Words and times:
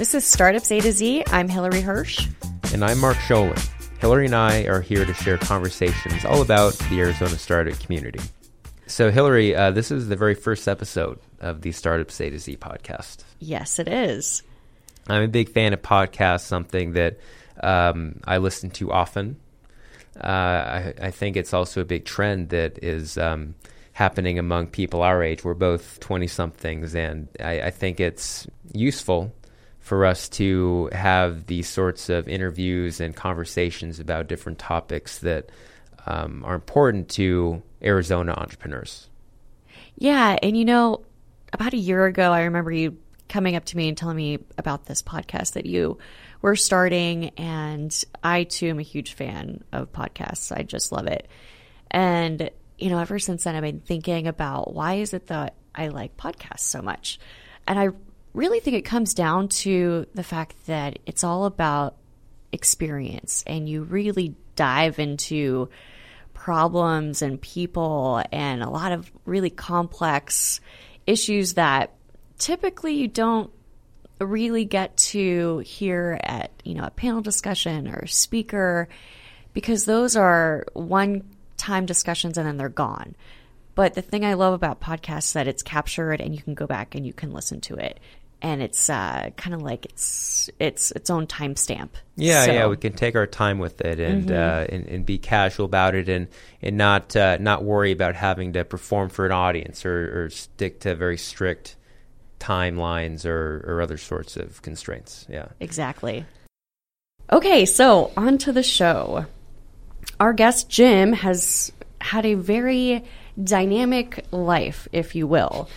This 0.00 0.14
is 0.14 0.24
Startups 0.24 0.72
A 0.72 0.80
to 0.80 0.92
Z. 0.92 1.24
I'm 1.26 1.46
Hillary 1.46 1.82
Hirsch. 1.82 2.26
And 2.72 2.82
I'm 2.82 2.98
Mark 3.00 3.18
Scholin. 3.18 3.62
Hillary 3.98 4.24
and 4.24 4.34
I 4.34 4.62
are 4.62 4.80
here 4.80 5.04
to 5.04 5.12
share 5.12 5.36
conversations 5.36 6.24
all 6.24 6.40
about 6.40 6.72
the 6.88 7.00
Arizona 7.00 7.36
startup 7.36 7.78
community. 7.80 8.20
So, 8.86 9.10
Hillary, 9.10 9.54
uh, 9.54 9.72
this 9.72 9.90
is 9.90 10.08
the 10.08 10.16
very 10.16 10.34
first 10.34 10.68
episode 10.68 11.20
of 11.40 11.60
the 11.60 11.72
Startups 11.72 12.18
A 12.18 12.30
to 12.30 12.38
Z 12.38 12.56
podcast. 12.56 13.24
Yes, 13.40 13.78
it 13.78 13.88
is. 13.88 14.42
I'm 15.06 15.20
a 15.20 15.28
big 15.28 15.50
fan 15.50 15.74
of 15.74 15.82
podcasts, 15.82 16.46
something 16.46 16.94
that 16.94 17.18
um, 17.62 18.20
I 18.24 18.38
listen 18.38 18.70
to 18.70 18.90
often. 18.92 19.36
Uh, 20.18 20.26
I, 20.26 20.94
I, 20.98 21.10
think 21.10 21.36
it's 21.36 21.52
also 21.52 21.82
a 21.82 21.84
big 21.84 22.06
trend 22.06 22.48
that 22.48 22.82
is 22.82 23.18
um, 23.18 23.54
happening 23.92 24.38
among 24.38 24.68
people 24.68 25.02
our 25.02 25.22
age. 25.22 25.44
We're 25.44 25.52
both 25.52 26.00
20 26.00 26.26
somethings, 26.26 26.94
and 26.94 27.28
I, 27.38 27.60
I, 27.64 27.70
think 27.70 28.00
it's 28.00 28.46
useful 28.72 29.32
for 29.90 30.06
us 30.06 30.28
to 30.28 30.88
have 30.92 31.46
these 31.46 31.68
sorts 31.68 32.08
of 32.08 32.28
interviews 32.28 33.00
and 33.00 33.16
conversations 33.16 33.98
about 33.98 34.28
different 34.28 34.56
topics 34.56 35.18
that 35.18 35.50
um, 36.06 36.44
are 36.44 36.54
important 36.54 37.08
to 37.08 37.60
Arizona 37.82 38.32
entrepreneurs. 38.34 39.08
Yeah. 39.98 40.38
And 40.44 40.56
you 40.56 40.64
know, 40.64 41.00
about 41.52 41.72
a 41.72 41.76
year 41.76 42.06
ago, 42.06 42.30
I 42.30 42.42
remember 42.42 42.70
you 42.70 42.98
coming 43.28 43.56
up 43.56 43.64
to 43.64 43.76
me 43.76 43.88
and 43.88 43.98
telling 43.98 44.16
me 44.16 44.38
about 44.56 44.86
this 44.86 45.02
podcast 45.02 45.54
that 45.54 45.66
you 45.66 45.98
were 46.40 46.54
starting. 46.54 47.30
And 47.30 47.92
I 48.22 48.44
too 48.44 48.68
am 48.68 48.78
a 48.78 48.82
huge 48.82 49.14
fan 49.14 49.64
of 49.72 49.90
podcasts. 49.90 50.56
I 50.56 50.62
just 50.62 50.92
love 50.92 51.08
it. 51.08 51.26
And, 51.90 52.48
you 52.78 52.90
know, 52.90 52.98
ever 53.00 53.18
since 53.18 53.42
then, 53.42 53.56
I've 53.56 53.62
been 53.62 53.80
thinking 53.80 54.28
about 54.28 54.72
why 54.72 54.98
is 54.98 55.14
it 55.14 55.26
that 55.26 55.56
I 55.74 55.88
like 55.88 56.16
podcasts 56.16 56.60
so 56.60 56.80
much? 56.80 57.18
And 57.66 57.76
I 57.76 57.88
really 58.32 58.60
think 58.60 58.76
it 58.76 58.84
comes 58.84 59.14
down 59.14 59.48
to 59.48 60.06
the 60.14 60.22
fact 60.22 60.54
that 60.66 60.98
it's 61.06 61.24
all 61.24 61.44
about 61.44 61.96
experience 62.52 63.44
and 63.46 63.68
you 63.68 63.82
really 63.82 64.34
dive 64.56 64.98
into 64.98 65.68
problems 66.34 67.22
and 67.22 67.40
people 67.40 68.22
and 68.32 68.62
a 68.62 68.70
lot 68.70 68.92
of 68.92 69.10
really 69.24 69.50
complex 69.50 70.60
issues 71.06 71.54
that 71.54 71.92
typically 72.38 72.94
you 72.94 73.08
don't 73.08 73.50
really 74.18 74.64
get 74.64 74.96
to 74.96 75.58
hear 75.58 76.18
at 76.22 76.50
you 76.64 76.74
know 76.74 76.84
a 76.84 76.90
panel 76.90 77.20
discussion 77.20 77.88
or 77.88 78.06
speaker 78.06 78.88
because 79.52 79.84
those 79.84 80.16
are 80.16 80.64
one 80.72 81.22
time 81.56 81.86
discussions 81.86 82.38
and 82.38 82.46
then 82.46 82.56
they're 82.56 82.68
gone. 82.68 83.14
But 83.74 83.94
the 83.94 84.02
thing 84.02 84.24
i 84.24 84.34
love 84.34 84.52
about 84.52 84.80
podcasts 84.80 85.24
is 85.24 85.32
that 85.34 85.48
it's 85.48 85.62
captured 85.62 86.20
and 86.20 86.34
you 86.34 86.42
can 86.42 86.54
go 86.54 86.66
back 86.66 86.94
and 86.94 87.06
you 87.06 87.12
can 87.12 87.32
listen 87.32 87.60
to 87.62 87.76
it 87.76 87.98
and 88.42 88.62
it's 88.62 88.88
uh, 88.88 89.30
kind 89.36 89.54
of 89.54 89.62
like 89.62 89.86
it's 89.86 90.50
it's 90.58 90.90
its 90.92 91.10
own 91.10 91.26
timestamp. 91.26 91.90
Yeah, 92.16 92.44
so. 92.46 92.52
yeah, 92.52 92.66
we 92.66 92.76
can 92.76 92.92
take 92.92 93.16
our 93.16 93.26
time 93.26 93.58
with 93.58 93.80
it 93.80 94.00
and, 94.00 94.28
mm-hmm. 94.28 94.32
uh, 94.32 94.74
and, 94.74 94.86
and 94.86 95.06
be 95.06 95.18
casual 95.18 95.66
about 95.66 95.94
it 95.94 96.08
and 96.08 96.28
and 96.62 96.76
not 96.76 97.14
uh, 97.16 97.36
not 97.38 97.64
worry 97.64 97.92
about 97.92 98.14
having 98.14 98.52
to 98.54 98.64
perform 98.64 99.08
for 99.08 99.26
an 99.26 99.32
audience 99.32 99.84
or, 99.84 100.24
or 100.24 100.30
stick 100.30 100.80
to 100.80 100.94
very 100.94 101.18
strict 101.18 101.76
timelines 102.38 103.24
or, 103.24 103.64
or 103.66 103.80
other 103.80 103.98
sorts 103.98 104.36
of 104.36 104.62
constraints. 104.62 105.26
Yeah, 105.28 105.48
exactly. 105.60 106.24
Okay, 107.30 107.64
so 107.66 108.10
on 108.16 108.38
to 108.38 108.52
the 108.52 108.62
show. 108.62 109.26
Our 110.18 110.32
guest 110.32 110.68
Jim 110.68 111.12
has 111.12 111.70
had 112.00 112.26
a 112.26 112.34
very 112.34 113.04
dynamic 113.42 114.24
life, 114.32 114.88
if 114.92 115.14
you 115.14 115.26
will. 115.26 115.68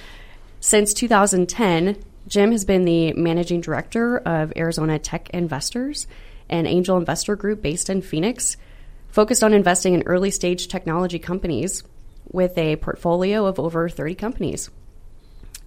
Since 0.59 0.93
2010, 0.93 1.97
Jim 2.27 2.51
has 2.51 2.65
been 2.65 2.85
the 2.85 3.13
managing 3.13 3.61
director 3.61 4.17
of 4.17 4.53
Arizona 4.55 4.99
Tech 4.99 5.29
Investors, 5.31 6.07
an 6.49 6.65
angel 6.65 6.97
investor 6.97 7.35
group 7.35 7.61
based 7.61 7.89
in 7.89 8.01
Phoenix, 8.01 8.57
focused 9.09 9.43
on 9.43 9.53
investing 9.53 9.93
in 9.93 10.03
early 10.03 10.31
stage 10.31 10.67
technology 10.67 11.19
companies 11.19 11.83
with 12.31 12.57
a 12.57 12.75
portfolio 12.77 13.45
of 13.45 13.59
over 13.59 13.89
30 13.89 14.15
companies. 14.15 14.69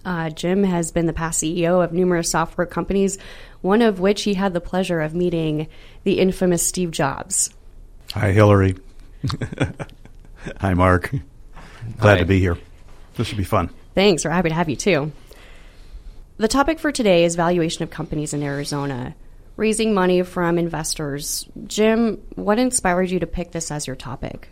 Uh, 0.03 0.29
Jim 0.29 0.63
has 0.63 0.91
been 0.91 1.05
the 1.05 1.13
past 1.13 1.43
CEO 1.43 1.83
of 1.83 1.91
numerous 1.91 2.31
software 2.31 2.65
companies, 2.65 3.17
one 3.61 3.81
of 3.81 3.99
which 3.99 4.23
he 4.23 4.35
had 4.35 4.53
the 4.53 4.61
pleasure 4.61 5.01
of 5.01 5.13
meeting 5.13 5.67
the 6.03 6.19
infamous 6.19 6.65
Steve 6.65 6.91
Jobs. 6.91 7.53
Hi, 8.13 8.31
Hillary. 8.31 8.75
Hi, 10.61 10.73
Mark. 10.73 11.11
Glad 11.99 12.15
Hi. 12.15 12.19
to 12.19 12.25
be 12.25 12.39
here. 12.39 12.57
This 13.15 13.27
should 13.27 13.37
be 13.37 13.43
fun. 13.43 13.69
Thanks. 13.95 14.23
We're 14.23 14.31
happy 14.31 14.49
to 14.49 14.55
have 14.55 14.69
you 14.69 14.75
too. 14.75 15.11
The 16.39 16.47
topic 16.47 16.77
for 16.77 16.91
today 16.91 17.23
is 17.23 17.35
valuation 17.35 17.81
of 17.81 17.89
companies 17.89 18.31
in 18.31 18.43
Arizona, 18.43 19.15
raising 19.55 19.95
money 19.95 20.21
from 20.21 20.59
investors. 20.59 21.47
Jim, 21.65 22.21
what 22.35 22.59
inspired 22.59 23.09
you 23.09 23.19
to 23.19 23.25
pick 23.25 23.53
this 23.53 23.71
as 23.71 23.87
your 23.87 23.95
topic? 23.95 24.49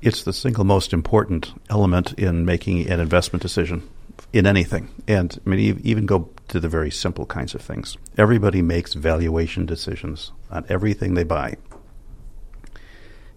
It's 0.00 0.22
the 0.22 0.32
single 0.32 0.64
most 0.64 0.94
important 0.94 1.52
element 1.68 2.14
in 2.14 2.46
making 2.46 2.88
an 2.88 3.00
investment 3.00 3.42
decision 3.42 3.86
in 4.32 4.46
anything. 4.46 4.88
And 5.06 5.38
I 5.44 5.50
mean, 5.50 5.78
even 5.84 6.06
go 6.06 6.30
to 6.48 6.58
the 6.58 6.70
very 6.70 6.90
simple 6.90 7.26
kinds 7.26 7.54
of 7.54 7.60
things. 7.60 7.98
Everybody 8.16 8.62
makes 8.62 8.94
valuation 8.94 9.66
decisions 9.66 10.32
on 10.50 10.64
everything 10.70 11.12
they 11.12 11.24
buy. 11.24 11.56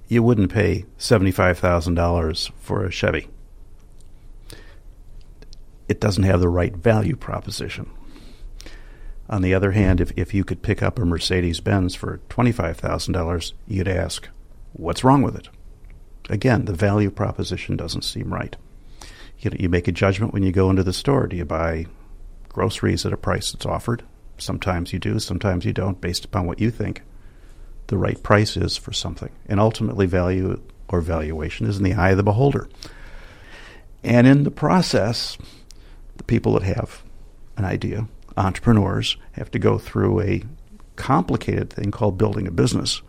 You 0.08 0.24
wouldn't 0.24 0.54
pay 0.54 0.86
$75,000 0.98 2.52
for 2.62 2.86
a 2.86 2.92
Chevy 2.92 3.28
it 5.90 6.00
doesn't 6.00 6.24
have 6.24 6.40
the 6.40 6.48
right 6.48 6.76
value 6.76 7.16
proposition. 7.16 7.90
On 9.28 9.42
the 9.42 9.54
other 9.54 9.72
hand, 9.72 10.00
if, 10.00 10.12
if 10.16 10.34
you 10.34 10.44
could 10.44 10.62
pick 10.62 10.82
up 10.82 10.98
a 10.98 11.06
Mercedes 11.06 11.60
Benz 11.60 11.96
for 11.96 12.20
$25,000, 12.30 13.54
you'd 13.68 13.88
ask, 13.88 14.30
what's 14.74 15.04
wrong 15.04 15.22
with 15.22 15.36
it? 15.36 15.50
Again, 16.30 16.66
the 16.66 16.74
value 16.74 17.10
proposition 17.10 17.76
doesn't 17.76 18.04
seem 18.04 18.34
right. 18.34 18.56
You, 19.40 19.50
know, 19.50 19.58
you 19.60 19.70
make 19.70 19.88
a 19.88 19.92
judgment 19.92 20.34
when 20.34 20.44
you 20.44 20.52
go 20.52 20.70
into 20.70 20.84
the 20.84 20.94
store. 20.94 21.28
Do 21.28 21.36
you 21.36 21.46
buy 21.46 21.88
groceries 22.50 23.06
at 23.06 23.14
a 23.14 23.18
price 23.18 23.52
that's 23.52 23.66
offered? 23.66 24.04
Sometimes 24.38 24.94
you 24.94 25.00
do, 25.00 25.20
sometimes 25.20 25.66
you 25.66 25.74
don't, 25.74 26.00
based 26.00 26.26
upon 26.26 26.46
what 26.46 26.60
you 26.60 26.72
think 26.72 27.02
the 27.88 27.98
right 27.98 28.22
price 28.22 28.56
is 28.56 28.78
for 28.78 28.94
something. 28.94 29.32
And 29.48 29.60
ultimately, 29.60 30.06
value 30.06 30.62
or 30.88 31.02
valuation 31.02 31.66
is 31.68 31.78
in 31.78 31.84
the 31.84 31.94
eye 31.94 32.12
of 32.12 32.18
the 32.18 32.24
beholder. 32.24 32.70
And 34.04 34.28
in 34.28 34.44
the 34.44 34.52
process, 34.52 35.38
the 36.20 36.24
people 36.24 36.54
that 36.54 36.64
have 36.64 37.02
an 37.58 37.66
idea, 37.66 38.08
entrepreneurs, 38.38 39.18
have 39.32 39.50
to 39.52 39.58
go 39.58 39.80
through 39.80 40.22
a 40.22 40.44
complicated 40.96 41.72
thing 41.72 41.90
called 41.90 42.18
building 42.18 42.48
a 42.48 42.52
business, 42.52 43.02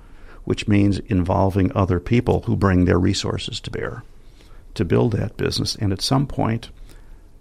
which 0.44 0.66
means 0.66 1.00
involving 1.00 1.70
other 1.74 2.00
people 2.00 2.40
who 2.42 2.56
bring 2.56 2.86
their 2.86 2.98
resources 2.98 3.60
to 3.60 3.70
bear 3.70 4.02
to 4.74 4.84
build 4.84 5.12
that 5.12 5.36
business. 5.36 5.74
And 5.74 5.92
at 5.92 6.00
some 6.00 6.26
point, 6.26 6.70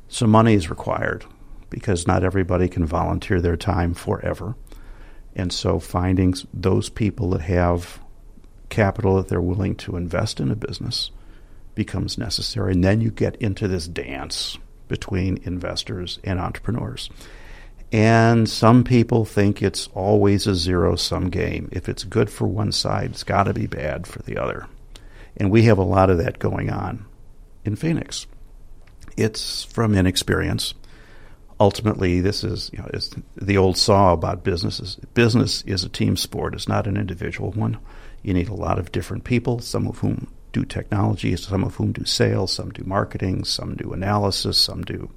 some 0.07 0.31
money 0.31 0.55
is 0.55 0.69
required 0.69 1.23
because 1.69 2.07
not 2.07 2.23
everybody 2.23 2.67
can 2.67 2.85
volunteer 2.85 3.39
their 3.39 3.57
time 3.57 3.93
forever. 3.93 4.55
And 5.35 5.53
so 5.53 5.79
finding 5.79 6.33
those 6.53 6.89
people 6.89 7.29
that 7.29 7.41
have 7.41 7.99
capital 8.69 9.17
that 9.17 9.27
they're 9.27 9.39
willing 9.39 9.75
to 9.75 9.95
invest 9.95 10.39
in 10.39 10.51
a 10.51 10.55
business 10.55 11.11
becomes 11.75 12.17
necessary. 12.17 12.73
And 12.73 12.83
then 12.83 13.01
you 13.01 13.11
get 13.11 13.35
into 13.35 13.67
this 13.67 13.87
dance 13.87 14.57
between 14.89 15.41
investors 15.45 16.19
and 16.25 16.39
entrepreneurs. 16.39 17.09
And 17.91 18.47
some 18.47 18.83
people 18.83 19.25
think 19.25 19.63
it's 19.63 19.87
always 19.93 20.45
a 20.45 20.53
zero 20.53 20.95
sum 20.95 21.29
game. 21.29 21.69
If 21.71 21.89
it's 21.89 22.03
good 22.03 22.29
for 22.29 22.47
one 22.47 22.71
side, 22.71 23.11
it's 23.11 23.23
got 23.23 23.43
to 23.43 23.53
be 23.53 23.65
bad 23.65 24.05
for 24.05 24.21
the 24.21 24.37
other. 24.37 24.67
And 25.37 25.49
we 25.49 25.63
have 25.63 25.77
a 25.77 25.83
lot 25.83 26.09
of 26.09 26.17
that 26.19 26.37
going 26.37 26.69
on 26.69 27.05
in 27.65 27.75
Phoenix. 27.75 28.27
It's 29.17 29.63
from 29.63 29.95
inexperience. 29.95 30.73
Ultimately, 31.59 32.21
this 32.21 32.43
is, 32.43 32.69
you 32.71 32.79
know, 32.79 32.89
the 33.35 33.57
old 33.57 33.77
saw 33.77 34.13
about 34.13 34.43
businesses. 34.43 34.95
Business 35.13 35.61
is 35.63 35.83
a 35.83 35.89
team 35.89 36.15
sport, 36.15 36.53
it's 36.53 36.69
not 36.69 36.87
an 36.87 36.95
individual 36.95 37.51
one. 37.51 37.79
You 38.21 38.33
need 38.33 38.49
a 38.49 38.53
lot 38.53 38.79
of 38.79 38.91
different 38.91 39.23
people, 39.23 39.59
some 39.59 39.87
of 39.87 39.99
whom 39.99 40.31
do 40.51 40.65
technology, 40.65 41.35
some 41.35 41.63
of 41.63 41.75
whom 41.75 41.91
do 41.91 42.05
sales, 42.05 42.53
some 42.53 42.71
do 42.71 42.83
marketing, 42.85 43.43
some 43.45 43.75
do 43.75 43.93
analysis, 43.93 44.57
some 44.57 44.83
do 44.83 45.09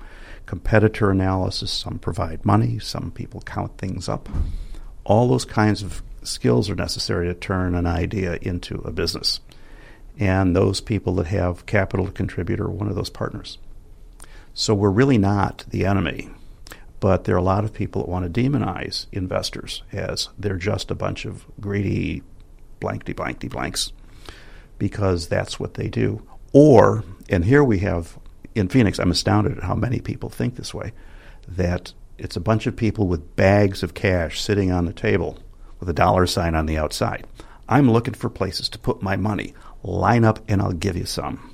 competitor 0.47 1.11
analysis, 1.11 1.71
some 1.71 1.99
provide 1.99 2.45
money, 2.45 2.79
some 2.79 3.11
people 3.11 3.41
count 3.43 3.79
things 3.79 4.09
up. 4.09 4.29
All 5.05 5.29
those 5.29 5.45
kinds 5.45 5.83
of 5.83 6.03
skills 6.23 6.71
are 6.71 6.75
necessary 6.75 7.27
to 7.27 7.35
turn 7.35 7.75
an 7.75 7.87
idea 7.87 8.39
into 8.43 8.77
a 8.83 8.93
business. 8.93 9.41
And 10.19 10.55
those 10.55 10.81
people 10.81 11.15
that 11.17 11.27
have 11.29 11.67
capital 11.67 12.07
to 12.07 12.13
contribute 12.13 12.61
are 12.61 12.69
one 12.69 12.89
of 12.89 12.95
those 12.95 13.11
partners. 13.11 13.59
So 14.55 14.75
we're 14.75 14.91
really 14.91 15.19
not 15.19 15.65
the 15.69 15.87
enemy, 15.87 16.31
but 17.01 17.25
there 17.25 17.35
are 17.35 17.39
a 17.39 17.43
lot 17.43 17.65
of 17.65 17.73
people 17.73 18.03
that 18.03 18.11
want 18.11 18.33
to 18.33 18.41
demonize 18.41 19.07
investors 19.11 19.83
as 19.91 20.29
they're 20.39 20.57
just 20.57 20.91
a 20.91 20.95
bunch 20.95 21.25
of 21.25 21.47
greedy 21.61 22.23
blankety 22.79 23.15
blankety 23.15 23.49
blanks 23.49 23.93
because 24.83 25.29
that's 25.29 25.61
what 25.61 25.75
they 25.75 25.87
do. 25.87 26.21
Or, 26.53 27.05
and 27.29 27.45
here 27.45 27.63
we 27.63 27.79
have 27.79 28.19
in 28.57 28.67
Phoenix, 28.67 28.99
I'm 28.99 29.13
astounded 29.13 29.57
at 29.57 29.63
how 29.63 29.77
many 29.77 30.01
people 30.01 30.29
think 30.29 30.57
this 30.57 30.75
way, 30.75 30.93
that 31.47 31.93
It's 32.19 32.37
a 32.37 32.41
bunch 32.41 32.67
of 32.67 32.77
people 32.77 33.07
with 33.07 33.37
bags 33.37 33.83
of 33.83 33.95
cash 33.95 34.41
sitting 34.41 34.71
on 34.73 34.87
the 34.87 34.93
table 34.93 35.39
with 35.81 35.89
a 35.89 35.93
dollar 35.93 36.27
sign 36.27 36.55
on 36.55 36.67
the 36.67 36.79
outside. 36.79 37.27
I'm 37.69 37.91
looking 37.91 38.15
for 38.15 38.29
places 38.29 38.69
to 38.71 38.79
put 38.79 39.03
my 39.03 39.17
money. 39.17 39.55
Line 39.83 40.25
up 40.25 40.39
and 40.49 40.61
I'll 40.61 40.73
give 40.73 40.97
you 40.97 41.07
some. 41.07 41.51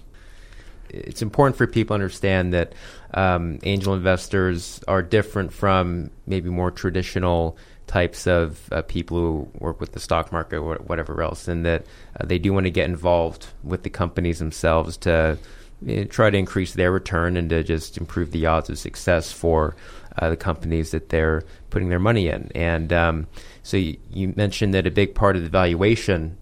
It's 0.88 1.22
important 1.22 1.56
for 1.56 1.66
people 1.66 1.94
to 1.94 2.02
understand 2.02 2.54
that 2.54 2.72
um, 3.12 3.58
angel 3.62 3.94
investors 3.94 4.80
are 4.88 5.02
different 5.02 5.52
from 5.52 6.10
maybe 6.26 6.48
more 6.50 6.70
traditional 6.70 7.58
types 7.88 8.26
of 8.26 8.72
uh, 8.72 8.82
people 8.82 9.16
who 9.16 9.48
work 9.58 9.80
with 9.80 9.92
the 9.92 10.00
stock 10.00 10.30
market 10.30 10.58
or 10.58 10.76
whatever 10.76 11.20
else, 11.22 11.48
and 11.48 11.66
that 11.66 11.84
uh, 12.20 12.24
they 12.24 12.38
do 12.38 12.52
want 12.52 12.64
to 12.64 12.70
get 12.70 12.84
involved 12.84 13.48
with 13.64 13.82
the 13.82 13.90
companies 13.90 14.38
themselves 14.38 14.96
to 14.98 15.38
know, 15.80 16.04
try 16.04 16.30
to 16.30 16.38
increase 16.38 16.74
their 16.74 16.92
return 16.92 17.36
and 17.36 17.50
to 17.50 17.62
just 17.64 17.98
improve 17.98 18.30
the 18.30 18.46
odds 18.46 18.70
of 18.70 18.78
success 18.78 19.32
for 19.32 19.76
uh, 20.18 20.30
the 20.30 20.36
companies 20.36 20.90
that 20.90 21.08
they're 21.08 21.42
putting 21.70 21.88
their 21.88 21.98
money 21.98 22.28
in. 22.28 22.50
And 22.54 22.92
um, 22.92 23.26
so 23.62 23.76
you, 23.76 23.96
you, 24.10 24.32
mentioned 24.36 24.74
that 24.74 24.86
a 24.86 24.90
big 24.90 25.14
part 25.14 25.36
of 25.36 25.42
the 25.42 25.48
valuation 25.48 26.36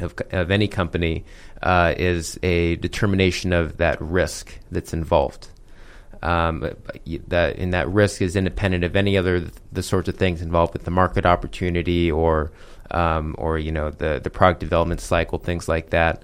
of, 0.00 0.14
of 0.30 0.50
any 0.50 0.68
company 0.68 1.24
uh, 1.62 1.94
is 1.96 2.38
a 2.42 2.76
determination 2.76 3.52
of 3.52 3.78
that 3.78 4.00
risk 4.00 4.58
that's 4.70 4.92
involved. 4.92 5.48
Um, 6.22 6.68
that 7.28 7.56
and 7.58 7.72
that 7.72 7.88
risk 7.88 8.20
is 8.20 8.34
independent 8.34 8.82
of 8.82 8.96
any 8.96 9.16
other 9.16 9.44
the 9.70 9.82
sorts 9.82 10.08
of 10.08 10.16
things 10.16 10.42
involved 10.42 10.72
with 10.72 10.84
the 10.84 10.90
market 10.90 11.24
opportunity 11.24 12.10
or 12.10 12.50
um, 12.90 13.34
or 13.38 13.58
you 13.58 13.70
know 13.70 13.90
the 13.90 14.20
the 14.22 14.30
product 14.30 14.60
development 14.60 15.00
cycle, 15.00 15.38
things 15.38 15.68
like 15.68 15.90
that. 15.90 16.22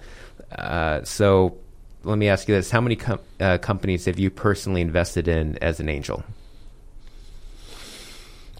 Uh, 0.50 1.02
so 1.05 1.56
let 2.02 2.19
me 2.19 2.29
ask 2.29 2.49
you 2.49 2.55
this: 2.55 2.70
How 2.70 2.81
many 2.81 2.96
com- 2.96 3.20
uh, 3.41 3.58
companies 3.58 4.05
have 4.06 4.19
you 4.19 4.31
personally 4.31 4.81
invested 4.81 5.29
in 5.29 5.58
as 5.58 5.81
an 5.81 5.88
angel? 5.88 6.25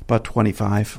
About 0.03 0.25
twenty 0.25 0.53
five. 0.53 0.99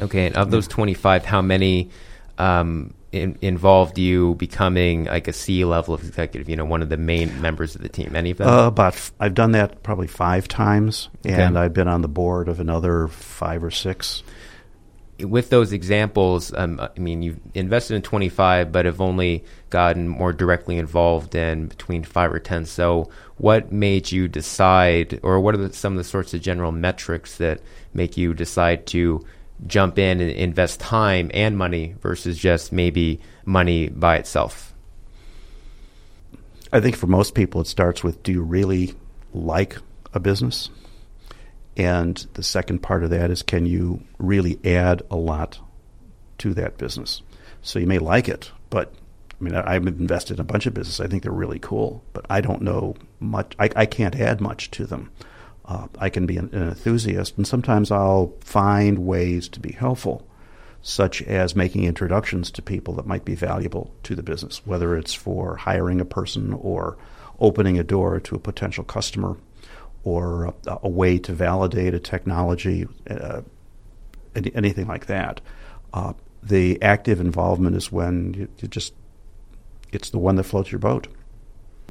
Okay, 0.00 0.26
and 0.26 0.36
of 0.36 0.50
those 0.50 0.66
twenty 0.66 0.94
five, 0.94 1.24
how 1.24 1.42
many 1.42 1.90
um, 2.38 2.94
in, 3.12 3.38
involved 3.42 3.98
you 3.98 4.34
becoming 4.36 5.04
like 5.04 5.28
a 5.28 5.32
C 5.32 5.64
level 5.64 5.94
executive, 5.94 6.48
you 6.48 6.56
know, 6.56 6.64
one 6.64 6.82
of 6.82 6.88
the 6.88 6.96
main 6.96 7.40
members 7.40 7.74
of 7.74 7.82
the 7.82 7.88
team? 7.88 8.16
Any 8.16 8.30
of 8.30 8.38
them? 8.38 8.48
Uh, 8.48 8.66
about 8.66 8.94
f- 8.94 9.12
I've 9.20 9.34
done 9.34 9.52
that 9.52 9.82
probably 9.82 10.06
five 10.06 10.48
times, 10.48 11.10
and 11.24 11.56
okay. 11.56 11.64
I've 11.64 11.74
been 11.74 11.88
on 11.88 12.00
the 12.00 12.08
board 12.08 12.48
of 12.48 12.58
another 12.58 13.08
five 13.08 13.62
or 13.62 13.70
six. 13.70 14.22
With 15.20 15.50
those 15.50 15.72
examples, 15.72 16.52
um, 16.54 16.80
I 16.80 16.98
mean, 16.98 17.22
you've 17.22 17.38
invested 17.54 17.94
in 17.94 18.02
25, 18.02 18.72
but 18.72 18.86
have 18.86 19.00
only 19.00 19.44
gotten 19.70 20.08
more 20.08 20.32
directly 20.32 20.78
involved 20.78 21.34
in 21.34 21.66
between 21.66 22.02
five 22.02 22.32
or 22.32 22.40
10. 22.40 22.64
So, 22.64 23.10
what 23.36 23.70
made 23.70 24.10
you 24.10 24.26
decide, 24.26 25.20
or 25.22 25.38
what 25.38 25.54
are 25.54 25.58
the, 25.58 25.72
some 25.72 25.92
of 25.92 25.98
the 25.98 26.04
sorts 26.04 26.34
of 26.34 26.40
general 26.40 26.72
metrics 26.72 27.36
that 27.36 27.60
make 27.94 28.16
you 28.16 28.34
decide 28.34 28.86
to 28.86 29.24
jump 29.66 29.98
in 29.98 30.20
and 30.20 30.30
invest 30.30 30.80
time 30.80 31.30
and 31.32 31.56
money 31.56 31.94
versus 32.00 32.38
just 32.38 32.72
maybe 32.72 33.20
money 33.44 33.88
by 33.88 34.16
itself? 34.16 34.74
I 36.72 36.80
think 36.80 36.96
for 36.96 37.06
most 37.06 37.34
people, 37.34 37.60
it 37.60 37.66
starts 37.66 38.02
with 38.02 38.22
do 38.22 38.32
you 38.32 38.42
really 38.42 38.94
like 39.34 39.76
a 40.14 40.20
business? 40.20 40.70
And 41.76 42.16
the 42.34 42.42
second 42.42 42.80
part 42.80 43.04
of 43.04 43.10
that 43.10 43.30
is 43.30 43.42
can 43.42 43.66
you 43.66 44.02
really 44.18 44.58
add 44.64 45.02
a 45.10 45.16
lot 45.16 45.58
to 46.38 46.54
that 46.54 46.78
business? 46.78 47.22
So 47.62 47.78
you 47.78 47.86
may 47.86 47.98
like 47.98 48.28
it, 48.28 48.50
but 48.70 48.92
I 49.40 49.44
mean, 49.44 49.54
I've 49.54 49.86
invested 49.86 50.34
in 50.34 50.40
a 50.40 50.44
bunch 50.44 50.66
of 50.66 50.74
businesses. 50.74 51.00
I 51.00 51.08
think 51.08 51.22
they're 51.22 51.32
really 51.32 51.58
cool, 51.58 52.04
but 52.12 52.24
I 52.30 52.40
don't 52.40 52.62
know 52.62 52.94
much. 53.18 53.54
I, 53.58 53.70
I 53.74 53.86
can't 53.86 54.14
add 54.14 54.40
much 54.40 54.70
to 54.72 54.86
them. 54.86 55.10
Uh, 55.72 55.88
I 55.98 56.10
can 56.10 56.26
be 56.26 56.36
an, 56.36 56.50
an, 56.52 56.68
enthusiast, 56.68 57.38
and 57.38 57.46
sometimes 57.46 57.90
I'll 57.90 58.34
find 58.40 59.06
ways 59.06 59.48
to 59.48 59.60
be 59.60 59.72
helpful, 59.72 60.26
such 60.82 61.22
as 61.22 61.56
making 61.56 61.84
introductions 61.84 62.50
to 62.50 62.60
people 62.60 62.92
that 62.94 63.06
might 63.06 63.24
be 63.24 63.34
valuable 63.34 63.90
to 64.02 64.14
the 64.14 64.22
business, 64.22 64.60
whether 64.66 64.94
it's 64.94 65.14
for 65.14 65.56
hiring 65.56 65.98
a 65.98 66.04
person 66.04 66.52
or 66.52 66.98
opening 67.40 67.78
a 67.78 67.84
door 67.84 68.20
to 68.20 68.34
a 68.34 68.38
potential 68.38 68.84
customer 68.84 69.38
or 70.04 70.52
a, 70.66 70.78
a 70.82 70.88
way 70.90 71.18
to 71.20 71.32
validate 71.32 71.94
a 71.94 71.98
technology, 71.98 72.86
uh, 73.08 73.40
any, 74.34 74.54
anything 74.54 74.86
like 74.86 75.06
that. 75.06 75.40
Uh, 75.94 76.12
the 76.42 76.82
active 76.82 77.18
involvement 77.18 77.76
is 77.76 77.90
when 77.90 78.34
you, 78.34 78.48
you 78.58 78.68
just, 78.68 78.92
it's 79.90 80.10
the 80.10 80.18
one 80.18 80.36
that 80.36 80.44
floats 80.44 80.70
your 80.70 80.80
boat. 80.80 81.08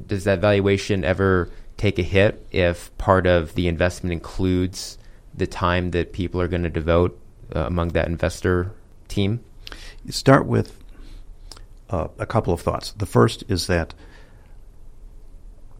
Does 0.06 0.22
that 0.22 0.38
valuation 0.38 1.02
ever 1.02 1.50
take 1.82 1.98
a 1.98 2.02
hit 2.02 2.46
if 2.52 2.96
part 2.96 3.26
of 3.26 3.56
the 3.56 3.66
investment 3.66 4.12
includes 4.12 4.98
the 5.34 5.48
time 5.48 5.90
that 5.90 6.12
people 6.12 6.40
are 6.40 6.46
going 6.46 6.62
to 6.62 6.70
devote 6.70 7.18
uh, 7.56 7.64
among 7.66 7.88
that 7.88 8.06
investor 8.06 8.70
team? 9.08 9.40
You 10.04 10.12
start 10.12 10.46
with 10.46 10.78
uh, 11.90 12.06
a 12.20 12.26
couple 12.26 12.54
of 12.54 12.60
thoughts. 12.60 12.92
The 12.92 13.06
first 13.06 13.42
is 13.48 13.66
that 13.66 13.94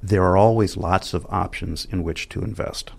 there 0.02 0.24
are 0.24 0.36
always 0.36 0.76
lots 0.76 1.14
of 1.14 1.24
options 1.30 1.84
in 1.84 2.02
which 2.02 2.28
to 2.30 2.42
invest. 2.42 2.90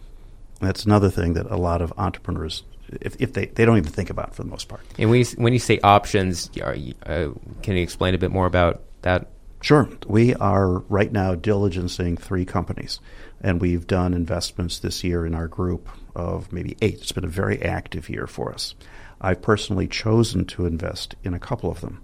That's 0.61 0.85
another 0.85 1.09
thing 1.09 1.33
that 1.33 1.45
a 1.47 1.57
lot 1.57 1.81
of 1.81 1.91
entrepreneurs, 1.97 2.63
if, 3.01 3.17
if 3.19 3.33
they, 3.33 3.47
they 3.47 3.65
don't 3.65 3.77
even 3.77 3.91
think 3.91 4.11
about 4.11 4.33
for 4.33 4.43
the 4.43 4.49
most 4.49 4.69
part. 4.69 4.81
And 4.97 5.09
when 5.09 5.19
you, 5.19 5.25
when 5.35 5.51
you 5.51 5.59
say 5.59 5.77
options, 5.83 6.49
you, 6.53 6.63
uh, 7.05 7.31
can 7.63 7.75
you 7.75 7.83
explain 7.83 8.15
a 8.15 8.17
bit 8.17 8.31
more 8.31 8.45
about 8.45 8.81
that? 9.01 9.27
Sure. 9.63 9.87
We 10.07 10.35
are 10.35 10.79
right 10.89 11.09
now 11.09 11.35
diligencing 11.35 12.19
three 12.19 12.43
companies, 12.43 12.99
and 13.39 13.61
we've 13.61 13.87
done 13.87 14.13
investments 14.13 14.77
this 14.77 15.05
year 15.05 15.25
in 15.25 15.33
our 15.33 15.47
group 15.47 15.87
of 16.13 16.51
maybe 16.51 16.75
eight. 16.81 16.95
It's 16.95 17.13
been 17.13 17.23
a 17.23 17.29
very 17.29 17.61
active 17.61 18.09
year 18.09 18.27
for 18.27 18.53
us. 18.53 18.75
I've 19.21 19.41
personally 19.41 19.87
chosen 19.87 20.43
to 20.47 20.65
invest 20.65 21.15
in 21.23 21.33
a 21.33 21.39
couple 21.39 21.71
of 21.71 21.79
them. 21.79 22.01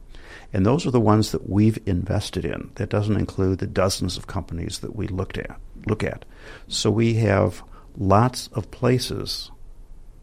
And 0.54 0.66
those 0.66 0.88
are 0.88 0.92
the 0.92 1.02
ones 1.02 1.34
that 1.34 1.50
we've 1.50 1.78
invested 1.86 2.46
in. 2.46 2.72
That 2.76 2.88
doesn't 2.88 3.18
include 3.18 3.60
the 3.60 3.68
dozens 3.68 4.16
of 4.16 4.26
companies 4.26 4.80
that 4.80 4.96
we 4.96 5.10
looked 5.10 5.38
at 5.38 5.60
look 5.86 6.02
at. 6.02 6.24
So 6.70 6.90
we 6.90 7.16
have 7.16 7.62
lots 7.98 8.48
of 8.54 8.72
places 8.72 9.52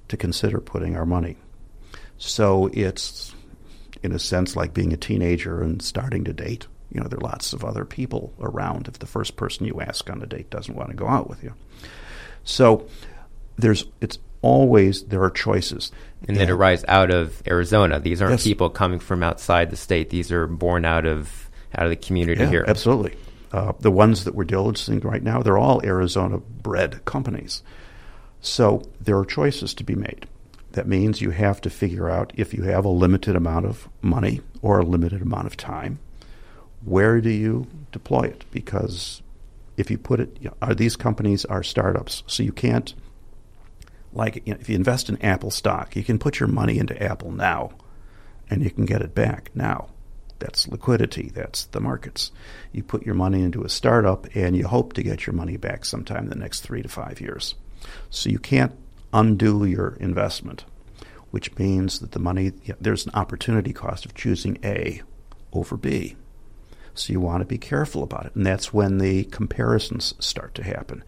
to 0.08 0.16
consider 0.16 0.58
putting 0.58 0.96
our 0.96 1.04
money. 1.04 1.36
So 2.16 2.70
it's 2.72 3.34
in 4.02 4.12
a 4.12 4.18
sense 4.18 4.56
like 4.56 4.72
being 4.72 4.94
a 4.94 4.96
teenager 4.96 5.60
and 5.60 5.82
starting 5.82 6.24
to 6.24 6.32
date. 6.32 6.66
You 6.90 7.00
know, 7.00 7.08
there 7.08 7.18
are 7.18 7.28
lots 7.28 7.52
of 7.52 7.64
other 7.64 7.84
people 7.84 8.32
around 8.40 8.88
if 8.88 8.98
the 8.98 9.06
first 9.06 9.36
person 9.36 9.66
you 9.66 9.80
ask 9.80 10.08
on 10.08 10.22
a 10.22 10.26
date 10.26 10.50
doesn't 10.50 10.74
want 10.74 10.90
to 10.90 10.96
go 10.96 11.06
out 11.08 11.28
with 11.28 11.42
you. 11.42 11.54
So 12.44 12.86
there's 13.56 13.84
it's 14.00 14.18
always 14.42 15.04
there 15.04 15.22
are 15.22 15.30
choices. 15.30 15.90
And, 16.28 16.36
that 16.38 16.50
arise 16.50 16.84
out 16.88 17.10
of 17.10 17.42
Arizona. 17.46 18.00
These 18.00 18.22
aren't 18.22 18.34
yes. 18.34 18.44
people 18.44 18.70
coming 18.70 18.98
from 18.98 19.22
outside 19.22 19.70
the 19.70 19.76
state. 19.76 20.10
These 20.10 20.32
are 20.32 20.46
born 20.46 20.84
out 20.84 21.06
of 21.06 21.50
out 21.74 21.84
of 21.84 21.90
the 21.90 21.96
community 21.96 22.40
yeah, 22.42 22.50
here. 22.50 22.64
Absolutely. 22.66 23.16
Uh, 23.52 23.72
the 23.80 23.90
ones 23.90 24.24
that 24.24 24.34
we're 24.34 24.44
diligencing 24.44 25.04
right 25.04 25.22
now, 25.22 25.42
they're 25.42 25.58
all 25.58 25.84
Arizona 25.84 26.38
bred 26.38 27.04
companies. 27.04 27.62
So 28.40 28.82
there 29.00 29.18
are 29.18 29.24
choices 29.24 29.74
to 29.74 29.84
be 29.84 29.94
made. 29.94 30.26
That 30.72 30.86
means 30.86 31.20
you 31.20 31.30
have 31.30 31.60
to 31.62 31.70
figure 31.70 32.10
out 32.10 32.32
if 32.34 32.52
you 32.52 32.64
have 32.64 32.84
a 32.84 32.90
limited 32.90 33.34
amount 33.34 33.66
of 33.66 33.88
money 34.02 34.40
or 34.62 34.80
a 34.80 34.84
limited 34.84 35.22
amount 35.22 35.46
of 35.46 35.56
time, 35.56 35.98
where 36.86 37.20
do 37.20 37.30
you 37.30 37.66
deploy 37.90 38.22
it? 38.22 38.44
Because 38.52 39.20
if 39.76 39.90
you 39.90 39.98
put 39.98 40.20
it, 40.20 40.38
you 40.40 40.48
know, 40.48 40.56
are 40.62 40.74
these 40.74 40.96
companies 40.96 41.44
are 41.44 41.62
startups, 41.62 42.22
so 42.26 42.42
you 42.42 42.52
can't 42.52 42.94
like 44.12 44.42
you 44.46 44.54
know, 44.54 44.60
if 44.60 44.68
you 44.68 44.76
invest 44.76 45.08
in 45.08 45.20
Apple 45.20 45.50
stock, 45.50 45.96
you 45.96 46.04
can 46.04 46.18
put 46.18 46.40
your 46.40 46.48
money 46.48 46.78
into 46.78 47.00
Apple 47.02 47.32
now, 47.32 47.72
and 48.48 48.62
you 48.62 48.70
can 48.70 48.86
get 48.86 49.02
it 49.02 49.14
back 49.14 49.50
now. 49.54 49.88
That's 50.38 50.68
liquidity. 50.68 51.30
That's 51.34 51.64
the 51.64 51.80
markets. 51.80 52.30
You 52.72 52.82
put 52.82 53.04
your 53.04 53.14
money 53.14 53.42
into 53.42 53.64
a 53.64 53.68
startup, 53.68 54.26
and 54.34 54.56
you 54.56 54.68
hope 54.68 54.92
to 54.94 55.02
get 55.02 55.26
your 55.26 55.34
money 55.34 55.56
back 55.56 55.84
sometime 55.84 56.24
in 56.24 56.30
the 56.30 56.36
next 56.36 56.60
three 56.60 56.82
to 56.82 56.88
five 56.88 57.20
years. 57.20 57.56
So 58.10 58.30
you 58.30 58.38
can't 58.38 58.72
undo 59.12 59.64
your 59.64 59.96
investment, 59.98 60.64
which 61.30 61.56
means 61.58 61.98
that 61.98 62.12
the 62.12 62.18
money 62.20 62.52
there's 62.80 63.06
an 63.06 63.12
opportunity 63.14 63.72
cost 63.72 64.06
of 64.06 64.14
choosing 64.14 64.58
A 64.62 65.02
over 65.52 65.76
B. 65.76 66.16
So 66.98 67.12
you 67.12 67.20
want 67.20 67.42
to 67.42 67.46
be 67.46 67.58
careful 67.58 68.02
about 68.02 68.26
it. 68.26 68.34
And 68.34 68.44
that's 68.44 68.72
when 68.72 68.98
the 68.98 69.24
comparisons 69.24 70.14
start 70.18 70.54
to 70.56 70.64
happen 70.64 71.04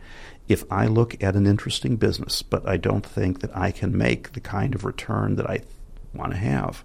if 0.48 0.64
I 0.72 0.86
look 0.86 1.22
at 1.22 1.36
an 1.36 1.46
interesting 1.46 1.96
business, 1.96 2.42
but 2.42 2.66
I 2.66 2.78
don't 2.78 3.04
think 3.04 3.40
that 3.40 3.54
I 3.56 3.70
can 3.70 3.96
make 3.96 4.32
the 4.32 4.40
kind 4.40 4.74
of 4.74 4.84
return 4.84 5.36
that 5.36 5.48
I 5.48 5.60
want 6.14 6.32
to 6.32 6.38
have, 6.38 6.84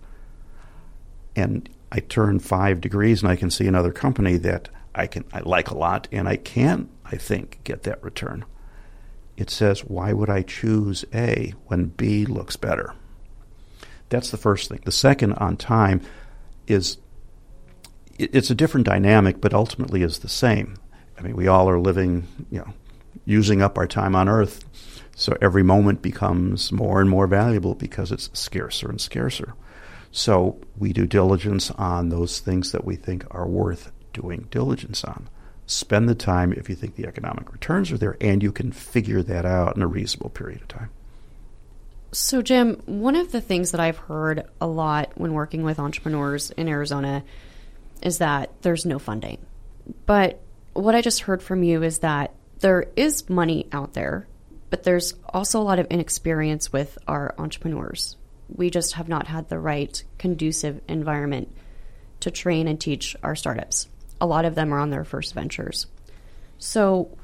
and 1.36 1.70
I 1.92 2.00
turn 2.02 2.40
five 2.40 2.82
degrees 2.82 3.24
and 3.24 3.32
I 3.32 3.38
can 3.38 3.50
see 3.50 3.66
another 3.66 3.92
company 3.92 4.38
that 4.38 4.68
I 4.94 5.08
can 5.08 5.24
I 5.32 5.40
like 5.40 5.70
a 5.70 5.78
lot 5.78 6.08
and 6.12 6.28
I 6.28 6.36
can 6.36 6.90
I 7.06 7.16
think 7.16 7.60
get 7.64 7.84
that 7.84 8.04
return. 8.04 8.46
It 9.38 9.50
says 9.50 9.86
why 9.86 10.12
would 10.12 10.30
I 10.30 10.42
choose 10.42 11.06
A 11.14 11.54
when 11.68 11.86
B 11.86 12.26
looks 12.26 12.56
better? 12.56 12.94
That's 14.10 14.30
the 14.30 14.38
first 14.38 14.70
thing. 14.70 14.82
The 14.84 14.92
second 14.92 15.34
on 15.34 15.58
time 15.58 16.02
is 16.68 16.98
it's 18.18 18.50
a 18.50 18.56
different 18.56 18.86
dynamic, 18.86 19.42
but 19.42 19.54
ultimately 19.54 20.04
is 20.04 20.20
the 20.20 20.30
same. 20.30 20.78
I 21.18 21.22
mean, 21.22 21.36
we 21.36 21.48
all 21.48 21.70
are 21.70 21.80
living, 21.80 22.28
you 22.50 22.60
know, 22.60 22.74
using 23.26 23.62
up 23.62 23.78
our 23.78 23.88
time 23.88 24.16
on 24.16 24.28
Earth 24.28 24.64
So 25.16 25.38
every 25.42 25.64
moment 25.64 26.02
becomes 26.02 26.72
more 26.72 27.00
and 27.00 27.10
more 27.10 27.28
valuable 27.28 27.76
because 27.76 28.12
it's 28.12 28.30
scarcer 28.34 28.90
and 28.90 29.00
scarcer. 29.00 29.54
So 30.12 30.60
we 30.78 30.94
do 30.94 31.06
diligence 31.06 31.72
on 31.72 32.10
those 32.10 32.40
things 32.40 32.72
that 32.72 32.86
we 32.86 32.96
think 32.96 33.26
are 33.32 33.48
worth 33.48 33.92
doing 34.12 34.48
diligence 34.52 35.04
on. 35.04 35.30
Spend 35.66 36.10
the 36.10 36.16
time 36.16 36.52
if 36.54 36.70
you 36.70 36.76
think 36.76 36.96
the 36.96 37.08
economic 37.08 37.52
returns 37.52 37.92
are 37.92 37.98
there 37.98 38.18
and 38.20 38.44
you 38.44 38.52
can 38.52 38.72
figure 38.72 39.24
that 39.24 39.46
out 39.46 39.76
in 39.76 39.82
a 39.82 39.88
reasonable 39.88 40.30
period 40.30 40.62
of 40.62 40.68
time. 40.68 40.90
So, 42.12 42.44
Jim, 42.44 42.82
one 42.86 43.16
of 43.16 43.32
the 43.32 43.42
things 43.42 43.72
that 43.72 43.80
I've 43.80 43.98
heard 43.98 44.44
a 44.62 44.68
lot 44.68 45.12
when 45.16 45.34
working 45.34 45.64
with 45.64 45.80
entrepreneurs 45.80 46.52
in 46.52 46.68
Arizona 46.68 47.24
is 48.04 48.20
that 48.20 48.52
there's 48.62 48.86
no 48.86 49.00
funding. 49.00 49.40
But 50.06 50.40
what 50.74 50.94
I 50.94 51.02
just 51.02 51.22
heard 51.22 51.42
from 51.42 51.64
you 51.64 51.82
is 51.82 52.00
that 52.00 52.36
there 52.60 52.86
is 52.96 53.30
money 53.30 53.68
out 53.72 53.94
there, 53.94 54.28
but 54.70 54.84
there's 54.84 55.16
also 55.28 55.60
a 55.60 55.64
lot 55.64 55.80
of 55.80 55.88
inexperience 55.88 56.72
with 56.72 56.98
our 57.08 57.34
entrepreneurs. 57.38 58.18
We 58.50 58.70
just 58.70 58.94
have 58.94 59.08
not 59.08 59.28
had 59.28 59.50
the 59.50 59.60
right 59.60 60.04
conducive 60.18 60.82
environment 60.88 61.56
to 62.20 62.32
train 62.32 62.68
and 62.68 62.80
teach 62.80 63.16
our 63.24 63.36
startups. 63.36 63.88
A 64.22 64.26
lot 64.26 64.46
of 64.46 64.56
them 64.56 64.74
are 64.74 64.80
on 64.80 64.90
their 64.90 65.04
first 65.04 65.34
ventures. 65.34 65.88
So, 66.58 67.18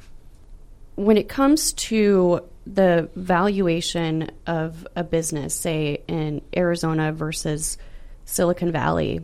when 0.95 1.15
it 1.15 1.29
comes 1.29 1.71
to 1.73 2.41
the 2.67 3.09
valuation 3.15 4.31
of 4.45 4.85
a 4.97 5.03
business, 5.03 5.55
say 5.55 6.03
in 6.07 6.41
Arizona 6.55 7.13
versus 7.13 7.77
Silicon 8.25 8.73
Valley, 8.73 9.21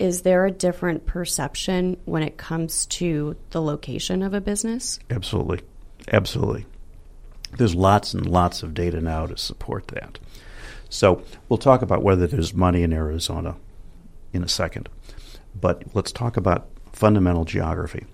is 0.00 0.22
there 0.22 0.46
a 0.46 0.50
different 0.50 1.04
perception 1.04 1.98
when 2.06 2.22
it 2.22 2.38
comes 2.38 2.86
to 2.86 3.36
the 3.50 3.60
location 3.60 4.22
of 4.22 4.32
a 4.32 4.40
business? 4.40 4.98
Absolutely. 5.10 5.60
Absolutely. 6.10 6.64
There's 7.58 7.74
lots 7.74 8.14
and 8.14 8.26
lots 8.26 8.62
of 8.62 8.72
data 8.72 9.00
now 9.00 9.26
to 9.26 9.36
support 9.36 9.88
that. 9.88 10.18
So 10.88 11.22
we'll 11.48 11.58
talk 11.58 11.82
about 11.82 12.02
whether 12.02 12.26
there's 12.26 12.54
money 12.54 12.82
in 12.82 12.92
Arizona 12.92 13.56
in 14.32 14.42
a 14.42 14.48
second. 14.48 14.88
But 15.54 15.84
let's 15.94 16.12
talk 16.12 16.36
about 16.36 16.68
fundamental 16.92 17.44
geography. 17.44 18.06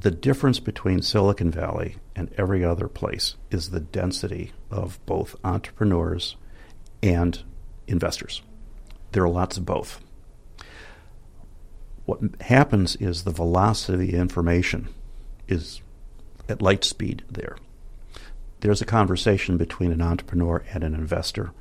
The 0.00 0.10
difference 0.10 0.60
between 0.60 1.02
Silicon 1.02 1.50
Valley 1.50 1.96
and 2.14 2.30
every 2.36 2.64
other 2.64 2.88
place 2.88 3.36
is 3.50 3.70
the 3.70 3.80
density 3.80 4.52
of 4.70 5.04
both 5.06 5.34
entrepreneurs 5.44 6.36
and 7.02 7.42
investors. 7.88 8.42
There 9.12 9.24
are 9.24 9.28
lots 9.28 9.56
of 9.56 9.66
both. 9.66 10.00
What 12.04 12.20
happens 12.40 12.96
is 12.96 13.22
the 13.22 13.30
velocity 13.30 14.14
of 14.14 14.20
information 14.20 14.88
is 15.48 15.80
at 16.48 16.62
light 16.62 16.84
speed 16.84 17.22
there. 17.30 17.56
There's 18.60 18.82
a 18.82 18.86
conversation 18.86 19.56
between 19.56 19.92
an 19.92 20.02
entrepreneur 20.02 20.64
and 20.72 20.84
an 20.84 20.94
investor. 20.94 21.52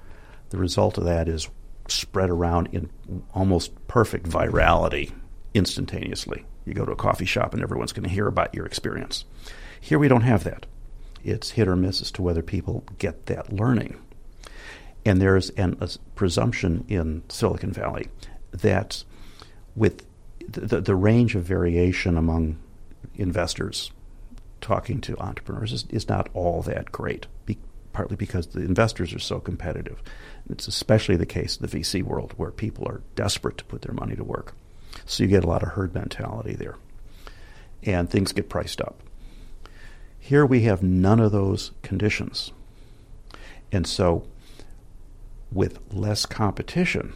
The 0.49 0.57
result 0.57 0.97
of 0.97 1.05
that 1.05 1.27
is 1.27 1.49
spread 1.87 2.29
around 2.29 2.69
in 2.71 2.89
almost 3.33 3.87
perfect 3.87 4.27
virality 4.27 5.11
instantaneously. 5.53 6.45
You 6.65 6.73
go 6.73 6.85
to 6.85 6.91
a 6.91 6.95
coffee 6.95 7.25
shop 7.25 7.53
and 7.53 7.63
everyone's 7.63 7.91
going 7.91 8.07
to 8.07 8.13
hear 8.13 8.27
about 8.27 8.53
your 8.53 8.65
experience. 8.65 9.25
Here 9.79 9.99
we 9.99 10.07
don't 10.07 10.21
have 10.21 10.43
that. 10.43 10.65
It's 11.23 11.51
hit 11.51 11.67
or 11.67 11.75
miss 11.75 12.01
as 12.01 12.11
to 12.11 12.21
whether 12.21 12.41
people 12.41 12.83
get 12.97 13.25
that 13.27 13.51
learning. 13.51 13.99
And 15.05 15.21
there's 15.21 15.49
an, 15.51 15.77
a 15.79 15.89
presumption 16.15 16.85
in 16.87 17.23
Silicon 17.29 17.71
Valley 17.71 18.07
that 18.51 19.03
with 19.75 20.05
the, 20.51 20.81
the 20.81 20.95
range 20.95 21.35
of 21.35 21.43
variation 21.43 22.17
among 22.17 22.57
investors 23.15 23.91
talking 24.59 25.01
to 25.01 25.17
entrepreneurs 25.19 25.73
is, 25.73 25.85
is 25.89 26.07
not 26.07 26.29
all 26.33 26.61
that 26.61 26.91
great, 26.91 27.27
be, 27.45 27.57
partly 27.93 28.15
because 28.15 28.47
the 28.47 28.61
investors 28.61 29.13
are 29.13 29.19
so 29.19 29.39
competitive. 29.39 30.01
It's 30.49 30.67
especially 30.67 31.15
the 31.15 31.25
case 31.25 31.57
in 31.57 31.65
the 31.65 31.79
VC 31.79 32.03
world 32.03 32.33
where 32.37 32.51
people 32.51 32.87
are 32.87 33.01
desperate 33.15 33.57
to 33.57 33.65
put 33.65 33.81
their 33.81 33.93
money 33.93 34.15
to 34.15 34.23
work. 34.23 34.53
So 35.05 35.23
you 35.23 35.29
get 35.29 35.43
a 35.43 35.47
lot 35.47 35.63
of 35.63 35.69
herd 35.69 35.93
mentality 35.93 36.53
there. 36.53 36.75
And 37.83 38.09
things 38.09 38.31
get 38.31 38.49
priced 38.49 38.81
up. 38.81 39.01
Here 40.19 40.45
we 40.45 40.61
have 40.61 40.83
none 40.83 41.19
of 41.19 41.31
those 41.31 41.71
conditions. 41.81 42.51
And 43.71 43.87
so, 43.87 44.27
with 45.51 45.79
less 45.91 46.25
competition, 46.25 47.13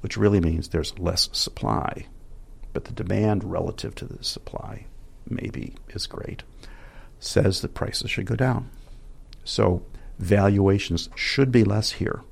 which 0.00 0.16
really 0.16 0.40
means 0.40 0.68
there's 0.68 0.98
less 0.98 1.28
supply, 1.32 2.06
but 2.72 2.84
the 2.84 2.92
demand 2.92 3.44
relative 3.44 3.94
to 3.96 4.04
the 4.04 4.22
supply 4.24 4.86
maybe 5.28 5.74
is 5.90 6.06
great, 6.06 6.42
says 7.20 7.60
that 7.60 7.74
prices 7.74 8.10
should 8.10 8.26
go 8.26 8.36
down. 8.36 8.70
So, 9.44 9.82
valuations 10.18 11.08
should 11.14 11.50
be 11.50 11.64
less 11.64 11.92
here 11.92 12.22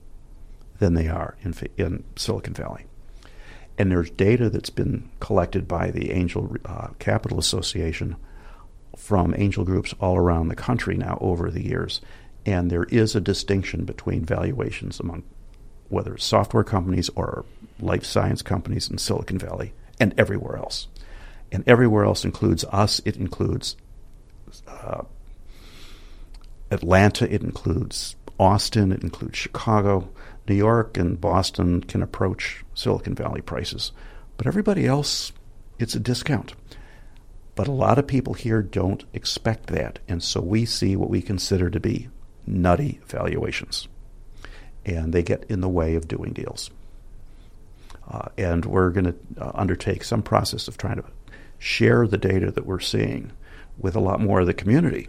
than 0.79 0.95
they 0.95 1.09
are 1.09 1.37
in, 1.43 1.55
in 1.77 2.05
Silicon 2.17 2.55
Valley. 2.55 2.87
And 3.79 3.91
there's 3.91 4.11
data 4.11 4.51
that's 4.51 4.71
been 4.71 5.09
collected 5.21 5.67
by 5.67 5.91
the 5.91 6.11
Angel 6.11 6.57
uh, 6.65 6.89
Capital 6.99 7.39
Association 7.39 8.17
from 8.97 9.35
angel 9.39 9.65
groups 9.65 9.95
all 10.01 10.17
around 10.17 10.49
the 10.49 10.57
country 10.57 10.97
now 10.97 11.17
over 11.21 11.51
the 11.51 11.65
years. 11.65 12.01
And 12.45 12.71
there 12.71 12.85
is 12.85 13.15
a 13.15 13.21
distinction 13.21 13.85
between 13.85 14.25
valuations 14.25 15.01
among 15.01 15.23
whether 15.90 16.14
it's 16.14 16.25
software 16.25 16.64
companies 16.64 17.11
or 17.11 17.44
life 17.80 18.04
science 18.04 18.40
companies 18.42 18.88
in 18.88 18.97
Silicon 18.97 19.38
Valley 19.38 19.75
and 19.99 20.14
everywhere 20.16 20.56
else. 20.56 20.88
And 21.52 21.62
everywhere 21.66 22.04
else 22.04 22.25
includes 22.25 22.64
us, 22.64 23.00
it 23.04 23.16
includes 23.16 23.76
uh, 24.66 25.02
Atlanta, 26.70 27.32
it 27.32 27.42
includes 27.42 28.16
Austin, 28.38 28.92
it 28.92 29.02
includes 29.02 29.37
Chicago. 29.37 30.09
New 30.49 30.54
York 30.54 30.97
and 30.97 31.20
Boston 31.20 31.82
can 31.82 32.02
approach 32.02 32.64
Silicon 32.75 33.14
Valley 33.14 33.40
prices, 33.40 33.92
but 34.37 34.47
everybody 34.47 34.87
else, 34.87 35.32
it's 35.78 35.94
a 35.94 36.00
discount. 36.00 36.54
But 37.54 37.68
a 37.68 37.73
lot 37.73 37.99
of 37.99 38.06
people 38.06 38.35
here 38.35 38.62
don't 38.62 39.04
expect 39.12 39.66
that, 39.66 39.99
and 40.09 40.23
so 40.23 40.40
we 40.40 40.64
see 40.64 40.97
what 40.97 41.11
we 41.11 41.20
consider 41.20 41.68
to 41.70 41.78
be 41.78 42.09
nutty 42.47 43.00
valuations, 43.06 43.87
and 44.85 45.13
they 45.13 45.23
get 45.23 45.45
in 45.49 45.61
the 45.61 45.69
way 45.69 45.95
of 45.95 46.09
doing 46.09 46.33
deals. 46.33 46.71
Uh, 48.09 48.29
and 48.37 48.65
we're 48.65 48.91
going 48.91 49.05
to 49.05 49.15
uh, 49.39 49.53
undertake 49.55 50.03
some 50.03 50.23
process 50.23 50.67
of 50.67 50.77
trying 50.77 50.97
to 50.97 51.05
share 51.59 52.07
the 52.07 52.19
data 52.19 52.51
that 52.51 52.67
we're 52.67 52.81
seeing 52.81 53.31
with 53.79 53.95
a 53.95 54.01
lot 54.01 54.21
more 54.21 54.41
of 54.41 54.47
the 54.47 54.55
community 54.55 55.09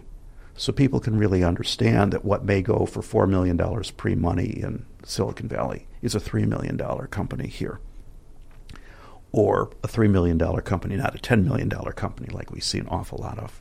so 0.56 0.72
people 0.72 1.00
can 1.00 1.16
really 1.16 1.42
understand 1.42 2.12
that 2.12 2.24
what 2.24 2.44
may 2.44 2.62
go 2.62 2.86
for 2.86 3.00
$4 3.00 3.28
million 3.28 3.58
pre 3.96 4.14
money 4.14 4.46
in 4.46 4.84
Silicon 5.04 5.48
Valley 5.48 5.86
is 6.02 6.14
a 6.14 6.20
$3 6.20 6.46
million 6.46 6.78
company 7.08 7.48
here. 7.48 7.80
Or 9.32 9.70
a 9.82 9.88
$3 9.88 10.10
million 10.10 10.38
company, 10.38 10.96
not 10.96 11.14
a 11.14 11.18
$10 11.18 11.44
million 11.44 11.70
company 11.70 12.28
like 12.32 12.50
we 12.50 12.60
see 12.60 12.78
an 12.78 12.88
awful 12.88 13.18
lot 13.18 13.38
of. 13.38 13.60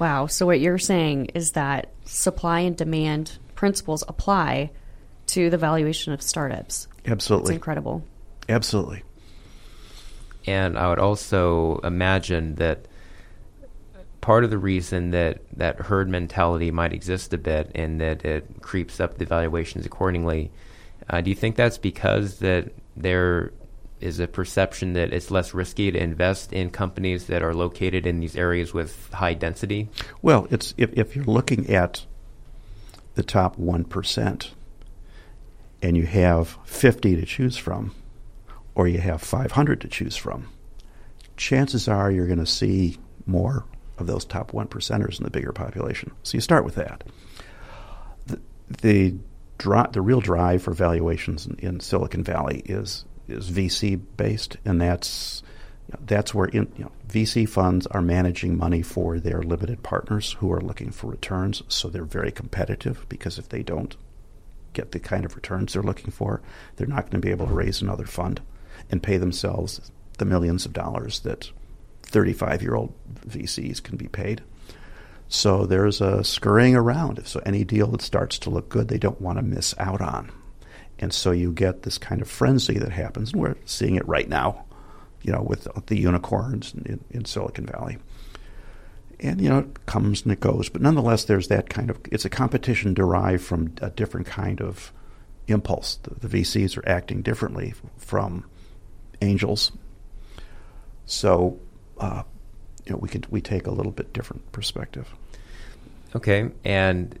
Wow. 0.00 0.26
So, 0.26 0.44
what 0.44 0.58
you're 0.58 0.76
saying 0.76 1.26
is 1.34 1.52
that 1.52 1.92
supply 2.04 2.60
and 2.60 2.76
demand 2.76 3.38
principles 3.54 4.04
apply 4.08 4.70
to 5.26 5.50
the 5.50 5.58
valuation 5.58 6.12
of 6.12 6.22
startups. 6.22 6.88
Absolutely. 7.06 7.54
It's 7.54 7.56
incredible. 7.56 8.04
Absolutely. 8.48 9.02
And 10.46 10.78
I 10.78 10.88
would 10.88 10.98
also 10.98 11.78
imagine 11.78 12.56
that 12.56 12.86
part 14.20 14.44
of 14.44 14.50
the 14.50 14.58
reason 14.58 15.10
that 15.10 15.40
that 15.56 15.78
herd 15.80 16.08
mentality 16.08 16.70
might 16.70 16.92
exist 16.92 17.32
a 17.34 17.38
bit 17.38 17.70
and 17.74 18.00
that 18.00 18.24
it 18.24 18.46
creeps 18.62 19.00
up 19.00 19.18
the 19.18 19.26
valuations 19.26 19.84
accordingly. 19.84 20.50
Uh, 21.10 21.20
do 21.20 21.30
you 21.30 21.36
think 21.36 21.56
that's 21.56 21.78
because 21.78 22.38
that 22.38 22.72
there 22.96 23.52
is 24.00 24.20
a 24.20 24.26
perception 24.26 24.94
that 24.94 25.12
it's 25.12 25.30
less 25.30 25.54
risky 25.54 25.90
to 25.90 25.98
invest 25.98 26.52
in 26.52 26.70
companies 26.70 27.26
that 27.26 27.42
are 27.42 27.54
located 27.54 28.06
in 28.06 28.20
these 28.20 28.36
areas 28.36 28.72
with 28.72 29.12
high 29.12 29.34
density? 29.34 29.88
Well, 30.22 30.46
it's 30.50 30.74
if, 30.76 30.92
if 30.94 31.16
you're 31.16 31.24
looking 31.24 31.70
at 31.70 32.04
the 33.14 33.22
top 33.22 33.58
one 33.58 33.84
percent 33.84 34.54
and 35.84 35.98
you 35.98 36.06
have 36.06 36.56
50 36.64 37.16
to 37.16 37.26
choose 37.26 37.58
from, 37.58 37.94
or 38.74 38.88
you 38.88 38.98
have 38.98 39.20
500 39.20 39.82
to 39.82 39.88
choose 39.88 40.16
from, 40.16 40.48
chances 41.36 41.88
are 41.88 42.10
you're 42.10 42.26
going 42.26 42.38
to 42.38 42.46
see 42.46 42.96
more 43.26 43.66
of 43.98 44.06
those 44.06 44.24
top 44.24 44.54
one 44.54 44.66
percenters 44.66 45.18
in 45.18 45.24
the 45.24 45.30
bigger 45.30 45.52
population. 45.52 46.10
So 46.22 46.38
you 46.38 46.40
start 46.40 46.64
with 46.64 46.76
that. 46.76 47.04
The 48.26 48.40
the, 48.80 49.14
dri- 49.58 49.90
the 49.92 50.00
real 50.00 50.20
drive 50.20 50.62
for 50.62 50.72
valuations 50.72 51.46
in, 51.46 51.56
in, 51.58 51.80
Silicon 51.80 52.24
Valley 52.24 52.62
is 52.64 53.04
is 53.28 53.50
VC 53.50 54.00
based, 54.16 54.56
and 54.64 54.80
that's 54.80 55.42
you 55.88 55.92
know, 55.92 56.00
that's 56.06 56.34
where 56.34 56.46
in, 56.48 56.72
you 56.76 56.84
know, 56.84 56.92
VC 57.08 57.48
funds 57.48 57.86
are 57.88 58.02
managing 58.02 58.56
money 58.56 58.82
for 58.82 59.18
their 59.18 59.42
limited 59.42 59.82
partners 59.82 60.32
who 60.38 60.52
are 60.52 60.60
looking 60.60 60.90
for 60.90 61.08
returns. 61.08 61.62
So 61.68 61.88
they're 61.88 62.04
very 62.04 62.32
competitive 62.32 63.06
because 63.08 63.38
if 63.38 63.48
they 63.48 63.62
don't 63.62 63.96
get 64.72 64.92
the 64.92 64.98
kind 64.98 65.24
of 65.24 65.36
returns 65.36 65.72
they're 65.72 65.82
looking 65.82 66.10
for, 66.10 66.42
they're 66.76 66.86
not 66.86 67.02
going 67.02 67.20
to 67.20 67.26
be 67.26 67.30
able 67.30 67.46
to 67.46 67.54
raise 67.54 67.80
another 67.80 68.06
fund 68.06 68.40
and 68.90 69.02
pay 69.02 69.18
themselves 69.18 69.90
the 70.18 70.24
millions 70.24 70.64
of 70.66 70.72
dollars 70.72 71.20
that 71.20 71.50
35 72.02 72.62
year 72.62 72.74
old 72.74 72.92
VCs 73.26 73.82
can 73.82 73.96
be 73.96 74.08
paid. 74.08 74.42
So 75.28 75.66
there's 75.66 76.00
a 76.00 76.22
scurrying 76.22 76.76
around. 76.76 77.26
So 77.26 77.40
any 77.44 77.64
deal 77.64 77.88
that 77.88 78.02
starts 78.02 78.38
to 78.40 78.50
look 78.50 78.68
good, 78.68 78.88
they 78.88 78.98
don't 78.98 79.20
want 79.20 79.38
to 79.38 79.42
miss 79.42 79.74
out 79.78 80.00
on. 80.00 80.30
And 80.98 81.12
so 81.12 81.32
you 81.32 81.52
get 81.52 81.82
this 81.82 81.98
kind 81.98 82.22
of 82.22 82.30
frenzy 82.30 82.78
that 82.78 82.92
happens, 82.92 83.32
and 83.32 83.42
we're 83.42 83.56
seeing 83.64 83.96
it 83.96 84.06
right 84.06 84.28
now, 84.28 84.64
you 85.24 85.32
know, 85.32 85.42
with 85.42 85.66
the 85.86 85.96
unicorns 85.96 86.74
in, 86.74 87.02
in 87.10 87.24
Silicon 87.24 87.66
Valley. 87.66 87.98
And, 89.20 89.40
you 89.40 89.48
know, 89.48 89.60
it 89.60 89.86
comes 89.86 90.22
and 90.22 90.32
it 90.32 90.40
goes. 90.40 90.68
But 90.68 90.82
nonetheless, 90.82 91.24
there's 91.24 91.48
that 91.48 91.70
kind 91.70 91.88
of, 91.88 91.98
it's 92.12 92.24
a 92.24 92.30
competition 92.30 92.92
derived 92.94 93.42
from 93.42 93.74
a 93.80 93.88
different 93.88 94.26
kind 94.26 94.60
of 94.60 94.92
impulse. 95.46 95.96
The, 96.02 96.28
the 96.28 96.42
VCs 96.42 96.76
are 96.76 96.86
acting 96.88 97.22
differently 97.22 97.74
from 97.96 98.44
angels. 99.22 99.72
So, 101.06 101.58
uh, 101.98 102.24
you 102.84 102.92
know, 102.92 102.98
we 102.98 103.08
could 103.08 103.26
we 103.30 103.40
take 103.40 103.66
a 103.66 103.70
little 103.70 103.92
bit 103.92 104.12
different 104.12 104.52
perspective. 104.52 105.14
Okay, 106.14 106.50
and 106.64 107.18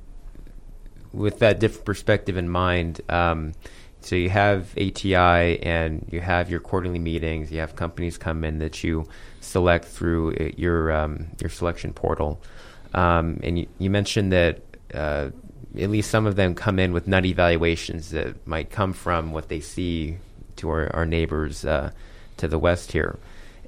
with 1.12 1.38
that 1.40 1.58
different 1.58 1.84
perspective 1.84 2.36
in 2.36 2.48
mind, 2.48 3.00
um, 3.08 3.52
so 4.04 4.16
you 4.16 4.28
have 4.30 4.76
ATI 4.76 5.62
and 5.62 6.06
you 6.10 6.20
have 6.20 6.50
your 6.50 6.60
quarterly 6.60 6.98
meetings. 6.98 7.50
You 7.50 7.60
have 7.60 7.74
companies 7.74 8.18
come 8.18 8.44
in 8.44 8.58
that 8.58 8.84
you 8.84 9.08
select 9.40 9.86
through 9.86 10.34
uh, 10.34 10.50
your 10.56 10.92
um, 10.92 11.28
your 11.40 11.50
selection 11.50 11.92
portal, 11.92 12.40
um, 12.92 13.40
and 13.42 13.58
you, 13.58 13.66
you, 13.78 13.90
mentioned 13.90 14.32
that. 14.32 14.60
Uh, 14.92 15.30
at 15.76 15.90
least 15.90 16.08
some 16.08 16.24
of 16.24 16.36
them 16.36 16.54
come 16.54 16.78
in 16.78 16.92
with 16.92 17.08
nutty 17.08 17.32
valuations 17.32 18.10
that 18.10 18.46
might 18.46 18.70
come 18.70 18.92
from 18.92 19.32
what 19.32 19.48
they 19.48 19.58
see 19.58 20.16
to 20.54 20.70
our, 20.70 20.94
our 20.94 21.04
neighbors 21.04 21.64
uh, 21.64 21.90
to 22.36 22.46
the 22.46 22.60
west 22.60 22.92
here. 22.92 23.18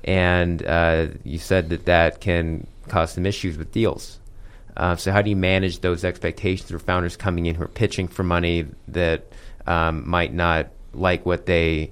And 0.04 0.64
uh, 0.64 1.08
you 1.24 1.38
said 1.38 1.70
that 1.70 1.86
that 1.86 2.20
can 2.20 2.68
cause 2.86 3.12
some 3.12 3.26
issues 3.26 3.58
with 3.58 3.72
deals. 3.72 4.20
Uh, 4.76 4.94
so, 4.94 5.10
how 5.10 5.22
do 5.22 5.30
you 5.30 5.36
manage 5.36 5.80
those 5.80 6.04
expectations 6.04 6.70
for 6.70 6.78
founders 6.78 7.16
coming 7.16 7.46
in 7.46 7.54
who 7.54 7.64
are 7.64 7.68
pitching 7.68 8.06
for 8.06 8.22
money 8.22 8.66
that 8.88 9.26
um, 9.66 10.08
might 10.08 10.32
not 10.32 10.68
like 10.92 11.26
what 11.26 11.46
they, 11.46 11.90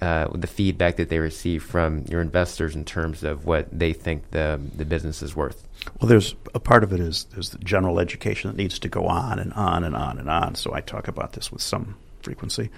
uh, 0.00 0.28
the 0.34 0.46
feedback 0.46 0.96
that 0.96 1.08
they 1.08 1.18
receive 1.18 1.62
from 1.62 2.04
your 2.08 2.20
investors 2.20 2.74
in 2.74 2.84
terms 2.84 3.22
of 3.22 3.46
what 3.46 3.68
they 3.70 3.92
think 3.92 4.30
the 4.30 4.60
the 4.76 4.84
business 4.84 5.22
is 5.22 5.36
worth? 5.36 5.66
Well, 6.00 6.08
there's 6.08 6.34
a 6.54 6.60
part 6.60 6.82
of 6.82 6.92
it 6.92 7.00
is 7.00 7.24
there's 7.32 7.50
the 7.50 7.58
general 7.58 8.00
education 8.00 8.50
that 8.50 8.56
needs 8.56 8.78
to 8.80 8.88
go 8.88 9.06
on 9.06 9.38
and 9.38 9.52
on 9.52 9.84
and 9.84 9.94
on 9.94 10.18
and 10.18 10.28
on. 10.28 10.54
So 10.56 10.74
I 10.74 10.80
talk 10.80 11.06
about 11.08 11.34
this 11.34 11.52
with 11.52 11.62
some 11.62 11.96
frequency, 12.22 12.70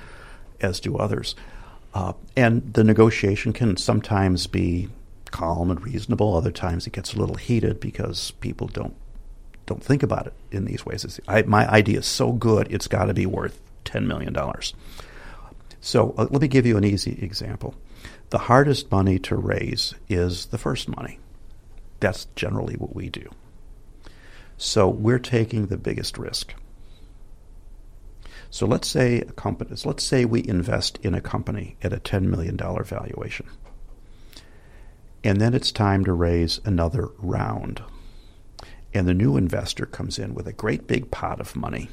as 0.61 0.81
do 0.81 0.97
others. 0.97 1.35
Uh, 1.95 2.13
and 2.37 2.75
the 2.75 2.83
negotiation 2.83 3.53
can 3.53 3.77
sometimes 3.77 4.47
be 4.47 4.89
calm 5.31 5.71
and 5.71 5.83
reasonable. 5.83 6.37
Other 6.37 6.51
times 6.51 6.87
it 6.87 6.93
gets 6.93 7.15
a 7.15 7.19
little 7.19 7.37
heated 7.37 7.81
because 7.81 8.33
people 8.33 8.67
don't 8.67 8.95
don't 9.67 9.83
think 9.83 10.03
about 10.03 10.27
it 10.27 10.35
in 10.51 10.67
these 10.67 10.85
ways. 10.85 11.21
I, 11.27 11.43
my 11.43 11.67
idea 11.71 12.01
is 12.01 12.07
so 12.07 12.33
good, 12.33 12.71
it's 12.71 12.87
got 12.87 13.07
to 13.07 13.15
be 13.15 13.25
worth 13.25 13.59
$10 13.85 14.07
million. 14.07 14.37
So 15.81 16.15
uh, 16.17 16.27
let 16.31 16.43
me 16.43 16.49
give 16.49 16.67
you 16.67 16.77
an 16.77 16.85
easy 16.85 17.19
example. 17.23 17.75
The 18.31 18.39
hardest 18.39 18.91
money 18.91 19.19
to 19.21 19.37
raise 19.37 19.95
is 20.09 20.47
the 20.47 20.59
first 20.59 20.89
money. 20.89 21.19
That's 22.01 22.27
generally 22.37 22.75
what 22.75 22.95
we 22.95 23.09
do. 23.09 23.31
So 24.57 24.89
we're 24.89 25.19
taking 25.19 25.67
the 25.67 25.77
biggest 25.77 26.19
risk. 26.19 26.55
So 28.51 28.67
let's 28.67 28.89
say 28.89 29.21
a 29.21 29.33
company, 29.33 29.75
let's 29.85 30.05
say 30.05 30.25
we 30.25 30.47
invest 30.47 30.99
in 31.03 31.15
a 31.15 31.21
company 31.21 31.77
at 31.83 31.93
a 31.93 31.99
$10 31.99 32.23
million 32.23 32.57
valuation. 32.57 33.47
And 35.25 35.41
then 35.41 35.55
it's 35.55 35.73
time 35.73 36.05
to 36.05 36.13
raise 36.13 36.61
another 36.65 37.09
round 37.19 37.83
and 38.95 39.09
the 39.09 39.15
new 39.15 39.37
investor 39.37 39.87
comes 39.87 40.19
in 40.19 40.35
with 40.35 40.47
a 40.47 40.53
great 40.53 40.87
big 40.87 41.11
pot 41.11 41.41
of 41.41 41.57
money, 41.57 41.91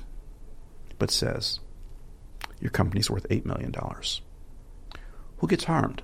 but 0.99 1.09
says, 1.09 1.59
Your 2.61 2.69
company's 2.69 3.09
worth 3.09 3.27
$8 3.29 3.45
million. 3.45 3.73
Who 5.37 5.47
gets 5.47 5.65
harmed? 5.65 6.01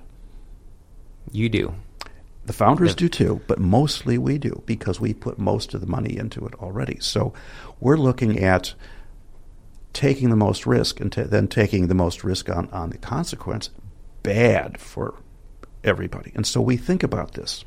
You 1.30 1.48
do. 1.48 1.74
The 2.46 2.52
founders 2.52 2.94
do 2.94 3.08
too, 3.10 3.42
but 3.46 3.58
mostly 3.58 4.16
we 4.16 4.38
do 4.38 4.62
because 4.64 4.98
we 4.98 5.12
put 5.12 5.38
most 5.38 5.74
of 5.74 5.82
the 5.82 5.86
money 5.86 6.16
into 6.16 6.46
it 6.46 6.54
already. 6.54 6.98
So 7.00 7.34
we're 7.78 7.98
looking 7.98 8.42
at 8.42 8.74
taking 9.92 10.30
the 10.30 10.36
most 10.36 10.66
risk 10.66 10.98
and 10.98 11.12
t- 11.12 11.22
then 11.22 11.46
taking 11.46 11.88
the 11.88 11.94
most 11.94 12.24
risk 12.24 12.48
on, 12.48 12.68
on 12.70 12.88
the 12.90 12.98
consequence. 12.98 13.68
Bad 14.22 14.80
for 14.80 15.14
everybody. 15.84 16.32
And 16.34 16.46
so 16.46 16.60
we 16.60 16.78
think 16.78 17.02
about 17.02 17.34
this. 17.34 17.64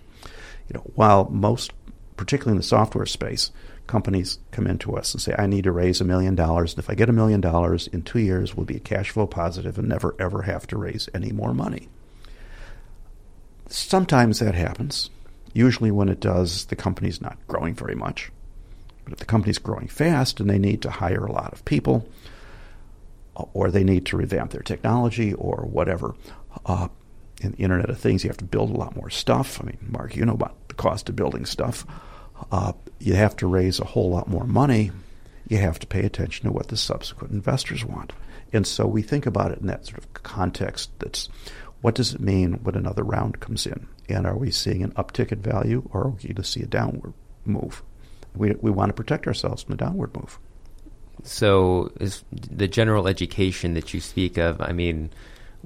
You 0.68 0.76
know, 0.76 0.92
while 0.96 1.30
most 1.30 1.74
particularly 2.18 2.54
in 2.54 2.58
the 2.58 2.64
software 2.64 3.06
space, 3.06 3.52
companies 3.92 4.40
come 4.52 4.68
into 4.68 4.96
us 4.96 5.14
and 5.14 5.22
say, 5.22 5.36
I 5.38 5.48
need 5.48 5.66
to 5.66 5.72
raise 5.74 6.00
a 6.00 6.06
million 6.06 6.34
dollars. 6.34 6.72
And 6.72 6.80
if 6.80 6.90
I 6.90 6.96
get 6.96 7.10
a 7.10 7.14
million 7.14 7.42
dollars 7.42 7.88
in 7.88 8.04
two 8.04 8.20
years, 8.20 8.56
we'll 8.56 8.66
be 8.66 8.80
cash 8.80 9.10
flow 9.12 9.28
positive 9.28 9.78
and 9.78 9.90
never, 9.90 10.16
ever 10.18 10.44
have 10.44 10.66
to 10.68 10.78
raise 10.78 11.10
any 11.14 11.34
more 11.34 11.54
money. 11.54 11.90
Sometimes 13.68 14.40
that 14.40 14.56
happens. 14.56 15.10
Usually, 15.54 15.92
when 15.92 16.08
it 16.08 16.22
does, 16.22 16.66
the 16.66 16.76
company's 16.78 17.20
not 17.20 17.38
growing 17.50 17.76
very 17.76 17.96
much. 17.96 18.32
But 19.04 19.12
if 19.12 19.20
the 19.20 19.26
company's 19.26 19.58
growing 19.58 19.90
fast 19.90 20.40
and 20.40 20.50
they 20.50 20.58
need 20.58 20.82
to 20.84 20.90
hire 20.90 21.26
a 21.26 21.32
lot 21.32 21.52
of 21.52 21.66
people, 21.66 22.08
or 23.36 23.70
they 23.70 23.84
need 23.84 24.06
to 24.06 24.18
revamp 24.18 24.52
their 24.52 24.62
technology, 24.62 25.34
or 25.34 25.66
whatever, 25.70 26.16
uh, 26.66 26.88
in 27.42 27.52
the 27.52 27.58
Internet 27.58 27.90
of 27.90 28.00
Things, 28.00 28.24
you 28.24 28.30
have 28.30 28.38
to 28.38 28.46
build 28.46 28.70
a 28.70 28.78
lot 28.78 28.96
more 28.96 29.10
stuff. 29.10 29.60
I 29.60 29.66
mean, 29.66 29.80
Mark, 29.82 30.16
you 30.16 30.24
know 30.24 30.34
about 30.34 30.56
the 30.70 30.76
cost 30.76 31.10
of 31.10 31.18
building 31.18 31.46
stuff 31.46 31.86
uh, 32.54 32.72
you 33.02 33.14
have 33.16 33.36
to 33.38 33.48
raise 33.48 33.80
a 33.80 33.86
whole 33.86 34.10
lot 34.10 34.28
more 34.28 34.46
money. 34.46 34.92
You 35.48 35.58
have 35.58 35.80
to 35.80 35.88
pay 35.88 36.04
attention 36.06 36.46
to 36.46 36.52
what 36.52 36.68
the 36.68 36.78
subsequent 36.78 37.34
investors 37.34 37.84
want. 37.84 38.14
And 38.54 38.68
so 38.68 38.86
we 38.86 39.02
think 39.02 39.26
about 39.26 39.52
it 39.52 39.60
in 39.60 39.68
that 39.68 39.86
sort 39.86 40.00
of 40.00 40.14
context 40.14 40.92
that's 41.00 41.30
what 41.82 41.96
does 41.96 42.14
it 42.14 42.22
mean 42.22 42.54
when 42.64 42.76
another 42.76 43.04
round 43.04 43.40
comes 43.40 43.66
in? 43.66 43.88
And 44.08 44.28
are 44.28 44.38
we 44.38 44.52
seeing 44.52 44.84
an 44.84 44.92
uptick 44.92 45.32
in 45.32 45.42
value 45.42 45.90
or 45.92 46.02
are 46.02 46.10
we 46.10 46.22
going 46.22 46.36
to 46.36 46.44
see 46.44 46.62
a 46.62 46.68
downward 46.68 47.14
move? 47.44 47.82
We, 48.36 48.52
we 48.62 48.72
want 48.72 48.90
to 48.90 48.94
protect 48.94 49.26
ourselves 49.26 49.64
from 49.64 49.74
a 49.74 49.78
downward 49.78 50.16
move. 50.16 50.38
So, 51.24 51.92
is 52.00 52.24
the 52.32 52.68
general 52.68 53.08
education 53.08 53.74
that 53.76 53.94
you 53.94 54.00
speak 54.00 54.38
of, 54.38 54.60
I 54.62 54.72
mean, 54.72 55.12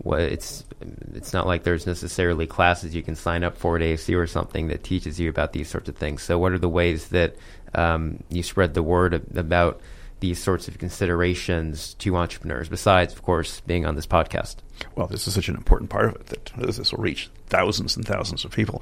it's 0.03 0.65
it's 1.13 1.33
not 1.33 1.47
like 1.47 1.63
there's 1.63 1.87
necessarily 1.87 2.47
classes 2.47 2.93
you 2.93 3.03
can 3.03 3.15
sign 3.15 3.43
up 3.43 3.57
for 3.57 3.75
at 3.75 3.81
ASU 3.81 4.17
or 4.17 4.27
something 4.27 4.67
that 4.67 4.83
teaches 4.83 5.19
you 5.19 5.29
about 5.29 5.53
these 5.53 5.69
sorts 5.69 5.89
of 5.89 5.95
things. 5.95 6.21
So, 6.21 6.37
what 6.37 6.51
are 6.51 6.59
the 6.59 6.69
ways 6.69 7.09
that 7.09 7.35
um, 7.73 8.23
you 8.29 8.43
spread 8.43 8.73
the 8.73 8.83
word 8.83 9.13
about 9.35 9.81
these 10.19 10.41
sorts 10.41 10.67
of 10.67 10.77
considerations 10.77 11.93
to 11.95 12.15
entrepreneurs, 12.15 12.69
besides, 12.69 13.13
of 13.13 13.21
course, 13.21 13.61
being 13.61 13.85
on 13.85 13.95
this 13.95 14.07
podcast? 14.07 14.57
Well, 14.95 15.07
this 15.07 15.27
is 15.27 15.33
such 15.33 15.49
an 15.49 15.55
important 15.55 15.89
part 15.89 16.05
of 16.05 16.15
it 16.15 16.25
that 16.27 16.65
this 16.65 16.91
will 16.91 17.03
reach 17.03 17.29
thousands 17.47 17.95
and 17.95 18.05
thousands 18.05 18.43
of 18.43 18.51
people. 18.51 18.81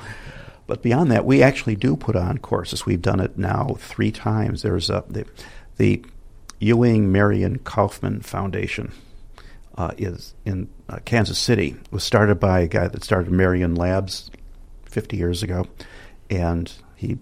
But 0.66 0.82
beyond 0.82 1.12
that, 1.12 1.26
we 1.26 1.44
actually 1.44 1.76
do 1.76 1.96
put 1.96 2.16
on 2.16 2.38
courses. 2.38 2.86
We've 2.86 3.02
done 3.02 3.20
it 3.20 3.38
now 3.38 3.76
three 3.80 4.12
times. 4.12 4.62
There's 4.62 4.90
a, 4.90 5.04
the, 5.10 5.26
the 5.78 6.06
Ewing 6.60 7.12
Marion 7.12 7.60
Kauffman 7.60 8.22
Foundation 8.22 8.94
uh, 9.78 9.92
is 9.98 10.34
in 10.46 10.70
uh, 10.90 11.00
Kansas 11.06 11.40
City. 11.40 11.70
It 11.70 11.92
was 11.92 12.04
started 12.04 12.40
by 12.40 12.62
a 12.62 12.68
guy 12.68 12.88
that 12.88 13.04
started 13.04 13.32
Marion 13.32 13.76
Labs 13.76 14.30
50 14.86 15.18
years 15.18 15.44
ago, 15.44 15.66
and 16.30 16.72
he 16.96 17.18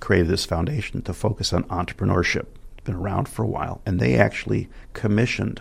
created 0.00 0.28
this 0.28 0.44
foundation 0.44 1.02
to 1.02 1.12
focus 1.12 1.52
on 1.52 1.64
entrepreneurship. 1.64 2.46
It's 2.76 2.84
been 2.84 2.94
around 2.94 3.28
for 3.28 3.42
a 3.42 3.48
while, 3.48 3.80
and 3.84 3.98
they 3.98 4.16
actually 4.16 4.68
commissioned 4.92 5.60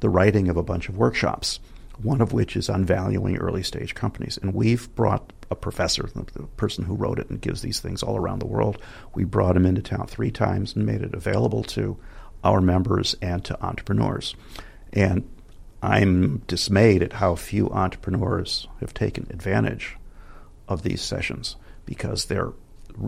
the 0.00 0.08
writing 0.08 0.48
of 0.48 0.56
a 0.56 0.62
bunch 0.62 0.88
of 0.88 0.96
workshops, 0.96 1.60
one 2.02 2.20
of 2.20 2.32
which 2.32 2.56
is 2.56 2.68
on 2.68 2.84
valuing 2.84 3.36
early 3.36 3.62
stage 3.62 3.94
companies. 3.94 4.38
And 4.40 4.54
we've 4.54 4.92
brought 4.94 5.32
a 5.50 5.56
professor, 5.56 6.08
the 6.14 6.42
person 6.56 6.84
who 6.84 6.94
wrote 6.94 7.18
it 7.18 7.30
and 7.30 7.40
gives 7.40 7.62
these 7.62 7.80
things 7.80 8.02
all 8.02 8.16
around 8.16 8.40
the 8.40 8.46
world, 8.46 8.78
we 9.14 9.24
brought 9.24 9.56
him 9.56 9.66
into 9.66 9.82
town 9.82 10.06
three 10.06 10.30
times 10.30 10.76
and 10.76 10.84
made 10.84 11.02
it 11.02 11.14
available 11.14 11.62
to 11.64 11.96
our 12.44 12.60
members 12.60 13.16
and 13.22 13.44
to 13.44 13.64
entrepreneurs. 13.64 14.36
And 14.92 15.28
I'm 15.82 16.38
dismayed 16.46 17.02
at 17.02 17.14
how 17.14 17.34
few 17.36 17.68
entrepreneurs 17.70 18.66
have 18.80 18.94
taken 18.94 19.26
advantage 19.30 19.96
of 20.66 20.82
these 20.82 21.00
sessions 21.00 21.56
because 21.86 22.26
they're 22.26 22.52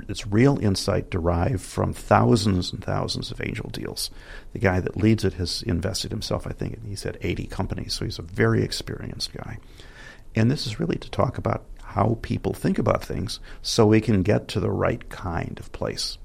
it's 0.09 0.27
real 0.27 0.59
insight 0.59 1.11
derived 1.11 1.62
from 1.62 1.93
thousands 1.93 2.73
and 2.73 2.85
thousands 2.85 3.33
of 3.33 3.40
angel 3.40 3.71
deals. 3.71 4.11
The 4.53 4.61
guy 4.61 4.79
that 4.79 4.97
leads 4.97 5.25
it 5.25 5.35
has 5.35 5.62
invested 5.62 6.12
himself, 6.12 6.47
I 6.47 6.53
think, 6.53 6.85
he's 6.87 7.01
said 7.01 7.19
80 7.21 7.47
companies, 7.47 7.95
so 7.95 8.05
he's 8.05 8.19
a 8.19 8.23
very 8.23 8.62
experienced 8.62 9.33
guy. 9.33 9.59
And 10.35 10.51
this 10.51 10.66
is 10.66 10.79
really 10.79 10.97
to 10.99 11.11
talk 11.11 11.38
about 11.38 11.64
how 11.83 12.19
people 12.23 12.53
think 12.53 12.79
about 12.79 13.05
things 13.05 13.40
so 13.62 13.85
we 13.85 14.01
can 14.01 14.23
get 14.23 14.47
to 14.49 14.61
the 14.61 14.71
right 14.71 15.09
kind 15.09 15.59
of 15.59 15.73
place. 15.73 16.19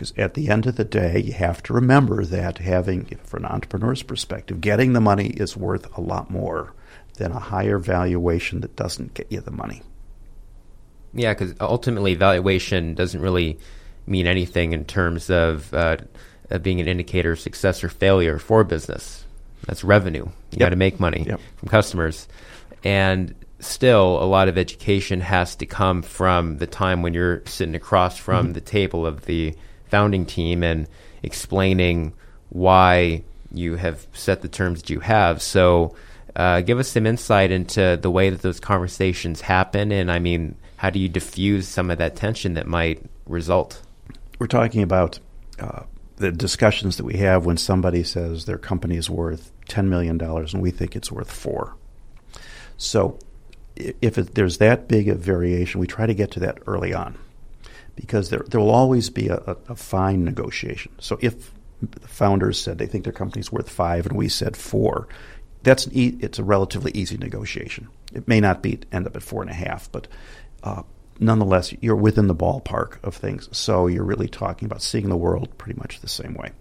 Because 0.00 0.14
at 0.16 0.32
the 0.32 0.48
end 0.48 0.64
of 0.66 0.76
the 0.76 0.84
day, 0.84 1.20
you 1.20 1.34
have 1.34 1.62
to 1.64 1.74
remember 1.74 2.24
that 2.24 2.56
having, 2.56 3.04
from 3.22 3.44
an 3.44 3.50
entrepreneur's 3.50 4.02
perspective, 4.02 4.62
getting 4.62 4.94
the 4.94 5.00
money 5.00 5.26
is 5.26 5.58
worth 5.58 5.94
a 5.94 6.00
lot 6.00 6.30
more 6.30 6.72
than 7.18 7.32
a 7.32 7.38
higher 7.38 7.76
valuation 7.78 8.62
that 8.62 8.74
doesn't 8.76 9.12
get 9.12 9.30
you 9.30 9.42
the 9.42 9.50
money. 9.50 9.82
Yeah, 11.12 11.34
because 11.34 11.54
ultimately, 11.60 12.14
valuation 12.14 12.94
doesn't 12.94 13.20
really 13.20 13.58
mean 14.06 14.26
anything 14.26 14.72
in 14.72 14.86
terms 14.86 15.28
of, 15.28 15.74
uh, 15.74 15.98
being 16.62 16.80
an 16.80 16.88
indicator 16.88 17.32
of 17.32 17.40
success 17.40 17.84
or 17.84 17.90
failure 17.90 18.38
for 18.38 18.64
business. 18.64 19.26
That's 19.66 19.84
revenue. 19.84 20.24
You 20.24 20.32
Yep. 20.52 20.60
got 20.60 20.68
to 20.70 20.76
make 20.76 20.98
money 20.98 21.24
Yep. 21.28 21.40
from 21.58 21.68
customers. 21.68 22.26
And 22.84 23.34
still, 23.58 24.18
a 24.22 24.24
lot 24.24 24.48
of 24.48 24.56
education 24.56 25.20
has 25.20 25.56
to 25.56 25.66
come 25.66 26.00
from 26.00 26.56
the 26.56 26.66
time 26.66 27.02
when 27.02 27.12
you're 27.12 27.42
sitting 27.44 27.74
across 27.74 28.16
from 28.16 28.46
Mm-hmm. 28.46 28.52
the 28.54 28.60
table 28.62 29.04
of 29.06 29.26
the 29.26 29.54
founding 29.90 30.26
team 30.26 30.62
and 30.62 30.86
explaining 31.22 32.12
why 32.50 33.22
you 33.52 33.76
have 33.76 34.06
set 34.12 34.42
the 34.42 34.48
terms 34.48 34.82
that 34.82 34.90
you 34.90 35.00
have. 35.00 35.42
So, 35.42 35.94
uh, 36.36 36.60
give 36.60 36.78
us 36.78 36.88
some 36.88 37.06
insight 37.06 37.50
into 37.50 37.98
the 38.00 38.10
way 38.10 38.30
that 38.30 38.42
those 38.42 38.60
conversations 38.60 39.40
happen. 39.40 39.90
And 39.90 40.10
I 40.10 40.18
mean, 40.18 40.54
how 40.76 40.90
do 40.90 40.98
you 40.98 41.08
diffuse 41.08 41.66
some 41.66 41.90
of 41.90 41.98
that 41.98 42.16
tension 42.16 42.54
that 42.54 42.66
might 42.66 43.02
result? 43.26 43.82
We're 44.38 44.46
talking 44.46 44.82
about 44.82 45.18
uh, 45.58 45.82
the 46.16 46.30
discussions 46.30 46.96
that 46.96 47.04
we 47.04 47.16
have 47.16 47.44
when 47.44 47.56
somebody 47.56 48.04
says 48.04 48.44
their 48.44 48.58
company 48.58 48.96
is 48.96 49.10
worth 49.10 49.50
$10 49.68 49.86
million 49.86 50.20
and 50.20 50.62
we 50.62 50.70
think 50.70 50.94
it's 50.94 51.10
worth 51.10 51.30
four. 51.30 51.74
So 52.76 53.18
if 53.76 54.16
it, 54.16 54.34
there's 54.34 54.58
that 54.58 54.88
big 54.88 55.08
a 55.08 55.14
variation, 55.14 55.80
we 55.80 55.86
try 55.86 56.06
to 56.06 56.14
get 56.14 56.30
to 56.32 56.40
that 56.40 56.58
early 56.66 56.94
on 56.94 57.18
because 58.00 58.30
there, 58.30 58.44
there 58.48 58.60
will 58.60 58.70
always 58.70 59.10
be 59.10 59.28
a, 59.28 59.36
a, 59.46 59.56
a 59.68 59.76
fine 59.76 60.24
negotiation. 60.24 60.90
So 60.98 61.18
if 61.20 61.52
the 61.82 62.08
founders 62.08 62.58
said 62.58 62.78
they 62.78 62.86
think 62.86 63.04
their 63.04 63.12
company's 63.12 63.52
worth 63.52 63.68
five 63.68 64.06
and 64.06 64.16
we 64.16 64.28
said 64.28 64.56
four, 64.56 65.06
that's 65.62 65.86
e- 65.92 66.16
it's 66.20 66.38
a 66.38 66.44
relatively 66.44 66.92
easy 66.92 67.18
negotiation. 67.18 67.88
It 68.14 68.26
may 68.26 68.40
not 68.40 68.62
be 68.62 68.80
end 68.90 69.06
up 69.06 69.16
at 69.16 69.22
four 69.22 69.42
and 69.42 69.50
a 69.50 69.54
half, 69.54 69.92
but 69.92 70.08
uh, 70.62 70.82
nonetheless, 71.18 71.74
you're 71.80 71.94
within 71.94 72.26
the 72.26 72.34
ballpark 72.34 73.02
of 73.04 73.14
things. 73.14 73.48
So 73.52 73.86
you're 73.86 74.02
really 74.04 74.28
talking 74.28 74.64
about 74.64 74.82
seeing 74.82 75.10
the 75.10 75.16
world 75.16 75.56
pretty 75.58 75.78
much 75.78 76.00
the 76.00 76.08
same 76.08 76.34
way. 76.34 76.52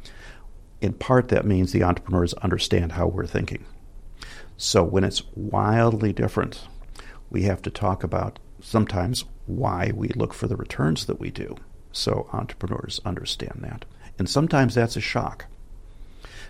In 0.81 0.93
part, 0.93 1.29
that 1.29 1.45
means 1.45 1.71
the 1.71 1.83
entrepreneurs 1.83 2.33
understand 2.35 2.91
how 2.91 3.07
we're 3.07 3.25
thinking. 3.25 3.65
So 4.57 4.83
when 4.83 5.05
it's 5.05 5.23
wildly 5.35 6.11
different, 6.11 6.67
we 7.29 7.43
have 7.43 7.61
to 7.61 7.69
talk 7.69 8.03
about 8.03 8.39
sometimes 8.61 9.23
why 9.49 9.91
we 9.95 10.09
look 10.09 10.33
for 10.33 10.47
the 10.47 10.55
returns 10.55 11.05
that 11.07 11.19
we 11.19 11.31
do. 11.31 11.55
So 11.91 12.29
entrepreneurs 12.31 13.01
understand 13.03 13.61
that. 13.63 13.85
And 14.17 14.29
sometimes 14.29 14.75
that's 14.75 14.95
a 14.95 15.01
shock 15.01 15.45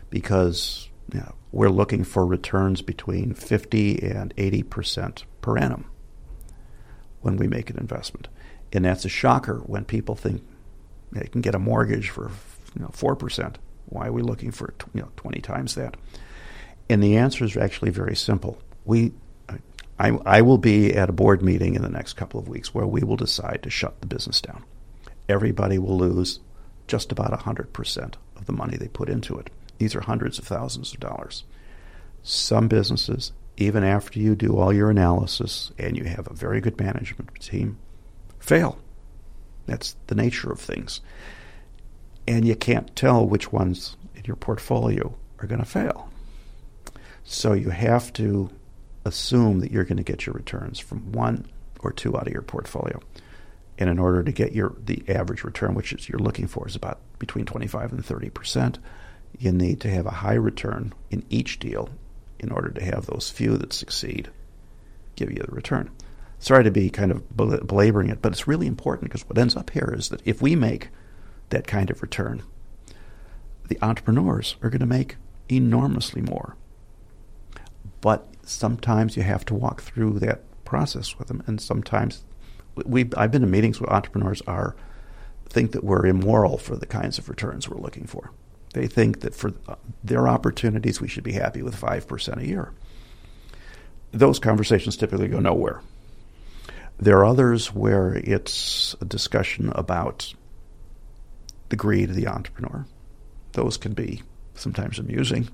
because 0.09 0.89
you 1.13 1.19
know, 1.19 1.35
we're 1.51 1.69
looking 1.69 2.03
for 2.03 2.25
returns 2.25 2.81
between 2.81 3.33
50 3.33 4.03
and 4.03 4.35
80% 4.35 5.23
per 5.41 5.57
annum 5.57 5.89
when 7.21 7.37
we 7.37 7.47
make 7.47 7.69
an 7.69 7.77
investment. 7.77 8.27
And 8.73 8.85
that's 8.85 9.05
a 9.05 9.09
shocker 9.09 9.59
when 9.59 9.85
people 9.85 10.15
think 10.15 10.43
they 11.11 11.27
can 11.27 11.41
get 11.41 11.55
a 11.55 11.59
mortgage 11.59 12.09
for 12.09 12.29
you 12.75 12.81
know, 12.81 12.89
4%. 12.89 13.55
Why 13.85 14.07
are 14.07 14.11
we 14.11 14.21
looking 14.21 14.51
for 14.51 14.73
you 14.93 15.01
know, 15.01 15.09
20 15.15 15.39
times 15.41 15.75
that? 15.75 15.95
And 16.89 17.01
the 17.01 17.17
answer 17.17 17.45
is 17.45 17.55
actually 17.55 17.91
very 17.91 18.15
simple. 18.15 18.61
We, 18.83 19.13
I, 19.99 20.17
I 20.25 20.41
will 20.41 20.57
be 20.57 20.93
at 20.95 21.09
a 21.09 21.13
board 21.13 21.41
meeting 21.41 21.75
in 21.75 21.81
the 21.81 21.89
next 21.89 22.13
couple 22.13 22.39
of 22.39 22.47
weeks 22.47 22.73
where 22.73 22.87
we 22.87 23.03
will 23.03 23.17
decide 23.17 23.61
to 23.63 23.69
shut 23.69 23.99
the 23.99 24.07
business 24.07 24.39
down. 24.39 24.63
Everybody 25.27 25.77
will 25.77 25.97
lose 25.97 26.39
just 26.87 27.11
about 27.11 27.37
100% 27.37 28.13
of 28.37 28.45
the 28.45 28.53
money 28.53 28.77
they 28.77 28.87
put 28.87 29.09
into 29.09 29.37
it. 29.37 29.49
These 29.77 29.95
are 29.95 30.01
hundreds 30.01 30.39
of 30.39 30.45
thousands 30.45 30.93
of 30.93 31.01
dollars. 31.01 31.43
Some 32.23 32.67
businesses, 32.69 33.33
even 33.57 33.83
after 33.83 34.19
you 34.19 34.35
do 34.35 34.57
all 34.57 34.73
your 34.73 34.89
analysis 34.89 35.71
and 35.77 35.97
you 35.97 36.05
have 36.05 36.27
a 36.27 36.33
very 36.33 36.61
good 36.61 36.79
management 36.79 37.29
team, 37.41 37.77
fail. 38.39 38.79
That's 39.65 39.97
the 40.07 40.15
nature 40.15 40.51
of 40.51 40.59
things. 40.59 41.01
And 42.27 42.47
you 42.47 42.55
can't 42.55 42.95
tell 42.95 43.27
which 43.27 43.51
ones 43.51 43.97
in 44.15 44.23
your 44.25 44.35
portfolio 44.35 45.13
are 45.39 45.47
going 45.47 45.59
to 45.59 45.65
fail. 45.65 46.09
So 47.23 47.53
you 47.53 47.69
have 47.69 48.11
to 48.13 48.49
assume 49.09 49.59
that 49.59 49.71
you're 49.71 49.83
going 49.83 49.97
to 49.97 50.03
get 50.03 50.25
your 50.25 50.33
returns 50.33 50.79
from 50.79 51.11
one 51.11 51.45
or 51.81 51.91
two 51.91 52.15
out 52.15 52.27
of 52.27 52.33
your 52.33 52.41
portfolio. 52.41 52.99
And 53.77 53.89
in 53.89 53.99
order 53.99 54.23
to 54.23 54.31
get 54.31 54.53
your 54.53 54.75
the 54.83 55.03
average 55.07 55.43
return, 55.43 55.73
which 55.73 55.93
is 55.93 56.07
you're 56.07 56.19
looking 56.19 56.47
for, 56.47 56.67
is 56.67 56.75
about 56.75 56.99
between 57.17 57.45
25 57.45 57.91
and 57.91 58.05
30 58.05 58.29
percent, 58.29 58.79
you 59.37 59.51
need 59.51 59.81
to 59.81 59.89
have 59.89 60.05
a 60.05 60.11
high 60.11 60.33
return 60.33 60.93
in 61.09 61.25
each 61.29 61.59
deal 61.59 61.89
in 62.39 62.51
order 62.51 62.69
to 62.69 62.83
have 62.83 63.05
those 63.05 63.29
few 63.29 63.57
that 63.57 63.73
succeed 63.73 64.29
give 65.15 65.31
you 65.31 65.43
the 65.43 65.53
return. 65.53 65.91
Sorry 66.39 66.63
to 66.63 66.71
be 66.71 66.89
kind 66.89 67.11
of 67.11 67.35
belaboring 67.35 68.09
it, 68.09 68.21
but 68.21 68.31
it's 68.31 68.47
really 68.47 68.67
important 68.67 69.09
because 69.09 69.27
what 69.27 69.37
ends 69.37 69.57
up 69.57 69.71
here 69.71 69.93
is 69.95 70.09
that 70.09 70.21
if 70.23 70.41
we 70.41 70.55
make 70.55 70.89
that 71.49 71.67
kind 71.67 71.89
of 71.89 72.01
return, 72.01 72.43
the 73.67 73.77
entrepreneurs 73.81 74.55
are 74.63 74.69
going 74.69 74.79
to 74.79 74.85
make 74.85 75.17
enormously 75.49 76.21
more. 76.21 76.55
But 78.01 78.27
sometimes 78.43 79.17
you 79.17 79.23
have 79.23 79.45
to 79.45 79.53
walk 79.53 79.81
through 79.81 80.19
that 80.19 80.43
process 80.65 81.17
with 81.17 81.27
them, 81.27 81.43
and 81.47 81.59
sometimes 81.59 82.23
we 82.85 83.09
I've 83.17 83.31
been 83.31 83.43
in 83.43 83.51
meetings 83.51 83.81
where 83.81 83.91
entrepreneurs 83.91 84.41
are 84.47 84.75
think 85.49 85.71
that 85.71 85.83
we're 85.83 86.05
immoral 86.05 86.57
for 86.57 86.75
the 86.75 86.85
kinds 86.85 87.17
of 87.17 87.27
returns 87.27 87.67
we're 87.67 87.81
looking 87.81 88.05
for. 88.05 88.31
They 88.73 88.87
think 88.87 89.21
that 89.21 89.33
for 89.33 89.51
uh, 89.67 89.75
their 90.03 90.27
opportunities, 90.27 91.01
we 91.01 91.07
should 91.07 91.23
be 91.23 91.31
happy 91.33 91.63
with 91.63 91.75
5% 91.75 92.37
a 92.37 92.47
year. 92.47 92.71
Those 94.11 94.39
conversations 94.39 94.95
typically 94.95 95.27
go 95.27 95.39
nowhere. 95.39 95.81
There 96.99 97.17
are 97.17 97.25
others 97.25 97.73
where 97.73 98.13
it's 98.15 98.95
a 99.01 99.05
discussion 99.05 99.71
about 99.73 100.33
the 101.69 101.75
greed 101.75 102.09
of 102.09 102.15
the 102.15 102.27
entrepreneur. 102.27 102.85
Those 103.53 103.77
can 103.77 103.93
be 103.93 104.21
sometimes 104.53 104.99
amusing. 104.99 105.49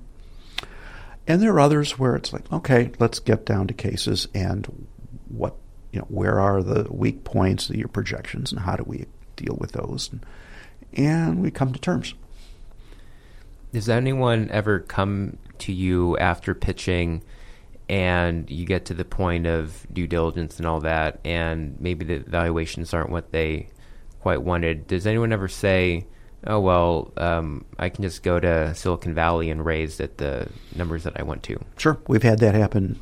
And 1.26 1.42
there 1.42 1.52
are 1.52 1.60
others 1.60 1.98
where 1.98 2.14
it's 2.14 2.32
like, 2.32 2.50
okay, 2.52 2.92
let's 2.98 3.18
get 3.18 3.44
down 3.44 3.66
to 3.66 3.74
cases 3.74 4.28
and 4.34 4.86
what, 5.28 5.54
you 5.92 5.98
know, 6.00 6.06
where 6.08 6.38
are 6.38 6.62
the 6.62 6.86
weak 6.90 7.24
points 7.24 7.68
of 7.68 7.76
your 7.76 7.88
projections 7.88 8.52
and 8.52 8.60
how 8.60 8.76
do 8.76 8.84
we 8.86 9.06
deal 9.34 9.56
with 9.58 9.72
those? 9.72 10.10
And, 10.12 10.26
and 10.92 11.42
we 11.42 11.50
come 11.50 11.72
to 11.72 11.80
terms. 11.80 12.14
Does 13.72 13.88
anyone 13.88 14.48
ever 14.50 14.80
come 14.80 15.38
to 15.58 15.72
you 15.72 16.16
after 16.18 16.54
pitching 16.54 17.22
and 17.88 18.50
you 18.50 18.64
get 18.64 18.84
to 18.86 18.94
the 18.94 19.04
point 19.04 19.46
of 19.46 19.86
due 19.92 20.06
diligence 20.06 20.58
and 20.58 20.66
all 20.66 20.80
that, 20.80 21.20
and 21.24 21.76
maybe 21.80 22.04
the 22.04 22.18
valuations 22.18 22.92
aren't 22.92 23.10
what 23.10 23.32
they 23.32 23.68
quite 24.20 24.42
wanted? 24.42 24.86
Does 24.86 25.06
anyone 25.06 25.32
ever 25.32 25.48
say, 25.48 26.06
oh, 26.46 26.60
well, 26.60 27.12
um, 27.16 27.64
I 27.78 27.88
can 27.88 28.02
just 28.02 28.22
go 28.22 28.38
to 28.38 28.74
Silicon 28.74 29.14
Valley 29.14 29.50
and 29.50 29.64
raise 29.64 30.00
at 30.00 30.18
the 30.18 30.48
numbers 30.74 31.04
that 31.04 31.18
I 31.18 31.22
want 31.22 31.42
to? 31.44 31.58
Sure, 31.76 31.98
we've 32.08 32.22
had 32.22 32.40
that 32.40 32.54
happen 32.54 33.00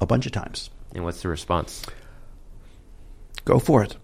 a 0.00 0.06
bunch 0.06 0.26
of 0.26 0.32
times. 0.32 0.70
And 0.94 1.04
what's 1.04 1.22
the 1.22 1.28
response? 1.28 1.84
Go 3.44 3.58
for 3.58 3.82
it. 3.82 3.96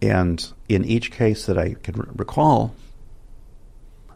And 0.00 0.46
in 0.68 0.84
each 0.84 1.10
case 1.10 1.46
that 1.46 1.58
I 1.58 1.74
can 1.82 2.12
recall, 2.14 2.74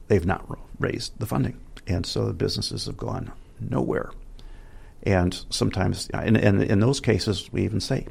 they've 0.08 0.26
not 0.26 0.46
raised 0.78 1.18
the 1.18 1.26
funding. 1.26 1.58
And 1.86 2.04
so 2.04 2.26
the 2.26 2.34
businesses 2.34 2.86
have 2.86 2.96
gone 2.96 3.32
nowhere. 3.58 4.10
And 5.02 5.42
sometimes, 5.50 6.08
and, 6.12 6.36
and 6.36 6.62
in 6.62 6.80
those 6.80 7.00
cases, 7.00 7.50
we 7.52 7.62
even 7.62 7.80
say, 7.80 8.06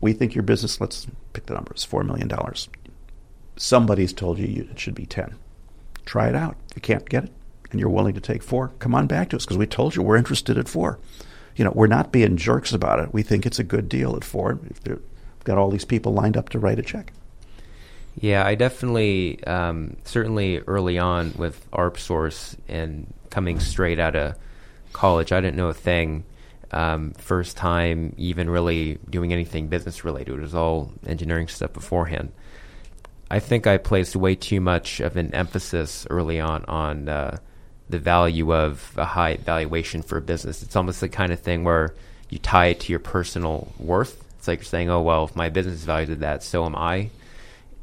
we 0.00 0.12
think 0.12 0.34
your 0.34 0.42
business, 0.42 0.80
let's 0.80 1.06
pick 1.32 1.46
the 1.46 1.54
number, 1.54 1.72
it's 1.72 1.86
$4 1.86 2.04
million. 2.06 2.30
Somebody's 3.56 4.12
told 4.12 4.38
you 4.38 4.68
it 4.70 4.78
should 4.78 4.94
be 4.94 5.06
10. 5.06 5.34
Try 6.04 6.28
it 6.28 6.34
out. 6.34 6.56
If 6.70 6.76
you 6.76 6.82
can't 6.82 7.08
get 7.08 7.24
it 7.24 7.32
and 7.70 7.80
you're 7.80 7.90
willing 7.90 8.14
to 8.14 8.20
take 8.20 8.42
four, 8.42 8.72
come 8.78 8.94
on 8.94 9.06
back 9.06 9.30
to 9.30 9.36
us 9.36 9.44
because 9.44 9.58
we 9.58 9.66
told 9.66 9.94
you 9.94 10.02
we're 10.02 10.16
interested 10.16 10.58
at 10.58 10.68
four. 10.68 10.98
You 11.56 11.64
know, 11.64 11.72
we're 11.74 11.86
not 11.86 12.12
being 12.12 12.36
jerks 12.36 12.72
about 12.72 12.98
it. 12.98 13.12
We 13.12 13.22
think 13.22 13.44
it's 13.44 13.58
a 13.58 13.64
good 13.64 13.88
deal 13.88 14.16
at 14.16 14.24
four. 14.24 14.58
If 14.70 14.86
we've 14.86 15.00
got 15.44 15.58
all 15.58 15.70
these 15.70 15.84
people 15.84 16.12
lined 16.12 16.36
up 16.36 16.48
to 16.50 16.58
write 16.58 16.78
a 16.78 16.82
check. 16.82 17.12
Yeah, 18.14 18.46
I 18.46 18.54
definitely, 18.54 19.42
um, 19.44 19.96
certainly 20.04 20.58
early 20.60 20.98
on 20.98 21.32
with 21.36 21.66
ARP 21.72 21.98
Source 21.98 22.56
and 22.68 23.12
coming 23.30 23.58
straight 23.58 23.98
out 23.98 24.16
of 24.16 24.34
college, 24.92 25.32
I 25.32 25.40
didn't 25.40 25.56
know 25.56 25.68
a 25.68 25.74
thing. 25.74 26.24
Um, 26.70 27.12
first 27.12 27.56
time 27.56 28.14
even 28.16 28.48
really 28.48 28.98
doing 29.08 29.32
anything 29.32 29.68
business 29.68 30.04
related. 30.04 30.34
It 30.34 30.40
was 30.40 30.54
all 30.54 30.92
engineering 31.06 31.48
stuff 31.48 31.72
beforehand. 31.72 32.32
I 33.32 33.40
think 33.40 33.66
I 33.66 33.78
placed 33.78 34.14
way 34.14 34.34
too 34.34 34.60
much 34.60 35.00
of 35.00 35.16
an 35.16 35.34
emphasis 35.34 36.06
early 36.10 36.38
on 36.38 36.66
on 36.66 37.08
uh, 37.08 37.38
the 37.88 37.98
value 37.98 38.54
of 38.54 38.92
a 38.98 39.06
high 39.06 39.36
valuation 39.38 40.02
for 40.02 40.18
a 40.18 40.20
business. 40.20 40.62
It's 40.62 40.76
almost 40.76 41.00
the 41.00 41.08
kind 41.08 41.32
of 41.32 41.40
thing 41.40 41.64
where 41.64 41.94
you 42.28 42.38
tie 42.38 42.66
it 42.66 42.80
to 42.80 42.92
your 42.92 42.98
personal 42.98 43.72
worth. 43.78 44.22
It's 44.36 44.48
like 44.48 44.58
you're 44.58 44.66
saying, 44.66 44.90
oh, 44.90 45.00
well, 45.00 45.24
if 45.24 45.34
my 45.34 45.48
business 45.48 45.76
is 45.76 45.84
valued 45.84 46.10
at 46.10 46.20
that, 46.20 46.42
so 46.42 46.66
am 46.66 46.76
I. 46.76 47.08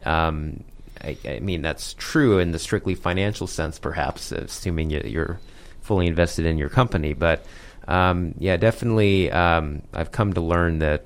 Um, 0.05 0.63
I, 1.01 1.17
I, 1.27 1.39
mean, 1.39 1.63
that's 1.63 1.95
true 1.95 2.37
in 2.37 2.51
the 2.51 2.59
strictly 2.59 2.93
financial 2.93 3.47
sense, 3.47 3.79
perhaps, 3.79 4.31
assuming 4.31 4.91
you're 4.91 5.39
fully 5.81 6.05
invested 6.05 6.45
in 6.45 6.59
your 6.59 6.69
company. 6.69 7.13
But 7.13 7.43
um, 7.87 8.35
yeah, 8.37 8.57
definitely, 8.57 9.31
um, 9.31 9.81
I've 9.95 10.11
come 10.11 10.33
to 10.33 10.41
learn 10.41 10.77
that 10.79 11.05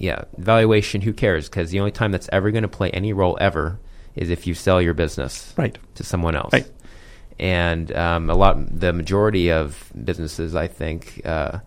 yeah, 0.00 0.24
valuation. 0.38 1.02
Who 1.02 1.12
cares? 1.12 1.48
Because 1.48 1.70
the 1.70 1.78
only 1.78 1.92
time 1.92 2.10
that's 2.10 2.28
ever 2.32 2.50
going 2.50 2.62
to 2.62 2.68
play 2.68 2.90
any 2.90 3.12
role 3.12 3.36
ever 3.38 3.78
is 4.16 4.30
if 4.30 4.46
you 4.46 4.54
sell 4.54 4.80
your 4.80 4.94
business 4.94 5.52
Right. 5.58 5.76
to 5.96 6.02
someone 6.02 6.34
else. 6.34 6.52
Right. 6.54 6.66
And 7.38 7.94
um, 7.94 8.30
a 8.30 8.34
lot, 8.34 8.56
the 8.80 8.94
majority 8.94 9.52
of 9.52 9.92
businesses, 10.02 10.56
I 10.56 10.68
think, 10.68 11.20
uh, 11.24 11.58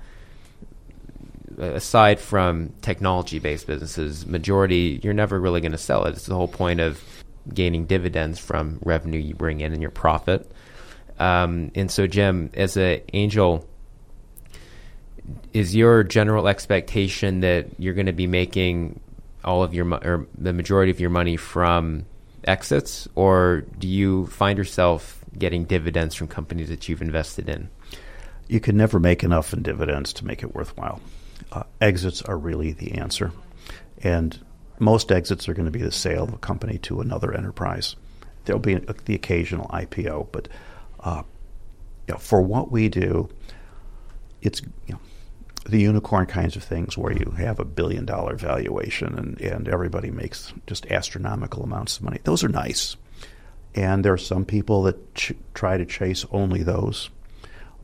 aside 1.59 2.19
from 2.19 2.73
technology-based 2.81 3.67
businesses, 3.67 4.25
majority 4.25 4.99
you're 5.03 5.13
never 5.13 5.39
really 5.39 5.61
going 5.61 5.71
to 5.71 5.77
sell 5.77 6.05
it. 6.05 6.15
It's 6.15 6.25
the 6.25 6.35
whole 6.35 6.47
point 6.47 6.79
of 6.79 7.03
gaining 7.53 7.85
dividends 7.85 8.39
from 8.39 8.79
revenue 8.83 9.19
you 9.19 9.35
bring 9.35 9.61
in 9.61 9.73
and 9.73 9.81
your 9.81 9.91
profit. 9.91 10.51
Um, 11.19 11.71
and 11.75 11.91
so, 11.91 12.07
Jim, 12.07 12.49
as 12.55 12.77
an 12.77 13.01
angel, 13.13 13.67
is 15.53 15.75
your 15.75 16.03
general 16.03 16.47
expectation 16.47 17.41
that 17.41 17.67
you're 17.77 17.93
going 17.93 18.07
to 18.07 18.13
be 18.13 18.27
making 18.27 18.99
all 19.43 19.63
of 19.63 19.73
your 19.73 19.85
mo- 19.85 19.99
or 20.03 20.27
the 20.37 20.53
majority 20.53 20.91
of 20.91 20.99
your 20.99 21.09
money 21.09 21.37
from 21.37 22.05
exits, 22.45 23.07
or 23.15 23.63
do 23.79 23.87
you 23.87 24.27
find 24.27 24.57
yourself 24.57 25.23
getting 25.37 25.65
dividends 25.65 26.15
from 26.15 26.27
companies 26.27 26.69
that 26.69 26.87
you've 26.87 27.01
invested 27.01 27.49
in? 27.49 27.69
You 28.47 28.59
can 28.59 28.77
never 28.77 28.99
make 28.99 29.23
enough 29.23 29.53
in 29.53 29.63
dividends 29.63 30.13
to 30.13 30.25
make 30.25 30.43
it 30.43 30.53
worthwhile. 30.53 31.01
Uh, 31.51 31.63
exits 31.81 32.21
are 32.21 32.37
really 32.37 32.71
the 32.71 32.93
answer. 32.93 33.31
And 34.01 34.37
most 34.79 35.11
exits 35.11 35.47
are 35.47 35.53
going 35.53 35.65
to 35.65 35.71
be 35.71 35.81
the 35.81 35.91
sale 35.91 36.23
of 36.23 36.33
a 36.33 36.37
company 36.37 36.77
to 36.79 37.01
another 37.01 37.33
enterprise. 37.33 37.95
There'll 38.45 38.59
be 38.59 38.75
the 38.75 39.15
occasional 39.15 39.67
IPO, 39.67 40.27
but 40.31 40.49
uh, 40.99 41.23
you 42.07 42.13
know, 42.13 42.19
for 42.19 42.41
what 42.41 42.71
we 42.71 42.89
do, 42.89 43.29
it's 44.41 44.61
you 44.61 44.93
know, 44.93 44.99
the 45.65 45.79
unicorn 45.79 46.25
kinds 46.25 46.55
of 46.55 46.63
things 46.63 46.97
where 46.97 47.13
you 47.13 47.31
have 47.37 47.59
a 47.59 47.65
billion 47.65 48.05
dollar 48.05 48.35
valuation 48.35 49.17
and, 49.17 49.39
and 49.41 49.67
everybody 49.67 50.11
makes 50.11 50.53
just 50.67 50.85
astronomical 50.87 51.63
amounts 51.63 51.97
of 51.97 52.03
money. 52.03 52.19
Those 52.23 52.43
are 52.43 52.49
nice. 52.49 52.97
And 53.75 54.03
there 54.03 54.13
are 54.13 54.17
some 54.17 54.45
people 54.45 54.83
that 54.83 55.15
ch- 55.15 55.33
try 55.53 55.77
to 55.77 55.85
chase 55.85 56.25
only 56.31 56.63
those. 56.63 57.09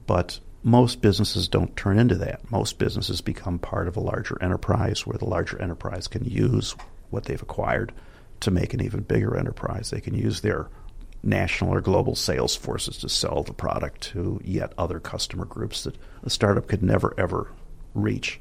But 0.05 0.39
most 0.61 1.01
businesses 1.01 1.47
don't 1.47 1.75
turn 1.77 1.97
into 1.97 2.15
that. 2.15 2.51
Most 2.51 2.79
businesses 2.79 3.21
become 3.21 3.59
part 3.59 3.87
of 3.87 3.95
a 3.95 4.01
larger 4.01 4.37
enterprise 4.41 5.07
where 5.07 5.17
the 5.17 5.25
larger 5.25 5.59
enterprise 5.61 6.07
can 6.07 6.25
use 6.25 6.75
what 7.09 7.25
they've 7.25 7.41
acquired 7.41 7.93
to 8.41 8.51
make 8.51 8.73
an 8.73 8.81
even 8.81 9.01
bigger 9.01 9.37
enterprise. 9.37 9.89
They 9.89 10.01
can 10.01 10.15
use 10.15 10.41
their 10.41 10.67
national 11.23 11.73
or 11.73 11.81
global 11.81 12.15
sales 12.15 12.55
forces 12.55 12.97
to 12.97 13.09
sell 13.09 13.43
the 13.43 13.53
product 13.53 14.01
to 14.01 14.39
yet 14.43 14.73
other 14.77 14.99
customer 14.99 15.45
groups 15.45 15.83
that 15.83 15.97
a 16.23 16.29
startup 16.29 16.67
could 16.67 16.83
never 16.83 17.13
ever 17.17 17.51
reach. 17.93 18.39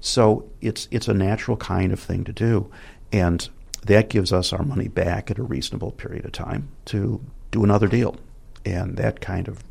So 0.00 0.48
it's 0.60 0.88
it's 0.90 1.08
a 1.08 1.14
natural 1.14 1.56
kind 1.56 1.92
of 1.92 2.00
thing 2.00 2.24
to 2.24 2.32
do, 2.32 2.70
and 3.12 3.48
that 3.82 4.08
gives 4.08 4.32
us 4.32 4.52
our 4.52 4.62
money 4.62 4.88
back 4.88 5.30
at 5.30 5.38
a 5.38 5.42
reasonable 5.42 5.92
period 5.92 6.24
of 6.24 6.32
time 6.32 6.68
to 6.86 7.20
do 7.50 7.64
another 7.64 7.88
deal, 7.88 8.16
and 8.64 8.96
that 8.96 9.20
kind 9.20 9.48
of 9.48 9.64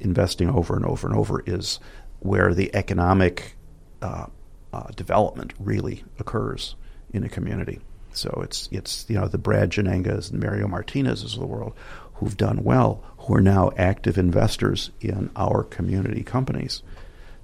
investing 0.00 0.48
over 0.48 0.74
and 0.74 0.84
over 0.84 1.06
and 1.06 1.16
over 1.16 1.42
is 1.46 1.78
where 2.20 2.54
the 2.54 2.74
economic 2.74 3.54
uh, 4.02 4.26
uh, 4.72 4.88
development 4.96 5.52
really 5.58 6.04
occurs 6.18 6.74
in 7.12 7.24
a 7.24 7.28
community. 7.28 7.80
So 8.12 8.40
it's 8.42 8.68
it's 8.72 9.06
you 9.08 9.16
know 9.16 9.28
the 9.28 9.38
Brad 9.38 9.70
Jannengas 9.70 10.30
and 10.30 10.40
Mario 10.40 10.66
Martinez's 10.66 11.34
of 11.34 11.40
the 11.40 11.46
world 11.46 11.74
who've 12.14 12.36
done 12.36 12.62
well, 12.64 13.02
who 13.18 13.34
are 13.34 13.40
now 13.40 13.70
active 13.76 14.18
investors 14.18 14.90
in 15.00 15.30
our 15.36 15.64
community 15.64 16.22
companies. 16.22 16.82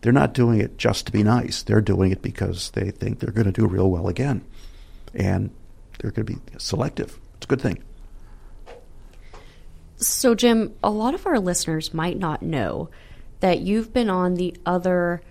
They're 0.01 0.13
not 0.13 0.35
doing 0.35 0.61
it 0.61 0.79
just 0.79 1.07
to 1.07 1.13
be 1.13 1.23
nice. 1.23 1.63
They're 1.63 1.81
doing 1.81 2.13
it 2.13 2.23
because 2.23 2.71
they 2.71 2.91
think 2.91 3.19
they're 3.19 3.33
going 3.33 3.47
to 3.47 3.53
do 3.53 3.67
real 3.67 3.91
well 3.91 4.09
again, 4.09 4.45
and 5.15 5.51
they're 5.99 6.11
going 6.11 6.27
to 6.27 6.35
be 6.35 6.41
selective. 6.59 7.19
It's 7.37 7.47
a 7.47 7.49
good 7.49 7.61
thing. 7.61 7.83
So, 9.97 10.35
Jim, 10.35 10.75
a 10.83 10.91
lot 10.91 11.15
of 11.15 11.27
our 11.27 11.39
listeners 11.41 11.95
might 11.95 12.19
not 12.19 12.43
know 12.43 12.91
that 13.41 13.61
you've 13.61 13.93
been 13.93 14.11
on 14.11 14.35
the 14.35 14.55
other 14.67 15.23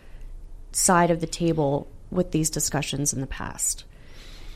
side 0.71 1.11
of 1.11 1.21
the 1.21 1.27
table 1.27 1.87
with 2.09 2.31
these 2.31 2.49
discussions 2.49 3.13
in 3.13 3.21
the 3.21 3.27
past. 3.27 3.83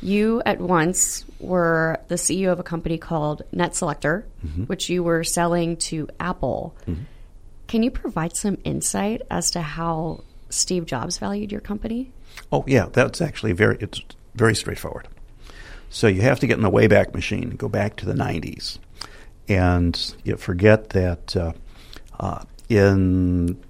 You 0.02 0.42
at 0.46 0.60
once 0.62 1.26
were 1.40 2.00
the 2.08 2.16
CEO 2.16 2.52
of 2.52 2.60
a 2.60 2.64
company 2.64 2.98
called 2.98 3.44
NetSelector, 3.54 4.24
Mm-hmm. 4.46 4.64
which 4.64 4.90
you 4.90 5.04
were 5.04 5.24
selling 5.24 5.78
to 5.78 6.08
Apple. 6.20 6.76
Can 7.70 7.84
you 7.84 7.92
provide 7.92 8.36
some 8.36 8.58
insight 8.64 9.22
as 9.30 9.52
to 9.52 9.62
how 9.62 10.24
Steve 10.50 10.88
Jobs 10.88 11.20
valued 11.20 11.52
your 11.52 11.62
company? 11.62 12.12
Oh 12.52 12.64
yeah, 12.66 12.88
that's 12.92 13.22
actually 13.22 13.52
very 13.52 13.78
it's 13.80 14.02
very 14.34 14.56
straightforward. 14.56 15.08
So 15.92 16.08
you 16.08 16.24
have 16.24 16.40
to 16.40 16.48
get 16.48 16.58
in 16.58 16.64
the 16.64 16.72
Wayback 16.72 17.14
Machine, 17.14 17.52
go 17.52 17.70
back 17.70 17.96
to 17.98 18.08
the 18.08 18.14
'90s, 18.14 18.80
and 19.48 20.16
you 20.24 20.36
forget 20.36 20.90
that 20.90 21.36
uh, 21.36 21.54
uh, 22.20 22.44
in 22.70 23.62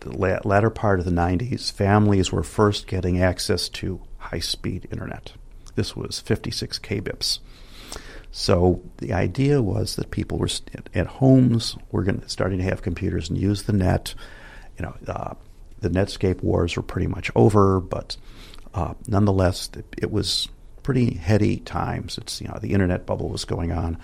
the 0.00 0.10
la- 0.10 0.40
latter 0.44 0.70
part 0.70 0.98
of 0.98 1.04
the 1.04 1.12
'90s, 1.12 1.70
families 1.70 2.32
were 2.32 2.42
first 2.42 2.88
getting 2.88 3.22
access 3.22 3.68
to 3.68 4.00
high-speed 4.18 4.88
internet. 4.90 5.34
This 5.76 5.94
was 5.94 6.18
56 6.18 6.80
kbps. 6.80 7.38
So 8.32 8.82
the 8.98 9.12
idea 9.12 9.60
was 9.60 9.96
that 9.96 10.10
people 10.10 10.38
were 10.38 10.48
st- 10.48 10.88
at 10.94 11.06
homes 11.06 11.76
were 11.90 12.04
going 12.04 12.26
starting 12.28 12.58
to 12.58 12.64
have 12.64 12.82
computers 12.82 13.28
and 13.28 13.38
use 13.38 13.64
the 13.64 13.72
net. 13.72 14.14
You 14.78 14.86
know, 14.86 14.94
uh, 15.08 15.34
the 15.80 15.90
Netscape 15.90 16.42
wars 16.42 16.76
were 16.76 16.82
pretty 16.82 17.08
much 17.08 17.30
over, 17.34 17.80
but 17.80 18.16
uh, 18.72 18.94
nonetheless, 19.08 19.70
it, 19.76 19.84
it 19.98 20.10
was 20.12 20.48
pretty 20.82 21.14
heady 21.14 21.58
times. 21.58 22.18
It's 22.18 22.40
you 22.40 22.48
know 22.48 22.58
the 22.60 22.72
internet 22.72 23.04
bubble 23.04 23.28
was 23.28 23.44
going 23.44 23.72
on, 23.72 23.98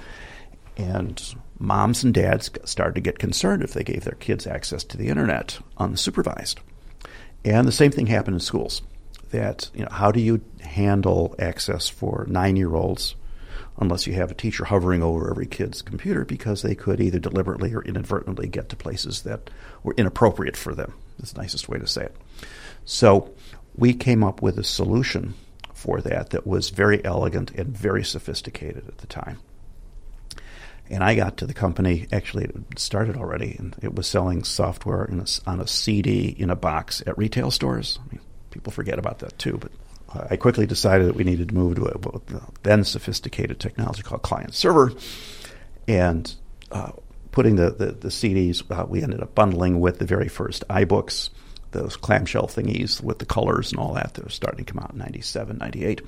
and 0.76 1.34
moms 1.58 2.02
and 2.02 2.12
dads 2.12 2.50
started 2.64 2.96
to 2.96 3.00
get 3.00 3.18
concerned 3.18 3.62
if 3.62 3.74
they 3.74 3.84
gave 3.84 4.04
their 4.04 4.16
kids 4.16 4.46
access 4.46 4.82
to 4.84 4.96
the 4.96 5.08
internet 5.08 5.58
unsupervised. 5.78 6.56
And 7.44 7.66
the 7.66 7.72
same 7.72 7.92
thing 7.92 8.08
happened 8.08 8.34
in 8.34 8.40
schools. 8.40 8.82
That 9.30 9.70
you 9.72 9.82
know, 9.82 9.90
how 9.90 10.10
do 10.10 10.20
you 10.20 10.40
handle 10.60 11.34
access 11.38 11.88
for 11.88 12.26
nine-year-olds 12.28 13.14
unless 13.78 14.06
you 14.06 14.14
have 14.14 14.30
a 14.30 14.34
teacher 14.34 14.64
hovering 14.64 15.02
over 15.02 15.30
every 15.30 15.46
kid's 15.46 15.82
computer 15.82 16.24
because 16.24 16.62
they 16.62 16.74
could 16.74 17.00
either 17.00 17.18
deliberately 17.18 17.74
or 17.74 17.82
inadvertently 17.82 18.48
get 18.48 18.68
to 18.68 18.76
places 18.76 19.22
that 19.22 19.50
were 19.82 19.94
inappropriate 19.96 20.56
for 20.56 20.74
them. 20.74 20.94
That's 21.18 21.32
the 21.32 21.40
nicest 21.42 21.68
way 21.68 21.78
to 21.78 21.86
say 21.86 22.04
it. 22.04 22.16
So 22.84 23.34
we 23.74 23.92
came 23.92 24.24
up 24.24 24.42
with 24.42 24.58
a 24.58 24.64
solution 24.64 25.34
for 25.74 26.00
that 26.00 26.30
that 26.30 26.46
was 26.46 26.70
very 26.70 27.04
elegant 27.04 27.50
and 27.52 27.76
very 27.76 28.02
sophisticated 28.02 28.88
at 28.88 28.98
the 28.98 29.06
time. 29.06 29.38
And 30.88 31.02
I 31.02 31.14
got 31.14 31.36
to 31.38 31.46
the 31.46 31.54
company, 31.54 32.06
actually, 32.12 32.44
it 32.44 32.78
started 32.78 33.16
already, 33.16 33.56
and 33.58 33.74
it 33.82 33.94
was 33.94 34.06
selling 34.06 34.44
software 34.44 35.04
a, 35.04 35.26
on 35.50 35.60
a 35.60 35.66
CD 35.66 36.28
in 36.28 36.48
a 36.48 36.56
box 36.56 37.02
at 37.06 37.18
retail 37.18 37.50
stores. 37.50 37.98
I 38.04 38.14
mean, 38.14 38.20
people 38.50 38.72
forget 38.72 38.98
about 38.98 39.18
that 39.18 39.38
too, 39.38 39.58
but 39.58 39.72
I 40.30 40.36
quickly 40.36 40.66
decided 40.66 41.08
that 41.08 41.16
we 41.16 41.24
needed 41.24 41.48
to 41.48 41.54
move 41.54 41.76
to 41.76 41.86
a 41.86 42.40
then 42.62 42.84
sophisticated 42.84 43.60
technology 43.60 44.02
called 44.02 44.22
client 44.22 44.54
server, 44.54 44.92
and 45.88 46.34
uh, 46.70 46.92
putting 47.36 47.56
the, 47.56 47.70
the, 47.70 47.92
the 47.92 48.08
CDs, 48.08 48.62
uh, 48.70 48.86
we 48.86 49.02
ended 49.02 49.20
up 49.20 49.34
bundling 49.34 49.80
with 49.80 49.98
the 49.98 50.06
very 50.06 50.28
first 50.28 50.64
iBooks, 50.68 51.30
those 51.72 51.96
clamshell 51.96 52.46
thingies 52.46 53.02
with 53.02 53.18
the 53.18 53.26
colors 53.26 53.70
and 53.70 53.78
all 53.78 53.92
that 53.94 54.14
that 54.14 54.24
was 54.24 54.34
starting 54.34 54.64
to 54.64 54.72
come 54.72 54.82
out 54.82 54.92
in 54.92 54.98
97, 54.98 55.58
98. 55.58 56.00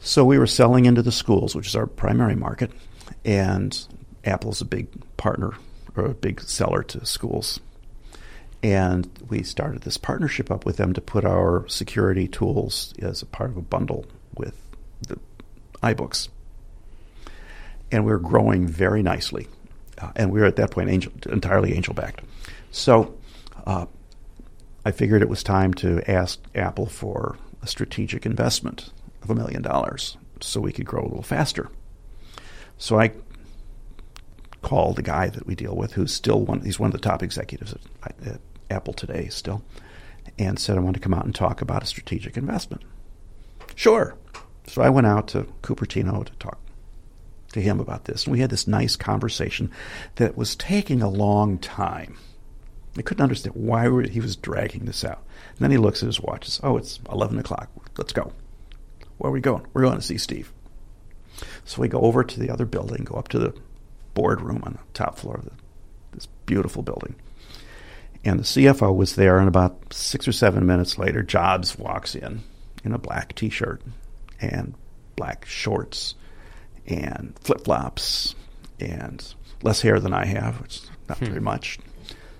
So 0.00 0.24
we 0.24 0.38
were 0.38 0.46
selling 0.46 0.86
into 0.86 1.02
the 1.02 1.12
schools, 1.12 1.54
which 1.54 1.68
is 1.68 1.76
our 1.76 1.86
primary 1.86 2.34
market, 2.34 2.72
and 3.24 3.86
Apple's 4.24 4.60
a 4.60 4.64
big 4.64 4.88
partner 5.16 5.54
or 5.96 6.06
a 6.06 6.14
big 6.14 6.40
seller 6.40 6.82
to 6.82 7.06
schools. 7.06 7.60
And 8.64 9.06
we 9.28 9.42
started 9.42 9.82
this 9.82 9.98
partnership 9.98 10.50
up 10.50 10.64
with 10.64 10.78
them 10.78 10.94
to 10.94 11.02
put 11.02 11.26
our 11.26 11.68
security 11.68 12.26
tools 12.26 12.94
as 12.98 13.20
a 13.20 13.26
part 13.26 13.50
of 13.50 13.58
a 13.58 13.60
bundle 13.60 14.06
with 14.34 14.56
the 15.06 15.18
iBooks. 15.82 16.30
And 17.92 18.06
we 18.06 18.10
were 18.10 18.18
growing 18.18 18.66
very 18.66 19.02
nicely. 19.02 19.48
Uh, 19.98 20.12
and 20.16 20.32
we 20.32 20.40
were 20.40 20.46
at 20.46 20.56
that 20.56 20.70
point 20.70 20.88
angel, 20.88 21.12
entirely 21.26 21.74
angel 21.74 21.92
backed. 21.92 22.22
So 22.70 23.14
uh, 23.66 23.84
I 24.82 24.92
figured 24.92 25.20
it 25.20 25.28
was 25.28 25.42
time 25.42 25.74
to 25.74 26.00
ask 26.10 26.40
Apple 26.54 26.86
for 26.86 27.36
a 27.60 27.66
strategic 27.66 28.24
investment 28.24 28.92
of 29.22 29.28
a 29.28 29.34
million 29.34 29.60
dollars 29.60 30.16
so 30.40 30.58
we 30.58 30.72
could 30.72 30.86
grow 30.86 31.02
a 31.02 31.08
little 31.08 31.22
faster. 31.22 31.68
So 32.78 32.98
I 32.98 33.12
called 34.62 34.96
the 34.96 35.02
guy 35.02 35.28
that 35.28 35.46
we 35.46 35.54
deal 35.54 35.76
with, 35.76 35.92
who's 35.92 36.14
still 36.14 36.40
one. 36.40 36.62
He's 36.62 36.80
one 36.80 36.88
of 36.88 36.92
the 36.92 36.98
top 36.98 37.22
executives 37.22 37.74
at, 38.02 38.14
at 38.26 38.40
Apple 38.70 38.94
today, 38.94 39.28
still, 39.28 39.62
and 40.38 40.58
said 40.58 40.76
I 40.76 40.80
want 40.80 40.94
to 40.94 41.00
come 41.00 41.14
out 41.14 41.24
and 41.24 41.34
talk 41.34 41.60
about 41.60 41.82
a 41.82 41.86
strategic 41.86 42.36
investment. 42.36 42.82
Sure. 43.74 44.16
So 44.66 44.82
I 44.82 44.88
went 44.88 45.06
out 45.06 45.28
to 45.28 45.44
Cupertino 45.62 46.24
to 46.24 46.32
talk 46.34 46.58
to 47.52 47.60
him 47.60 47.80
about 47.80 48.04
this, 48.04 48.24
and 48.24 48.32
we 48.32 48.40
had 48.40 48.50
this 48.50 48.66
nice 48.66 48.96
conversation 48.96 49.70
that 50.16 50.36
was 50.36 50.56
taking 50.56 51.02
a 51.02 51.08
long 51.08 51.58
time. 51.58 52.16
I 52.96 53.02
couldn't 53.02 53.22
understand 53.22 53.56
why 53.56 53.90
he 54.08 54.20
was 54.20 54.36
dragging 54.36 54.84
this 54.84 55.04
out. 55.04 55.24
And 55.50 55.58
then 55.58 55.70
he 55.70 55.78
looks 55.78 56.02
at 56.02 56.06
his 56.06 56.20
watch. 56.20 56.46
Says, 56.46 56.60
oh, 56.62 56.76
it's 56.76 57.00
11 57.10 57.38
o'clock. 57.38 57.68
Let's 57.98 58.12
go. 58.12 58.32
Where 59.18 59.30
are 59.30 59.32
we 59.32 59.40
going? 59.40 59.66
We're 59.72 59.82
going 59.82 59.96
to 59.96 60.02
see 60.02 60.18
Steve. 60.18 60.52
So 61.64 61.82
we 61.82 61.88
go 61.88 62.00
over 62.00 62.22
to 62.22 62.40
the 62.40 62.50
other 62.50 62.64
building, 62.64 63.04
go 63.04 63.16
up 63.16 63.28
to 63.28 63.38
the 63.38 63.54
boardroom 64.14 64.62
on 64.64 64.74
the 64.74 64.78
top 64.92 65.18
floor 65.18 65.36
of 65.36 65.44
the, 65.44 65.52
this 66.12 66.26
beautiful 66.46 66.82
building. 66.82 67.16
And 68.24 68.40
the 68.40 68.44
CFO 68.44 68.94
was 68.94 69.16
there, 69.16 69.38
and 69.38 69.48
about 69.48 69.92
six 69.92 70.26
or 70.26 70.32
seven 70.32 70.66
minutes 70.66 70.98
later, 70.98 71.22
Jobs 71.22 71.78
walks 71.78 72.14
in 72.14 72.42
in 72.82 72.92
a 72.92 72.98
black 72.98 73.34
t 73.34 73.50
shirt 73.50 73.82
and 74.40 74.74
black 75.16 75.44
shorts 75.46 76.14
and 76.86 77.34
flip 77.40 77.64
flops 77.64 78.34
and 78.80 79.34
less 79.62 79.80
hair 79.82 80.00
than 80.00 80.12
I 80.12 80.24
have, 80.26 80.60
which 80.60 80.76
is 80.76 80.90
not 81.08 81.18
hmm. 81.18 81.26
very 81.26 81.40
much. 81.40 81.78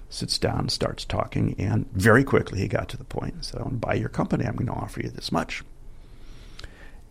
Sits 0.09 0.39
down, 0.39 0.69
starts 0.69 1.05
talking, 1.05 1.57
and 1.59 1.91
very 1.93 2.23
quickly 2.23 2.61
he 2.61 2.69
got 2.69 2.89
to 2.91 2.97
the 2.97 3.05
point 3.05 3.35
and 3.35 3.45
said, 3.45 3.61
I 3.61 3.65
want 3.65 3.81
to 3.81 3.87
buy 3.87 3.95
your 3.95 4.09
company. 4.09 4.45
I'm 4.45 4.55
going 4.55 4.69
to 4.69 4.73
offer 4.73 5.01
you 5.01 5.09
this 5.09 5.33
much. 5.33 5.65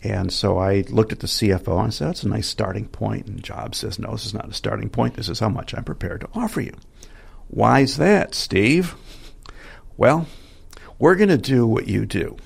And 0.04 0.32
so 0.32 0.58
I 0.58 0.86
looked 0.90 1.12
at 1.12 1.20
the 1.20 1.28
CFO 1.28 1.84
and 1.84 1.94
said, 1.94 2.08
That's 2.08 2.24
a 2.24 2.30
nice 2.30 2.48
starting 2.48 2.88
point. 2.88 3.28
And 3.28 3.44
Jobs 3.44 3.80
says, 3.80 4.00
No, 4.00 4.12
this 4.12 4.26
is 4.26 4.34
not 4.34 4.50
a 4.50 4.54
starting 4.54 4.90
point. 4.90 5.16
This 5.16 5.30
is 5.30 5.40
how 5.40 5.50
much 5.50 5.74
I'm 5.74 5.84
prepared 5.84 6.22
to 6.22 6.30
offer 6.34 6.62
you. 6.62 6.74
Why's 7.48 7.98
that, 7.98 8.34
Steve? 8.36 8.96
Well, 9.98 10.28
we're 10.98 11.16
going 11.16 11.30
to 11.30 11.38
do 11.38 11.68
what 11.68 11.88
you 11.88 12.06
do. 12.06 12.38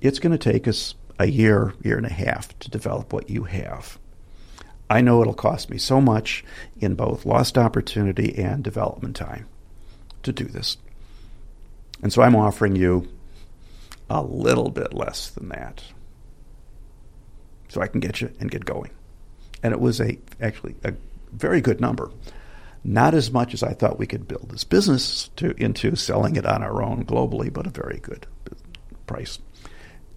It's 0.00 0.18
going 0.18 0.36
to 0.36 0.38
take 0.38 0.68
us 0.68 0.94
a 1.18 1.26
year, 1.26 1.74
year 1.82 1.96
and 1.96 2.06
a 2.06 2.12
half 2.12 2.58
to 2.60 2.70
develop 2.70 3.12
what 3.12 3.28
you 3.28 3.44
have. 3.44 3.98
I 4.90 5.00
know 5.00 5.20
it'll 5.20 5.34
cost 5.34 5.68
me 5.68 5.78
so 5.78 6.00
much 6.00 6.44
in 6.80 6.94
both 6.94 7.26
lost 7.26 7.58
opportunity 7.58 8.36
and 8.38 8.64
development 8.64 9.16
time 9.16 9.46
to 10.22 10.32
do 10.32 10.44
this. 10.44 10.78
And 12.02 12.12
so 12.12 12.22
I'm 12.22 12.36
offering 12.36 12.76
you 12.76 13.08
a 14.08 14.22
little 14.22 14.70
bit 14.70 14.94
less 14.94 15.28
than 15.28 15.48
that. 15.50 15.82
So 17.68 17.82
I 17.82 17.86
can 17.86 18.00
get 18.00 18.20
you 18.20 18.30
and 18.40 18.50
get 18.50 18.64
going. 18.64 18.90
And 19.62 19.74
it 19.74 19.80
was 19.80 20.00
a 20.00 20.18
actually 20.40 20.76
a 20.84 20.94
very 21.32 21.60
good 21.60 21.80
number. 21.80 22.10
Not 22.84 23.14
as 23.14 23.30
much 23.30 23.54
as 23.54 23.62
I 23.62 23.72
thought 23.72 23.98
we 23.98 24.06
could 24.06 24.28
build 24.28 24.50
this 24.50 24.64
business 24.64 25.28
to 25.36 25.54
into 25.62 25.96
selling 25.96 26.36
it 26.36 26.46
on 26.46 26.62
our 26.62 26.82
own 26.82 27.04
globally, 27.04 27.52
but 27.52 27.66
a 27.66 27.70
very 27.70 27.98
good 27.98 28.26
price. 29.06 29.38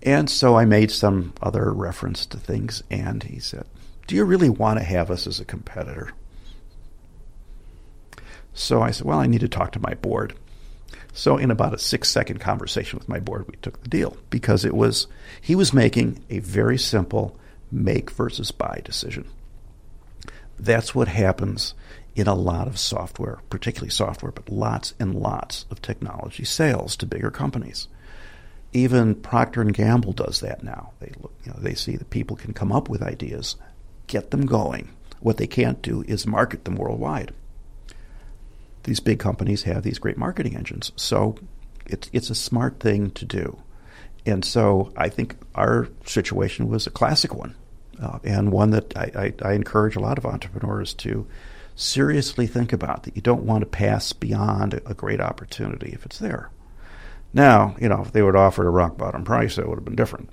And 0.04 0.30
so 0.30 0.56
I 0.56 0.66
made 0.66 0.92
some 0.92 1.34
other 1.42 1.72
reference 1.72 2.26
to 2.28 2.38
things, 2.38 2.84
and 2.90 3.24
he 3.24 3.40
said, 3.40 3.66
Do 4.08 4.16
you 4.16 4.24
really 4.24 4.50
want 4.50 4.80
to 4.80 4.86
have 4.86 5.12
us 5.12 5.28
as 5.28 5.40
a 5.40 5.46
competitor? 5.46 6.12
So 8.54 8.82
I 8.82 8.92
said, 8.92 9.06
Well, 9.06 9.20
I 9.20 9.28
need 9.28 9.42
to 9.42 9.50
talk 9.50 9.72
to 9.74 9.80
my 9.80 9.94
board. 9.96 10.36
So, 11.14 11.38
in 11.38 11.52
about 11.52 11.74
a 11.74 11.78
six 11.78 12.10
second 12.10 12.40
conversation 12.40 12.98
with 12.98 13.10
my 13.10 13.20
board, 13.20 13.46
we 13.48 13.56
took 13.62 13.82
the 13.84 13.90
deal 13.90 14.16
because 14.30 14.64
it 14.64 14.74
was, 14.74 15.08
he 15.42 15.56
was 15.56 15.74
making 15.74 16.24
a 16.30 16.40
very 16.40 16.78
simple 16.78 17.38
make 17.70 18.12
versus 18.12 18.52
buy 18.52 18.82
decision. 18.84 19.28
That's 20.58 20.96
what 20.96 21.10
happens 21.10 21.74
in 22.16 22.28
a 22.28 22.36
lot 22.36 22.68
of 22.68 22.78
software, 22.78 23.40
particularly 23.50 23.90
software, 23.90 24.32
but 24.32 24.50
lots 24.50 24.94
and 25.00 25.16
lots 25.16 25.66
of 25.72 25.82
technology 25.82 26.44
sales 26.44 26.96
to 26.98 27.06
bigger 27.06 27.32
companies 27.32 27.88
even 28.74 29.16
Procter 29.16 29.62
and 29.62 29.74
Gamble 29.74 30.14
does 30.14 30.40
that 30.40 30.64
now. 30.64 30.92
They 31.00 31.12
look, 31.20 31.34
you 31.44 31.52
know, 31.52 31.60
they 31.60 31.74
see 31.74 31.96
that 31.98 32.10
people 32.10 32.36
can 32.36 32.54
come 32.54 32.72
up 32.72 32.90
with 32.90 33.02
ideas, 33.02 33.56
get 34.08 34.32
them 34.32 34.46
going. 34.46 34.90
What 35.20 35.38
they 35.38 35.48
can't 35.48 35.82
do 35.82 36.04
is 36.08 36.26
market 36.26 36.66
them 36.66 36.76
worldwide. 36.76 37.34
These 38.84 39.00
big 39.00 39.20
companies 39.20 39.64
have 39.64 39.84
these 39.84 40.00
great 40.00 40.18
marketing 40.18 40.56
engines, 40.56 40.92
so 40.96 41.36
it's 41.86 42.10
it's 42.14 42.30
a 42.30 42.36
smart 42.36 42.80
thing 42.80 43.12
to 43.12 43.26
do. 43.26 43.60
And 44.26 44.46
so 44.46 44.92
I 44.96 45.10
think 45.10 45.36
our 45.56 45.90
situation 46.06 46.68
was 46.68 46.88
a 46.88 46.92
classic 46.92 47.36
one, 47.36 47.56
uh, 48.02 48.20
and 48.24 48.52
one 48.52 48.72
that 48.72 48.96
I, 48.98 49.34
I, 49.44 49.50
I 49.50 49.54
encourage 49.54 49.96
a 49.96 50.00
lot 50.00 50.18
of 50.18 50.26
entrepreneurs 50.26 50.94
to 50.96 51.28
seriously 51.76 52.48
think 52.48 52.74
about. 52.74 53.04
That 53.04 53.16
you 53.16 53.22
don't 53.22 53.44
want 53.44 53.62
to 53.62 53.68
pass 53.68 54.14
beyond 54.14 54.80
a 54.86 54.94
great 54.94 55.22
opportunity 55.22 55.92
if 55.94 56.06
it's 56.06 56.20
there. 56.20 56.50
Now, 57.34 57.76
you 57.80 57.88
know, 57.88 58.02
if 58.02 58.12
they 58.12 58.22
would 58.22 58.36
offer 58.36 58.68
a 58.68 58.72
rock 58.72 58.98
bottom 58.98 59.24
price, 59.24 59.56
that 59.56 59.68
would 59.68 59.78
have 59.78 59.86
been 59.86 59.96
different. 59.96 60.30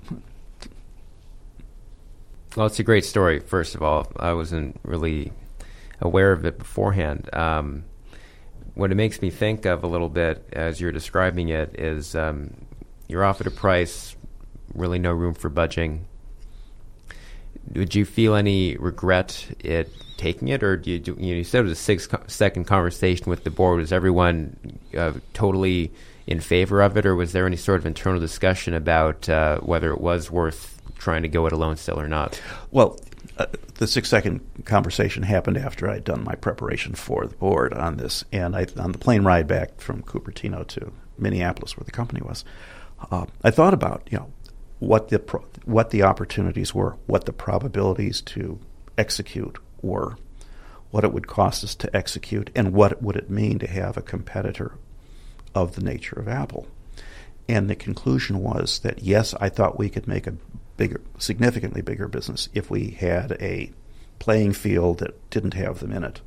Well, 2.55 2.65
it's 2.65 2.79
a 2.79 2.83
great 2.83 3.05
story. 3.05 3.39
First 3.39 3.75
of 3.75 3.83
all, 3.83 4.11
I 4.17 4.33
wasn't 4.33 4.79
really 4.83 5.31
aware 6.01 6.31
of 6.31 6.45
it 6.45 6.57
beforehand. 6.57 7.29
Um, 7.31 7.85
what 8.73 8.91
it 8.91 8.95
makes 8.95 9.21
me 9.21 9.29
think 9.29 9.65
of 9.65 9.83
a 9.83 9.87
little 9.87 10.09
bit 10.09 10.47
as 10.53 10.81
you're 10.81 10.91
describing 10.91 11.49
it 11.49 11.79
is 11.79 12.15
um, 12.15 12.53
you're 13.07 13.23
offered 13.23 13.47
a 13.47 13.51
price, 13.51 14.15
really 14.73 14.99
no 14.99 15.11
room 15.11 15.33
for 15.33 15.49
budging. 15.49 16.07
Would 17.75 17.95
you 17.95 18.05
feel 18.05 18.35
any 18.35 18.77
regret 18.77 19.47
at 19.63 19.87
taking 20.17 20.49
it, 20.49 20.63
or 20.63 20.77
do 20.77 20.91
you? 20.91 20.99
Do, 20.99 21.15
you, 21.19 21.33
know, 21.33 21.37
you 21.37 21.43
said 21.43 21.59
it 21.59 21.63
was 21.63 21.71
a 21.71 21.75
six-second 21.75 22.65
conversation 22.65 23.27
with 23.29 23.43
the 23.43 23.49
board. 23.49 23.79
Was 23.79 23.91
everyone 23.91 24.57
uh, 24.97 25.13
totally 25.33 25.91
in 26.27 26.39
favor 26.39 26.81
of 26.81 26.97
it, 26.97 27.05
or 27.05 27.15
was 27.15 27.31
there 27.31 27.45
any 27.45 27.55
sort 27.55 27.79
of 27.79 27.85
internal 27.85 28.19
discussion 28.19 28.73
about 28.73 29.27
uh, 29.29 29.59
whether 29.59 29.91
it 29.91 30.01
was 30.01 30.29
worth 30.29 30.81
trying 30.97 31.23
to 31.23 31.27
go 31.27 31.45
it 31.45 31.53
alone 31.53 31.77
still 31.77 31.99
or 31.99 32.07
not? 32.07 32.39
Well, 32.71 32.99
uh, 33.37 33.47
the 33.75 33.87
six 33.87 34.09
second 34.09 34.41
conversation 34.65 35.23
happened 35.23 35.57
after 35.57 35.89
I'd 35.89 36.03
done 36.03 36.23
my 36.23 36.35
preparation 36.35 36.93
for 36.93 37.25
the 37.25 37.35
board 37.35 37.73
on 37.73 37.97
this, 37.97 38.25
and 38.31 38.55
I, 38.55 38.67
on 38.77 38.91
the 38.91 38.97
plane 38.97 39.23
ride 39.23 39.47
back 39.47 39.79
from 39.79 40.03
Cupertino 40.03 40.67
to 40.67 40.91
Minneapolis, 41.17 41.77
where 41.77 41.85
the 41.85 41.91
company 41.91 42.21
was, 42.21 42.43
uh, 43.09 43.25
I 43.43 43.51
thought 43.51 43.73
about 43.73 44.07
you 44.11 44.17
know 44.17 44.31
what 44.79 45.09
the 45.09 45.19
pro- 45.19 45.45
what 45.65 45.91
the 45.91 46.03
opportunities 46.03 46.73
were, 46.73 46.97
what 47.05 47.25
the 47.25 47.33
probabilities 47.33 48.21
to 48.21 48.59
execute 48.97 49.57
were, 49.81 50.17
what 50.91 51.03
it 51.03 51.13
would 51.13 51.27
cost 51.27 51.63
us 51.63 51.75
to 51.75 51.95
execute, 51.95 52.49
and 52.55 52.73
what 52.73 53.01
would 53.01 53.15
it 53.15 53.29
mean 53.29 53.59
to 53.59 53.67
have 53.67 53.97
a 53.97 54.01
competitor 54.01 54.75
of 55.53 55.75
the 55.75 55.83
nature 55.83 56.19
of 56.19 56.27
Apple. 56.27 56.67
And 57.47 57.69
the 57.69 57.75
conclusion 57.75 58.39
was 58.39 58.79
that 58.79 59.03
yes, 59.03 59.33
I 59.39 59.49
thought 59.49 59.79
we 59.79 59.89
could 59.89 60.07
make 60.07 60.27
a 60.27 60.35
bigger, 60.77 61.01
significantly 61.17 61.81
bigger 61.81 62.07
business 62.07 62.47
if 62.53 62.69
we 62.69 62.91
had 62.91 63.33
a 63.41 63.71
playing 64.19 64.53
field 64.53 64.99
that 64.99 65.29
didn't 65.29 65.55
have 65.55 65.79
them 65.79 65.91
in 65.91 66.03
it. 66.03 66.21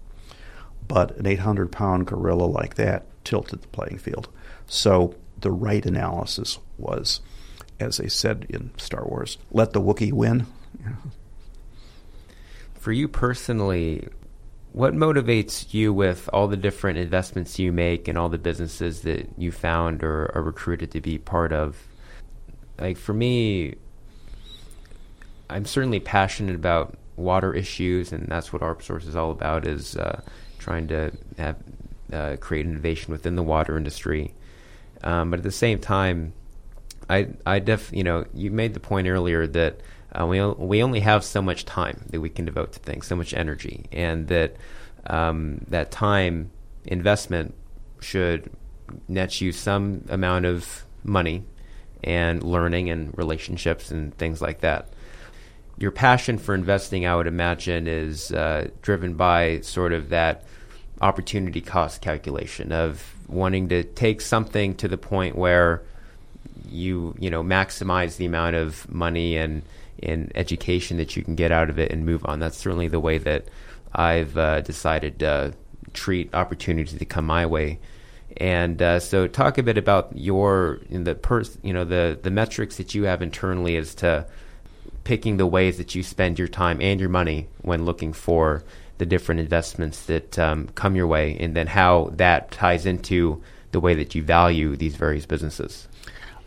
But 0.88 1.16
an 1.16 1.26
800 1.26 1.70
pound 1.70 2.06
gorilla 2.06 2.44
like 2.44 2.74
that 2.74 3.06
tilted 3.24 3.62
the 3.62 3.68
playing 3.68 3.98
field. 3.98 4.28
So 4.66 5.14
the 5.38 5.50
right 5.50 5.84
analysis 5.86 6.58
was, 6.76 7.20
as 7.82 7.98
they 7.98 8.08
said 8.08 8.46
in 8.48 8.70
Star 8.78 9.04
Wars, 9.04 9.38
let 9.50 9.72
the 9.72 9.80
Wookiee 9.80 10.12
win. 10.12 10.46
For 12.74 12.92
you 12.92 13.08
personally, 13.08 14.08
what 14.72 14.94
motivates 14.94 15.72
you 15.74 15.92
with 15.92 16.28
all 16.32 16.48
the 16.48 16.56
different 16.56 16.98
investments 16.98 17.58
you 17.58 17.72
make 17.72 18.08
and 18.08 18.16
all 18.16 18.28
the 18.28 18.38
businesses 18.38 19.02
that 19.02 19.28
you 19.36 19.52
found 19.52 20.02
or 20.02 20.32
are 20.34 20.42
recruited 20.42 20.90
to 20.92 21.00
be 21.00 21.18
part 21.18 21.52
of? 21.52 21.76
Like 22.78 22.96
for 22.96 23.12
me, 23.12 23.74
I'm 25.50 25.66
certainly 25.66 26.00
passionate 26.00 26.54
about 26.54 26.96
water 27.16 27.54
issues, 27.54 28.12
and 28.12 28.26
that's 28.28 28.52
what 28.52 28.62
ArpSource 28.62 29.06
is 29.06 29.14
all 29.14 29.30
about: 29.30 29.66
is 29.66 29.96
uh, 29.96 30.22
trying 30.58 30.88
to 30.88 31.12
have, 31.36 31.56
uh, 32.12 32.36
create 32.40 32.66
innovation 32.66 33.12
within 33.12 33.36
the 33.36 33.42
water 33.42 33.76
industry. 33.76 34.32
Um, 35.04 35.30
but 35.30 35.40
at 35.40 35.44
the 35.44 35.50
same 35.52 35.78
time, 35.78 36.32
I, 37.08 37.28
I 37.44 37.58
def, 37.58 37.90
you 37.92 38.04
know, 38.04 38.24
you 38.34 38.50
made 38.50 38.74
the 38.74 38.80
point 38.80 39.08
earlier 39.08 39.46
that 39.46 39.80
uh, 40.18 40.26
we 40.26 40.44
we 40.44 40.82
only 40.82 41.00
have 41.00 41.24
so 41.24 41.40
much 41.40 41.64
time 41.64 42.04
that 42.10 42.20
we 42.20 42.28
can 42.28 42.44
devote 42.44 42.72
to 42.72 42.78
things, 42.78 43.06
so 43.06 43.16
much 43.16 43.32
energy, 43.34 43.86
and 43.92 44.28
that 44.28 44.56
um, 45.06 45.64
that 45.68 45.90
time 45.90 46.50
investment 46.84 47.54
should 48.00 48.50
net 49.08 49.40
you 49.40 49.52
some 49.52 50.04
amount 50.08 50.44
of 50.44 50.84
money 51.04 51.44
and 52.04 52.42
learning 52.42 52.90
and 52.90 53.16
relationships 53.16 53.90
and 53.90 54.16
things 54.18 54.42
like 54.42 54.60
that. 54.60 54.88
Your 55.78 55.90
passion 55.90 56.36
for 56.38 56.54
investing, 56.54 57.06
I 57.06 57.16
would 57.16 57.26
imagine, 57.26 57.86
is 57.86 58.30
uh, 58.32 58.68
driven 58.82 59.14
by 59.14 59.60
sort 59.60 59.92
of 59.92 60.10
that 60.10 60.44
opportunity 61.00 61.60
cost 61.60 62.00
calculation 62.00 62.70
of 62.70 63.14
wanting 63.28 63.68
to 63.68 63.82
take 63.82 64.20
something 64.20 64.74
to 64.76 64.88
the 64.88 64.98
point 64.98 65.36
where 65.36 65.82
you 66.72 67.14
you 67.18 67.30
know 67.30 67.42
maximize 67.42 68.16
the 68.16 68.26
amount 68.26 68.56
of 68.56 68.90
money 68.90 69.36
and 69.36 69.62
in 69.98 70.32
education 70.34 70.96
that 70.96 71.16
you 71.16 71.22
can 71.22 71.34
get 71.34 71.52
out 71.52 71.70
of 71.70 71.78
it 71.78 71.92
and 71.92 72.04
move 72.04 72.24
on. 72.26 72.40
That's 72.40 72.56
certainly 72.56 72.88
the 72.88 73.00
way 73.00 73.18
that 73.18 73.44
I've 73.94 74.36
uh, 74.36 74.60
decided 74.62 75.18
to 75.20 75.54
treat 75.92 76.34
opportunities 76.34 76.98
to 76.98 77.04
come 77.04 77.26
my 77.26 77.46
way. 77.46 77.78
And 78.38 78.80
uh, 78.80 78.98
so, 78.98 79.26
talk 79.26 79.58
a 79.58 79.62
bit 79.62 79.76
about 79.76 80.10
your 80.14 80.80
the 80.88 81.14
pers- 81.14 81.58
you 81.62 81.72
know 81.72 81.84
the 81.84 82.18
the 82.20 82.30
metrics 82.30 82.78
that 82.78 82.94
you 82.94 83.04
have 83.04 83.20
internally 83.22 83.76
as 83.76 83.94
to 83.96 84.26
picking 85.04 85.36
the 85.36 85.46
ways 85.46 85.76
that 85.78 85.94
you 85.94 86.02
spend 86.02 86.38
your 86.38 86.48
time 86.48 86.80
and 86.80 86.98
your 86.98 87.08
money 87.08 87.48
when 87.60 87.84
looking 87.84 88.12
for 88.12 88.64
the 88.98 89.04
different 89.04 89.40
investments 89.40 90.06
that 90.06 90.38
um, 90.38 90.68
come 90.68 90.96
your 90.96 91.06
way, 91.06 91.36
and 91.40 91.54
then 91.54 91.66
how 91.66 92.10
that 92.14 92.50
ties 92.50 92.86
into 92.86 93.42
the 93.72 93.80
way 93.80 93.94
that 93.94 94.14
you 94.14 94.22
value 94.22 94.76
these 94.76 94.96
various 94.96 95.26
businesses. 95.26 95.88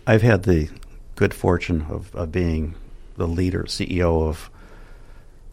I've 0.07 0.21
had 0.21 0.43
the 0.43 0.69
good 1.15 1.33
fortune 1.33 1.87
of, 1.89 2.13
of 2.15 2.31
being 2.31 2.75
the 3.17 3.27
leader, 3.27 3.63
CEO 3.63 4.27
of 4.27 4.51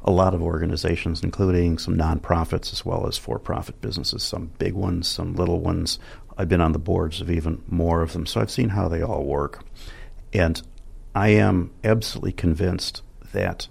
a 0.05 0.11
lot 0.11 0.35
of 0.35 0.43
organizations, 0.43 1.23
including 1.23 1.79
some 1.79 1.97
nonprofits 1.97 2.73
as 2.73 2.85
well 2.85 3.07
as 3.07 3.17
for 3.17 3.39
profit 3.39 3.81
businesses, 3.81 4.23
some 4.23 4.51
big 4.59 4.75
ones, 4.75 5.09
some 5.09 5.35
little 5.35 5.61
ones. 5.61 5.99
I've 6.37 6.49
been 6.49 6.61
on 6.61 6.73
the 6.73 6.79
boards 6.79 7.21
of 7.21 7.31
even 7.31 7.63
more 7.69 8.03
of 8.03 8.13
them, 8.13 8.27
so 8.27 8.41
I've 8.41 8.51
seen 8.51 8.71
how 8.71 8.89
they 8.89 9.01
all 9.01 9.25
work. 9.25 9.65
And 10.33 10.61
I 11.15 11.29
am 11.29 11.71
absolutely 11.85 12.33
convinced 12.33 13.03
that 13.33 13.69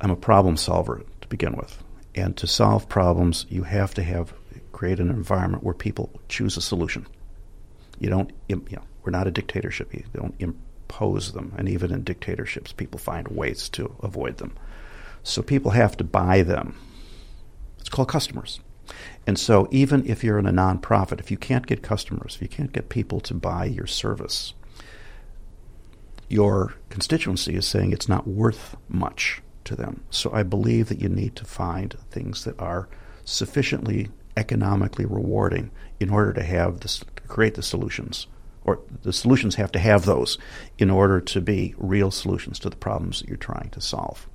I'm 0.00 0.10
a 0.10 0.16
problem 0.16 0.56
solver 0.56 1.02
to 1.22 1.28
begin 1.28 1.56
with. 1.56 1.82
And 2.14 2.36
to 2.36 2.46
solve 2.46 2.88
problems, 2.88 3.46
you 3.48 3.62
have 3.62 3.94
to 3.94 4.02
have 4.02 4.34
create 4.72 5.00
an 5.00 5.10
environment 5.10 5.62
where 5.62 5.74
people 5.74 6.10
choose 6.28 6.56
a 6.56 6.60
solution. 6.60 7.06
You 7.98 8.10
don't, 8.10 8.32
you 8.48 8.56
know, 8.70 8.82
we're 9.02 9.10
not 9.10 9.26
a 9.26 9.32
dictatorship. 9.32 9.92
You 9.94 10.04
don't 10.12 10.34
impose 10.38 11.32
them. 11.32 11.52
And 11.56 11.68
even 11.68 11.92
in 11.92 12.04
dictatorships, 12.04 12.72
people 12.72 12.98
find 12.98 13.28
ways 13.28 13.68
to 13.70 13.94
avoid 14.00 14.38
them. 14.38 14.56
So 15.22 15.42
people 15.42 15.72
have 15.72 15.96
to 15.98 16.04
buy 16.04 16.42
them. 16.42 16.76
It's 17.78 17.88
called 17.88 18.08
customers. 18.08 18.60
And 19.26 19.38
so 19.38 19.68
even 19.70 20.06
if 20.06 20.24
you're 20.24 20.38
in 20.38 20.46
a 20.46 20.52
nonprofit, 20.52 21.20
if 21.20 21.30
you 21.30 21.36
can't 21.36 21.66
get 21.66 21.82
customers, 21.82 22.36
if 22.36 22.42
you 22.42 22.48
can't 22.48 22.72
get 22.72 22.88
people 22.88 23.20
to 23.20 23.34
buy 23.34 23.64
your 23.64 23.86
service, 23.86 24.54
your 26.28 26.74
constituency 26.88 27.54
is 27.54 27.66
saying 27.66 27.92
it's 27.92 28.08
not 28.08 28.26
worth 28.26 28.76
much 28.88 29.42
to 29.64 29.76
them. 29.76 30.02
So 30.10 30.32
I 30.32 30.42
believe 30.42 30.88
that 30.88 31.00
you 31.00 31.08
need 31.08 31.36
to 31.36 31.44
find 31.44 31.96
things 32.10 32.44
that 32.44 32.58
are 32.60 32.88
sufficiently 33.24 34.08
economically 34.36 35.04
rewarding 35.04 35.70
in 36.00 36.10
order 36.10 36.32
to 36.32 36.42
have 36.42 36.80
this 36.80 37.04
create 37.28 37.54
the 37.54 37.62
solutions 37.62 38.26
or 38.64 38.80
the 39.02 39.12
solutions 39.12 39.54
have 39.56 39.72
to 39.72 39.78
have 39.78 40.04
those 40.04 40.38
in 40.78 40.90
order 40.90 41.20
to 41.20 41.40
be 41.40 41.74
real 41.78 42.10
solutions 42.10 42.58
to 42.60 42.70
the 42.70 42.76
problems 42.76 43.20
that 43.20 43.28
you're 43.28 43.36
trying 43.36 43.70
to 43.70 43.80
solve. 43.80 44.28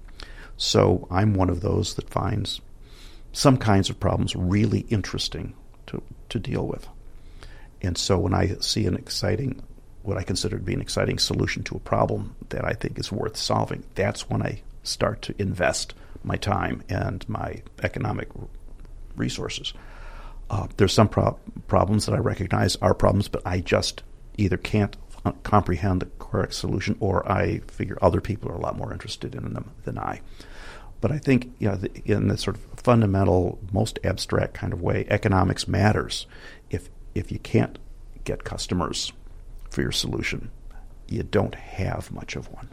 So 0.58 1.08
I'm 1.12 1.34
one 1.34 1.50
of 1.50 1.62
those 1.62 1.96
that 1.96 2.10
finds 2.10 2.62
some 3.32 3.58
kinds 3.58 3.90
of 3.90 4.00
problems 4.00 4.36
really 4.36 4.82
interesting 4.90 5.54
to, 5.88 6.02
to 6.30 6.40
deal 6.40 6.66
with. 6.66 6.88
And 7.82 7.98
so 7.98 8.18
when 8.18 8.34
I 8.34 8.56
see 8.60 8.88
an 8.88 8.96
exciting, 8.96 9.62
what 10.02 10.18
I 10.18 10.24
consider 10.24 10.58
to 10.58 10.64
be 10.64 10.74
an 10.74 10.82
exciting 10.82 11.20
solution 11.20 11.64
to 11.66 11.76
a 11.76 11.80
problem 11.80 12.36
that 12.50 12.66
I 12.66 12.74
think 12.74 12.98
is 12.98 13.12
worth 13.12 13.38
solving, 13.38 13.84
that's 13.96 14.30
when 14.30 14.42
I 14.42 14.62
start 14.84 15.22
to 15.24 15.36
invest 15.40 15.94
my 16.24 16.36
time 16.38 16.84
and 16.90 17.28
my 17.30 17.62
economic 17.84 18.30
resources. 19.16 19.74
Uh, 20.50 20.68
there's 20.78 20.94
some 20.94 21.10
pro- 21.10 21.38
problems 21.68 22.06
that 22.06 22.16
I 22.16 22.20
recognize 22.20 22.76
are 22.78 22.94
problems, 22.94 23.28
but 23.28 23.42
I 23.46 23.60
just 23.60 24.02
either 24.38 24.58
can't 24.58 24.96
comprehend 25.44 26.02
the 26.02 26.06
correct 26.20 26.54
solution 26.54 26.96
or 27.00 27.30
I 27.30 27.60
figure 27.68 27.98
other 28.02 28.22
people 28.22 28.50
are 28.50 28.56
a 28.56 28.62
lot 28.62 28.78
more 28.78 28.94
interested 28.94 29.36
in 29.36 29.54
them 29.54 29.72
than 29.84 29.98
I. 29.98 30.22
But 31.02 31.12
I 31.12 31.18
think 31.18 31.52
you 31.60 31.70
know, 31.70 31.76
the, 31.76 31.92
in 32.06 32.28
the 32.28 32.38
sort 32.38 32.56
of 32.56 32.64
fundamental, 32.78 33.60
most 33.72 34.00
abstract 34.04 34.54
kind 34.54 34.74
of 34.74 34.82
way, 34.82 35.06
economics 35.10 35.68
matters. 35.68 36.26
If 36.70 36.90
if 37.14 37.32
you 37.32 37.40
can't 37.40 37.78
get 38.24 38.44
customers 38.44 39.12
for 39.70 39.82
your 39.82 39.92
solution, 39.92 40.52
you 41.08 41.24
don't 41.24 41.56
have 41.56 42.12
much 42.12 42.36
of 42.36 42.52
one. 42.52 42.70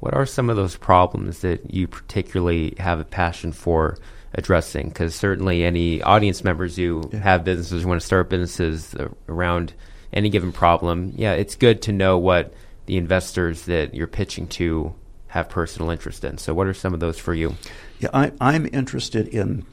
What 0.00 0.14
are 0.14 0.26
some 0.26 0.50
of 0.50 0.56
those 0.56 0.76
problems 0.76 1.40
that 1.40 1.72
you 1.74 1.88
particularly 1.88 2.74
have 2.78 3.00
a 3.00 3.04
passion 3.04 3.52
for 3.52 3.96
addressing? 4.34 4.88
Because 4.88 5.14
certainly, 5.14 5.64
any 5.64 6.02
audience 6.02 6.44
members 6.44 6.76
who 6.76 7.08
yeah. 7.12 7.20
have 7.20 7.44
businesses, 7.44 7.82
who 7.82 7.88
want 7.88 8.00
to 8.00 8.06
start 8.06 8.28
businesses 8.28 8.94
uh, 8.94 9.08
around 9.28 9.72
any 10.14 10.30
given 10.30 10.52
problem, 10.52 11.12
yeah, 11.16 11.32
it's 11.32 11.56
good 11.56 11.82
to 11.82 11.92
know 11.92 12.16
what 12.16 12.54
the 12.86 12.96
investors 12.96 13.66
that 13.66 13.94
you're 13.94 14.06
pitching 14.06 14.46
to 14.46 14.94
have 15.28 15.48
personal 15.48 15.90
interest 15.90 16.24
in. 16.24 16.38
So, 16.38 16.54
what 16.54 16.66
are 16.66 16.74
some 16.74 16.94
of 16.94 17.00
those 17.00 17.18
for 17.18 17.34
you? 17.34 17.54
Yeah, 17.98 18.10
I, 18.14 18.32
I'm 18.40 18.66
interested 18.72 19.28
in 19.28 19.66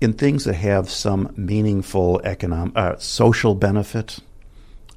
in 0.00 0.14
things 0.14 0.44
that 0.44 0.54
have 0.54 0.90
some 0.90 1.32
meaningful 1.36 2.20
economic, 2.24 2.76
uh, 2.76 2.96
social 2.98 3.54
benefit. 3.54 4.18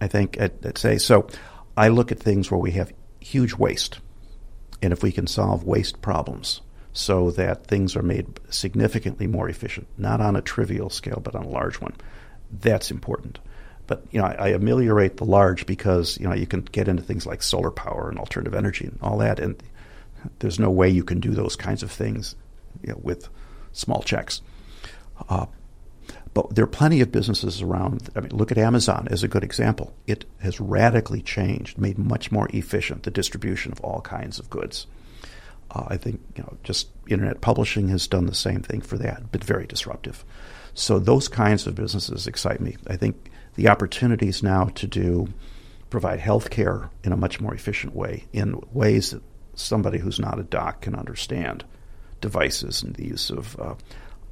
I 0.02 0.08
think 0.08 0.40
I'd, 0.42 0.66
I'd 0.66 0.78
say 0.78 0.98
so. 0.98 1.28
I 1.78 1.90
look 1.90 2.12
at 2.12 2.20
things 2.20 2.50
where 2.50 2.60
we 2.60 2.72
have 2.72 2.92
huge 3.20 3.54
waste, 3.54 4.00
and 4.82 4.92
if 4.92 5.04
we 5.04 5.12
can 5.12 5.28
solve 5.28 5.64
waste 5.64 6.02
problems 6.02 6.62
so 6.94 7.32
that 7.32 7.66
things 7.66 7.96
are 7.96 8.04
made 8.04 8.40
significantly 8.50 9.26
more 9.28 9.50
efficient, 9.50 9.88
not 9.98 10.22
on 10.22 10.36
a 10.36 10.42
trivial 10.42 10.90
scale, 10.90 11.20
but 11.24 11.36
on 11.36 11.46
a 11.46 11.50
large 11.50 11.82
one, 11.82 11.94
that's 12.60 12.92
important. 12.92 13.40
But 13.88 14.06
you 14.12 14.20
know, 14.20 14.28
I, 14.28 14.34
I, 14.34 14.48
ameliorate 14.50 15.18
the 15.18 15.26
large 15.26 15.66
because 15.66 16.18
you 16.20 16.28
know 16.28 16.34
you 16.34 16.48
can 16.48 16.62
get 16.62 16.88
into 16.88 17.04
things 17.04 17.26
like 17.26 17.44
solar 17.44 17.72
power 17.72 18.10
and 18.10 18.18
alternative 18.18 18.56
energy 18.56 18.86
and 18.86 18.98
all 19.02 19.18
that, 19.18 19.40
and 19.40 19.62
there's 20.40 20.60
no 20.60 20.72
way 20.72 20.90
you 20.90 21.04
can 21.04 21.20
do 21.20 21.32
those 21.32 21.56
kinds 21.56 21.84
of 21.84 21.92
things 21.92 22.36
you 22.82 22.94
know, 22.94 23.00
with 23.02 23.28
small 23.74 24.02
checks. 24.02 24.42
Uh, 25.30 25.48
but 26.34 26.56
there 26.56 26.64
are 26.64 26.68
plenty 26.68 27.02
of 27.02 27.12
businesses 27.12 27.62
around. 27.62 28.10
I 28.16 28.22
mean, 28.22 28.32
look 28.32 28.52
at 28.52 28.58
Amazon 28.58 29.08
as 29.12 29.24
a 29.24 29.28
good 29.28 29.44
example. 29.44 29.94
It 30.08 30.26
has 30.40 30.60
radically 30.60 31.22
changed, 31.22 31.78
made 31.78 31.98
much 31.98 32.32
more 32.32 32.48
efficient 32.54 33.04
the 33.04 33.12
distribution 33.12 33.72
of 33.72 33.82
all 33.82 34.02
kinds 34.02 34.40
of 34.40 34.50
goods. 34.50 34.88
Uh, 35.70 35.86
I 35.88 35.98
think 35.98 36.22
you 36.36 36.44
know, 36.44 36.58
just 36.64 36.88
internet 37.08 37.42
publishing 37.42 37.90
has 37.90 38.08
done 38.08 38.26
the 38.26 38.36
same 38.36 38.62
thing 38.62 38.82
for 38.82 38.98
that, 38.98 39.32
but 39.32 39.44
very 39.44 39.68
disruptive. 39.68 40.24
So 40.74 41.00
those 41.00 41.28
kinds 41.28 41.68
of 41.68 41.76
businesses 41.76 42.28
excite 42.28 42.60
me. 42.60 42.78
I 42.88 42.98
think 42.98 43.32
the 43.56 43.70
opportunities 43.70 44.42
now 44.42 44.66
to 44.76 44.88
do 44.88 45.28
provide 45.90 46.20
health 46.20 46.50
care 46.50 46.90
in 47.04 47.12
a 47.12 47.18
much 47.18 47.40
more 47.40 47.54
efficient 47.54 47.96
way, 47.96 48.26
in 48.34 48.60
ways 48.72 49.12
that 49.12 49.22
somebody 49.56 50.00
who's 50.00 50.20
not 50.20 50.40
a 50.40 50.44
doc 50.44 50.82
can 50.82 50.96
understand, 50.96 51.64
devices 52.22 52.82
and 52.82 52.96
the 52.96 53.06
use 53.06 53.30
of 53.30 53.60
uh, 53.60 53.76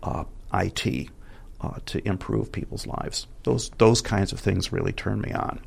uh, 0.02 0.24
IT 0.54 1.10
uh, 1.62 1.78
to 1.86 2.08
improve 2.08 2.52
people's 2.52 2.88
lives. 2.88 3.28
Those 3.44 3.70
those 3.78 4.02
kinds 4.02 4.32
of 4.32 4.40
things 4.40 4.72
really 4.72 4.92
turn 4.92 5.22
me 5.22 5.32
on. 5.32 5.60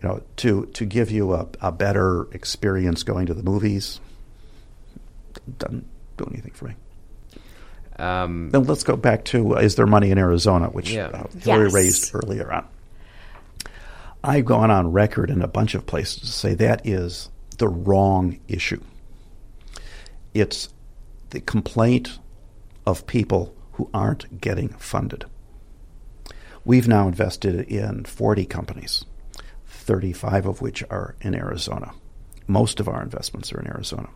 You 0.00 0.08
know, 0.08 0.22
to 0.36 0.66
to 0.66 0.84
give 0.84 1.10
you 1.10 1.32
a, 1.32 1.48
a 1.60 1.72
better 1.72 2.28
experience 2.32 3.02
going 3.02 3.26
to 3.26 3.34
the 3.34 3.42
movies 3.42 4.00
doesn't 5.58 5.86
do 6.18 6.26
anything 6.30 6.52
for 6.52 6.66
me. 6.66 6.74
Um, 8.00 8.50
then 8.50 8.64
let's 8.64 8.82
go 8.82 8.96
back 8.96 9.24
to 9.26 9.56
uh, 9.56 9.60
is 9.60 9.76
there 9.76 9.86
money 9.86 10.10
in 10.10 10.18
Arizona, 10.18 10.68
which 10.68 10.90
yeah. 10.90 11.08
uh, 11.08 11.26
Hillary 11.38 11.64
yes. 11.64 11.74
raised 11.74 12.14
earlier 12.14 12.50
on. 12.50 12.66
I've 14.24 14.44
gone 14.44 14.70
on 14.70 14.92
record 14.92 15.30
in 15.30 15.42
a 15.42 15.48
bunch 15.48 15.74
of 15.74 15.86
places 15.86 16.20
to 16.20 16.26
say 16.26 16.54
that 16.54 16.86
is 16.86 17.30
the 17.58 17.68
wrong 17.68 18.38
issue. 18.48 18.82
It's 20.34 20.68
the 21.30 21.40
complaint 21.40 22.18
of 22.86 23.06
people 23.06 23.54
who 23.72 23.90
aren't 23.94 24.40
getting 24.40 24.70
funded. 24.70 25.24
We've 26.64 26.88
now 26.88 27.08
invested 27.08 27.68
in 27.70 28.04
40 28.04 28.44
companies, 28.46 29.04
35 29.66 30.46
of 30.46 30.62
which 30.62 30.84
are 30.90 31.16
in 31.20 31.34
Arizona. 31.34 31.92
Most 32.46 32.80
of 32.80 32.88
our 32.88 33.02
investments 33.02 33.52
are 33.52 33.60
in 33.60 33.66
Arizona. 33.66 34.10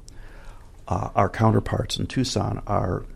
Uh, 0.86 1.10
our 1.14 1.30
counterparts 1.30 1.96
in 1.98 2.06
Tucson 2.06 2.62
are 2.66 3.06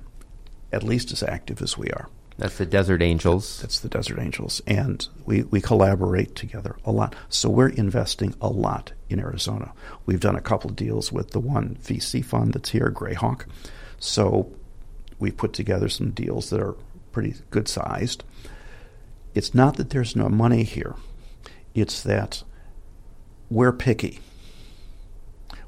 at 0.73 0.83
least 0.83 1.13
as 1.13 1.23
active 1.23 1.63
as 1.63 1.77
we 1.77 1.89
are. 1.91 2.09
That's 2.39 2.57
the 2.57 2.67
Desert 2.67 3.03
Angels. 3.03 3.61
That's 3.61 3.81
the 3.81 3.89
Desert 3.89 4.21
Angels. 4.21 4.63
And 4.65 5.07
we, 5.27 5.43
we 5.43 5.61
collaborate 5.61 6.37
together 6.37 6.77
a 6.85 6.93
lot. 6.93 7.17
So 7.29 7.51
we're 7.51 7.71
investing 7.71 8.35
a 8.41 8.49
lot 8.49 8.93
in 9.11 9.19
Arizona. 9.19 9.73
We've 10.07 10.21
done 10.21 10.37
a 10.37 10.41
couple 10.41 10.71
of 10.71 10.77
deals 10.77 11.11
with 11.11 11.33
the 11.33 11.41
one 11.41 11.79
VC 11.83 12.25
fund 12.25 12.53
that's 12.53 12.71
here, 12.71 12.93
Grayhawk. 12.95 13.47
So 13.99 14.53
we've 15.19 15.37
put 15.37 15.53
together 15.53 15.89
some 15.89 16.11
deals 16.11 16.51
that 16.51 16.61
are 16.61 16.77
pretty 17.11 17.35
good 17.51 17.67
sized. 17.67 18.23
It's 19.35 19.53
not 19.53 19.77
that 19.77 19.91
there's 19.91 20.15
no 20.15 20.29
money 20.29 20.63
here, 20.63 20.95
it's 21.75 22.03
that 22.03 22.45
we're 23.51 23.73
picky. 23.73 24.21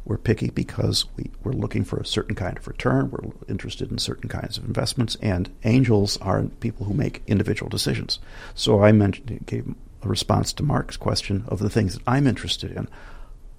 We're 0.05 0.19
picky 0.19 0.51
because 0.51 1.05
we, 1.17 1.31
we're 1.45 1.53
looking 1.53 1.85
for 1.85 1.99
a 1.99 2.07
certain 2.07 2.35
kind 2.35 2.57
of 2.57 2.67
return. 2.67 3.11
We're 3.11 3.31
interested 3.49 3.91
in 3.91 3.99
certain 3.99 4.29
kinds 4.29 4.59
of 4.59 4.65
investments, 4.65 5.17
and 5.21 5.51
angels 5.65 6.17
are 6.19 6.45
people 6.61 6.87
who 6.87 6.95
make 6.95 7.23
individual 7.27 7.69
decisions. 7.69 8.19
So 8.55 8.83
I 8.83 8.93
mentioned, 8.93 9.47
gave 9.47 9.75
a 10.03 10.09
response 10.09 10.53
to 10.55 10.63
Mark's 10.63 10.97
question 10.97 11.45
of 11.49 11.59
the 11.59 11.71
things 11.71 11.95
that 11.95 12.03
I'm 12.07 12.27
interested 12.27 12.73
in. 12.73 12.89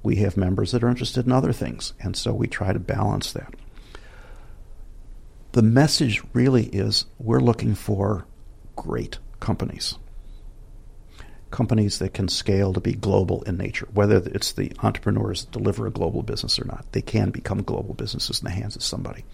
We 0.04 0.18
have 0.18 0.36
members 0.36 0.72
that 0.72 0.84
are 0.84 0.90
interested 0.90 1.26
in 1.26 1.32
other 1.32 1.54
things, 1.54 1.94
and 2.00 2.18
so 2.18 2.34
we 2.34 2.48
try 2.48 2.74
to 2.74 2.80
balance 2.80 3.32
that. 3.34 3.54
The 5.52 5.62
message 5.62 6.24
really 6.34 6.66
is 6.68 7.06
we're 7.20 7.40
looking 7.40 7.76
for 7.76 8.26
great 8.76 9.20
companies. 9.40 9.98
Companies 11.52 12.00
that 12.00 12.14
can 12.14 12.28
scale 12.28 12.74
to 12.74 12.80
be 12.80 12.94
global 12.94 13.44
in 13.44 13.58
nature, 13.58 13.88
whether 13.94 14.18
it's 14.18 14.54
the 14.54 14.72
entrepreneurs 14.82 15.46
that 15.46 15.52
deliver 15.52 15.86
a 15.86 15.92
global 15.92 16.24
business 16.24 16.58
or 16.58 16.66
not. 16.66 16.86
They 16.92 17.02
can 17.02 17.30
become 17.30 17.62
global 17.62 17.94
businesses 17.94 18.40
in 18.40 18.46
the 18.46 18.52
hands 18.52 18.76
of 18.76 18.84
somebody. 18.84 19.26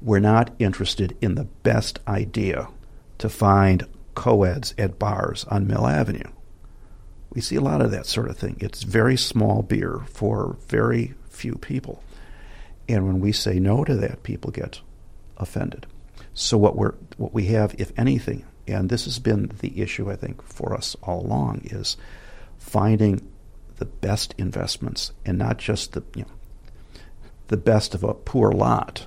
We're 0.00 0.20
not 0.20 0.50
interested 0.58 1.16
in 1.20 1.34
the 1.34 1.44
best 1.44 1.98
idea 2.08 2.68
to 3.18 3.28
find 3.28 3.86
co-eds 4.14 4.74
at 4.78 4.98
bars 4.98 5.44
on 5.44 5.66
Mill 5.66 5.86
Avenue. 5.86 6.30
We 7.30 7.40
see 7.40 7.56
a 7.56 7.60
lot 7.60 7.80
of 7.80 7.90
that 7.90 8.06
sort 8.06 8.28
of 8.28 8.36
thing. 8.36 8.56
It's 8.60 8.82
very 8.82 9.16
small 9.16 9.62
beer 9.62 10.02
for 10.06 10.56
very 10.68 11.14
few 11.28 11.56
people. 11.56 12.02
And 12.88 13.06
when 13.06 13.20
we 13.20 13.32
say 13.32 13.58
no 13.58 13.84
to 13.84 13.94
that, 13.96 14.22
people 14.22 14.50
get 14.50 14.80
offended. 15.36 15.86
So 16.32 16.58
what 16.58 16.76
we're 16.76 16.94
what 17.16 17.32
we 17.32 17.46
have, 17.46 17.74
if 17.78 17.92
anything, 17.96 18.44
and 18.66 18.88
this 18.88 19.04
has 19.04 19.18
been 19.18 19.52
the 19.60 19.80
issue 19.80 20.10
I 20.10 20.16
think 20.16 20.42
for 20.42 20.74
us 20.74 20.96
all 21.02 21.20
along, 21.20 21.62
is 21.64 21.96
finding 22.58 23.28
the 23.76 23.84
best 23.84 24.34
investments 24.38 25.12
and 25.24 25.36
not 25.36 25.58
just 25.58 25.92
the 25.92 26.02
you 26.14 26.22
know 26.22 26.30
the 27.48 27.56
best 27.56 27.94
of 27.94 28.02
a 28.04 28.14
poor 28.14 28.52
lot. 28.52 29.06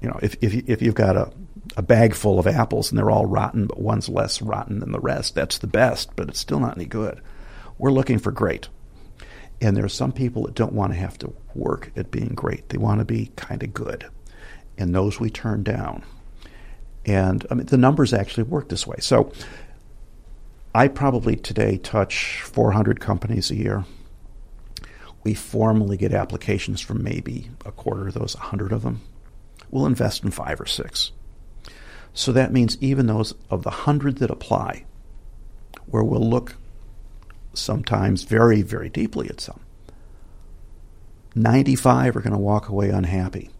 You 0.00 0.08
know, 0.08 0.18
if 0.22 0.36
if 0.40 0.54
if 0.68 0.82
you've 0.82 0.94
got 0.94 1.16
a 1.16 1.32
a 1.76 1.82
bag 1.82 2.14
full 2.14 2.38
of 2.38 2.46
apples 2.46 2.90
and 2.90 2.98
they're 2.98 3.10
all 3.10 3.26
rotten, 3.26 3.66
but 3.66 3.80
one's 3.80 4.08
less 4.08 4.40
rotten 4.40 4.80
than 4.80 4.92
the 4.92 5.00
rest, 5.00 5.34
that's 5.34 5.58
the 5.58 5.66
best, 5.66 6.14
but 6.16 6.28
it's 6.28 6.40
still 6.40 6.60
not 6.60 6.76
any 6.76 6.86
good. 6.86 7.20
We're 7.78 7.92
looking 7.92 8.18
for 8.18 8.30
great. 8.30 8.68
And 9.60 9.76
there 9.76 9.84
are 9.84 9.88
some 9.88 10.12
people 10.12 10.44
that 10.44 10.54
don't 10.54 10.72
want 10.72 10.92
to 10.92 10.98
have 10.98 11.18
to 11.18 11.32
work 11.54 11.90
at 11.96 12.10
being 12.10 12.34
great. 12.34 12.68
They 12.68 12.78
want 12.78 13.00
to 13.00 13.04
be 13.04 13.32
kind 13.36 13.62
of 13.62 13.72
good. 13.72 14.06
And 14.78 14.94
those 14.94 15.18
we 15.18 15.30
turn 15.30 15.62
down. 15.62 16.04
And 17.06 17.46
I 17.50 17.54
mean, 17.54 17.66
the 17.66 17.76
numbers 17.78 18.12
actually 18.12 18.42
work 18.42 18.68
this 18.68 18.86
way. 18.86 18.96
So 18.98 19.32
I 20.74 20.88
probably 20.88 21.36
today 21.36 21.78
touch 21.78 22.42
400 22.42 23.00
companies 23.00 23.50
a 23.50 23.56
year. 23.56 23.84
We 25.22 25.32
formally 25.34 25.96
get 25.96 26.12
applications 26.12 26.80
from 26.80 27.02
maybe 27.02 27.50
a 27.64 27.72
quarter 27.72 28.08
of 28.08 28.14
those, 28.14 28.34
100 28.36 28.72
of 28.72 28.82
them. 28.82 29.00
We'll 29.70 29.86
invest 29.86 30.24
in 30.24 30.30
five 30.30 30.60
or 30.60 30.66
six. 30.66 31.12
So 32.12 32.32
that 32.32 32.52
means 32.52 32.78
even 32.80 33.06
those 33.06 33.34
of 33.50 33.62
the 33.62 33.70
100 33.70 34.18
that 34.18 34.30
apply, 34.30 34.84
where 35.86 36.02
we'll 36.02 36.28
look 36.28 36.56
sometimes 37.54 38.24
very, 38.24 38.62
very 38.62 38.88
deeply 38.88 39.28
at 39.28 39.40
some, 39.40 39.60
95 41.34 42.16
are 42.16 42.20
going 42.20 42.32
to 42.32 42.38
walk 42.38 42.68
away 42.68 42.90
unhappy. 42.90 43.50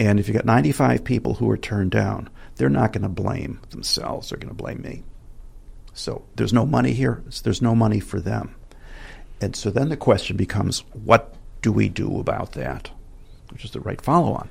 And 0.00 0.20
if 0.20 0.28
you've 0.28 0.36
got 0.36 0.44
95 0.44 1.04
people 1.04 1.34
who 1.34 1.50
are 1.50 1.56
turned 1.56 1.90
down, 1.90 2.30
they're 2.56 2.68
not 2.68 2.92
going 2.92 3.02
to 3.02 3.08
blame 3.08 3.60
themselves. 3.70 4.30
They're 4.30 4.38
going 4.38 4.48
to 4.48 4.54
blame 4.54 4.82
me. 4.82 5.02
So 5.94 6.24
there's 6.36 6.52
no 6.52 6.64
money 6.64 6.92
here. 6.92 7.22
There's 7.42 7.62
no 7.62 7.74
money 7.74 8.00
for 8.00 8.20
them. 8.20 8.54
And 9.40 9.56
so 9.56 9.70
then 9.70 9.88
the 9.88 9.96
question 9.96 10.36
becomes 10.36 10.80
what 10.92 11.34
do 11.62 11.72
we 11.72 11.88
do 11.88 12.20
about 12.20 12.52
that? 12.52 12.90
Which 13.50 13.64
is 13.64 13.72
the 13.72 13.80
right 13.80 14.00
follow 14.00 14.32
on. 14.32 14.48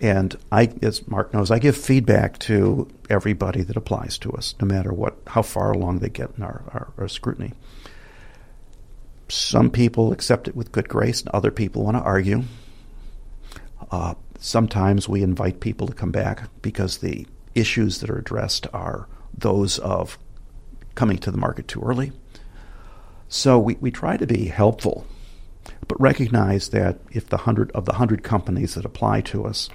And 0.00 0.36
I, 0.50 0.72
as 0.82 1.06
Mark 1.06 1.32
knows, 1.32 1.50
I 1.50 1.60
give 1.60 1.76
feedback 1.76 2.38
to 2.40 2.88
everybody 3.08 3.62
that 3.62 3.76
applies 3.76 4.18
to 4.18 4.32
us, 4.32 4.54
no 4.60 4.66
matter 4.66 4.92
what, 4.92 5.16
how 5.28 5.42
far 5.42 5.70
along 5.70 6.00
they 6.00 6.08
get 6.08 6.30
in 6.36 6.42
our, 6.42 6.62
our, 6.72 6.92
our 6.98 7.08
scrutiny. 7.08 7.52
Some 9.28 9.70
people 9.70 10.12
accept 10.12 10.48
it 10.48 10.56
with 10.56 10.72
good 10.72 10.88
grace, 10.88 11.20
and 11.20 11.30
other 11.30 11.52
people 11.52 11.84
want 11.84 11.96
to 11.96 12.02
argue. 12.02 12.42
Uh, 13.92 14.14
sometimes 14.42 15.08
we 15.08 15.22
invite 15.22 15.60
people 15.60 15.86
to 15.86 15.94
come 15.94 16.10
back 16.10 16.48
because 16.62 16.98
the 16.98 17.26
issues 17.54 18.00
that 18.00 18.10
are 18.10 18.18
addressed 18.18 18.66
are 18.72 19.06
those 19.36 19.78
of 19.78 20.18
coming 20.94 21.16
to 21.18 21.30
the 21.30 21.38
market 21.38 21.68
too 21.68 21.80
early. 21.80 22.12
So 23.28 23.58
we, 23.58 23.76
we 23.76 23.90
try 23.90 24.16
to 24.16 24.26
be 24.26 24.46
helpful, 24.46 25.06
but 25.86 26.00
recognize 26.00 26.70
that 26.70 26.98
if 27.12 27.28
the 27.28 27.38
hundred 27.38 27.70
of 27.70 27.86
the 27.86 27.94
hundred 27.94 28.24
companies 28.24 28.74
that 28.74 28.84
apply 28.84 29.20
to 29.22 29.46
us, 29.46 29.70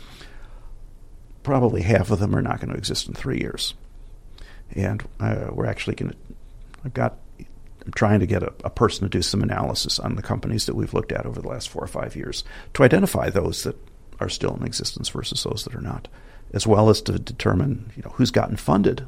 probably 1.44 1.82
half 1.82 2.12
of 2.12 2.20
them 2.20 2.36
are 2.36 2.42
not 2.42 2.60
going 2.60 2.70
to 2.70 2.78
exist 2.78 3.08
in 3.08 3.14
three 3.14 3.40
years. 3.40 3.74
And 4.76 5.02
uh, 5.22 5.48
we're 5.52 5.66
actually 5.66 5.96
going 5.96 6.12
to, 6.12 6.18
I've 6.84 6.94
got, 6.94 7.18
I'm 7.86 7.94
trying 7.94 8.20
to 8.20 8.28
get 8.28 8.44
a, 8.44 8.54
a, 8.66 8.70
person 8.70 9.04
to 9.04 9.10
do 9.10 9.22
some 9.22 9.42
analysis 9.42 9.98
on 9.98 10.16
the 10.16 10.22
companies 10.22 10.66
that 10.66 10.76
we've 10.76 10.94
looked 10.94 11.14
at 11.14 11.26
over 11.26 11.42
the 11.42 11.48
last 11.48 11.70
four 11.70 11.82
or 11.82 11.88
five 11.88 12.18
years 12.18 12.44
to 12.74 12.84
identify 12.84 13.30
those 13.30 13.64
that 13.64 13.78
are 14.20 14.30
still 14.30 14.56
in 14.56 14.66
existence 14.66 15.10
versus 15.10 15.44
those 15.44 15.64
that 15.64 15.76
are 15.76 15.82
not, 15.82 16.08
as 16.54 16.66
well 16.66 16.90
as 16.90 17.02
to 17.04 17.20
determine, 17.20 17.92
you 17.96 18.04
know, 18.04 18.12
who's 18.12 18.32
gotten 18.32 18.58
funded 18.58 19.08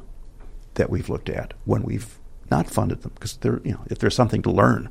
that 0.74 0.90
we've 0.90 1.08
looked 1.08 1.28
at 1.28 1.54
when 1.64 1.82
we've 1.82 2.18
not 2.50 2.68
funded 2.68 3.02
them, 3.02 3.12
because 3.14 3.36
there, 3.38 3.60
you 3.64 3.72
know, 3.72 3.80
if 3.86 3.98
there's 3.98 4.14
something 4.14 4.42
to 4.42 4.50
learn, 4.50 4.88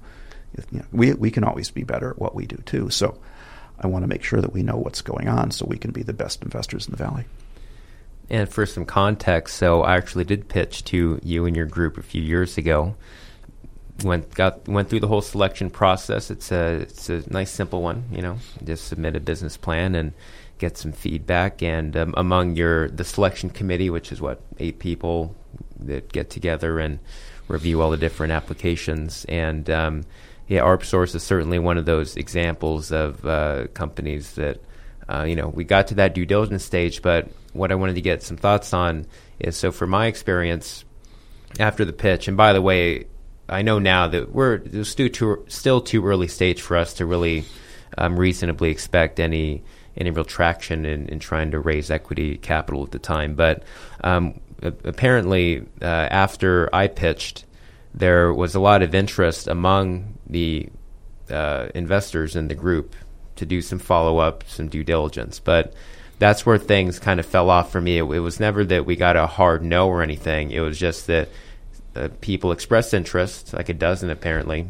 if, 0.53 0.65
you 0.72 0.80
know, 0.80 0.86
we 0.91 1.13
we 1.13 1.32
can 1.32 1.43
always 1.43 1.72
be 1.72 1.84
better 1.84 2.11
at 2.11 2.20
what 2.20 2.36
we 2.36 2.45
do 2.45 2.57
too. 2.65 2.89
So 2.89 3.20
I 3.80 3.88
want 3.88 4.03
to 4.03 4.07
make 4.07 4.24
sure 4.24 4.41
that 4.41 4.53
we 4.53 4.63
know 4.63 4.78
what's 4.78 5.01
going 5.01 5.28
on 5.28 5.51
so 5.51 5.65
we 5.65 5.78
can 5.78 5.91
be 5.91 6.03
the 6.03 6.13
best 6.13 6.41
investors 6.43 6.88
in 6.88 6.91
the 6.91 6.97
valley. 6.97 7.26
And 8.30 8.47
for 8.47 8.65
some 8.65 8.86
context, 8.86 9.55
so 9.55 9.82
I 9.82 9.97
actually 9.97 10.24
did 10.24 10.49
pitch 10.49 10.84
to 10.86 11.20
you 11.24 11.45
and 11.45 11.55
your 11.55 11.65
group 11.65 11.97
a 11.97 12.03
few 12.03 12.22
years 12.22 12.57
ago. 12.57 12.95
Went 14.04 14.34
got 14.34 14.68
went 14.68 14.89
through 14.89 15.02
the 15.02 15.08
whole 15.08 15.22
selection 15.22 15.70
process. 15.70 16.32
It's 16.32 16.52
a 16.52 16.82
it's 16.82 17.10
a 17.10 17.24
nice 17.32 17.52
simple 17.52 17.82
one, 17.82 18.06
you 18.12 18.22
know. 18.22 18.38
Just 18.64 18.88
submit 18.88 19.16
a 19.16 19.20
business 19.20 19.58
plan 19.58 19.95
and 19.95 20.14
get 20.58 20.78
some 20.78 20.91
feedback. 20.91 21.62
And 21.62 21.97
um, 21.97 22.14
among 22.16 22.56
your 22.56 22.89
the 22.89 23.04
selection 23.04 23.50
committee, 23.50 23.89
which 23.89 24.12
is 24.12 24.22
what 24.22 24.41
eight 24.60 24.80
people 24.80 25.36
that 25.80 26.12
get 26.12 26.30
together 26.30 26.80
and 26.80 27.00
review 27.47 27.82
all 27.82 27.89
the 27.89 27.97
different 27.97 28.32
applications. 28.32 29.26
And 29.26 29.70
um, 29.70 30.04
yeah, 30.47 30.62
ArpSource 30.62 31.16
is 31.16 31.24
certainly 31.24 31.60
one 31.60 31.78
of 31.78 31.86
those 31.86 32.16
examples 32.16 32.91
of 32.91 33.26
uh, 33.26 33.68
companies 33.74 34.36
that 34.36 34.62
uh, 35.08 35.24
you 35.24 35.36
know 35.36 35.47
we 35.47 35.64
got 35.64 35.88
to 35.88 35.95
that 35.95 36.14
due 36.14 36.26
diligence 36.26 36.64
stage. 36.64 37.02
But 37.02 37.30
what 37.54 37.72
I 37.72 37.76
wanted 37.76 37.95
to 37.95 38.02
get 38.02 38.24
some 38.24 38.38
thoughts 38.38 38.74
on 38.74 39.08
is 39.39 39.58
so 39.58 39.72
for 39.72 39.88
my 39.88 40.08
experience 40.08 40.86
after 41.60 41.84
the 41.84 41.93
pitch, 41.93 42.28
and 42.28 42.38
by 42.38 42.54
the 42.54 42.62
way, 42.62 43.06
I 43.50 43.62
know 43.62 43.80
now 43.80 44.08
that 44.08 44.32
we're 44.32 44.84
still 44.84 45.10
too, 45.10 45.45
still 45.47 45.82
too 45.82 46.06
early 46.06 46.28
stage 46.28 46.62
for 46.62 46.78
us 46.78 46.93
to 46.95 47.06
really 47.06 47.45
um, 47.97 48.20
reasonably 48.20 48.70
expect 48.70 49.20
any 49.20 49.64
any 49.97 50.12
real 50.12 50.24
traction 50.24 50.86
in, 50.86 51.10
in 51.10 51.20
trying 51.20 51.52
to 51.52 51.60
raise 51.60 51.91
equity 51.91 52.38
capital 52.38 52.84
at 52.84 52.91
the 52.91 53.00
time. 53.00 53.36
But 53.36 53.64
um, 54.02 54.39
apparently, 54.62 55.66
uh, 55.82 55.86
after 55.86 56.74
I 56.74 56.88
pitched, 56.88 57.43
there 57.93 58.34
was 58.34 58.56
a 58.56 58.60
lot 58.60 58.82
of 58.82 58.95
interest 58.95 59.47
among 59.47 60.18
the 60.28 60.70
uh, 61.30 61.68
investors 61.76 62.36
in 62.36 62.47
the 62.47 62.56
group 62.56 62.95
to 63.36 63.45
do 63.45 63.62
some 63.62 63.80
follow 63.80 64.20
up, 64.20 64.43
some 64.47 64.70
due 64.70 64.84
diligence. 64.84 65.39
But 65.39 65.74
that's 66.20 66.45
where 66.45 66.58
things 66.58 67.00
kind 67.00 67.20
of 67.20 67.26
fell 67.26 67.50
off 67.50 67.72
for 67.72 67.82
me. 67.82 67.97
It, 67.97 68.04
it, 68.04 68.20
was 68.20 68.39
never 68.39 68.64
that 68.66 68.86
we 68.86 68.95
got 68.95 69.16
a 69.16 69.28
hard 69.28 69.64
no 69.64 69.88
or 69.88 70.02
anything. 70.02 70.52
It 70.52 70.60
was 70.60 70.78
just 70.78 71.08
that 71.08 71.30
uh, 71.95 72.09
people 72.21 72.51
expressed 72.51 72.93
interest, 72.93 73.53
like 73.53 73.69
a 73.69 73.73
dozen 73.73 74.09
apparently, 74.09 74.67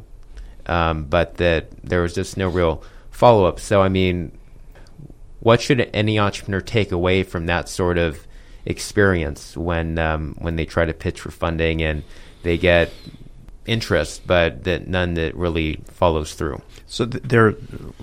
um, 0.65 1.05
but 1.05 1.37
that 1.37 1.71
there 1.83 2.01
was 2.01 2.13
just 2.13 2.37
no 2.37 2.47
real 2.47 2.83
follow 3.11 3.45
up. 3.45 3.59
So, 3.59 3.81
I 3.81 3.89
mean, 3.89 4.31
what 5.39 5.61
should 5.61 5.89
any 5.93 6.19
entrepreneur 6.19 6.61
take 6.61 6.91
away 6.91 7.23
from 7.23 7.45
that 7.47 7.69
sort 7.69 7.97
of 7.97 8.25
experience 8.65 9.55
when 9.57 9.97
um, 9.97 10.35
when 10.39 10.55
they 10.55 10.65
try 10.65 10.85
to 10.85 10.93
pitch 10.93 11.21
for 11.21 11.31
funding 11.31 11.81
and 11.81 12.03
they 12.43 12.57
get 12.57 12.91
interest, 13.65 14.25
but 14.25 14.63
that 14.63 14.87
none 14.87 15.13
that 15.13 15.35
really 15.35 15.79
follows 15.85 16.33
through. 16.33 16.61
So 16.87 17.05
th- 17.05 17.23
there, 17.23 17.55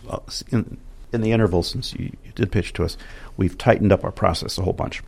uh, 0.08 0.20
in, 0.50 0.78
in, 1.12 1.20
the 1.20 1.32
interval 1.32 1.62
since 1.62 1.92
you, 1.94 2.12
you, 2.24 2.32
did 2.34 2.52
pitch 2.52 2.72
to 2.74 2.84
us, 2.84 2.96
we've 3.36 3.58
tightened 3.58 3.92
up 3.92 4.04
our 4.04 4.12
process 4.12 4.58
a 4.58 4.62
whole 4.62 4.72
bunch 4.72 5.02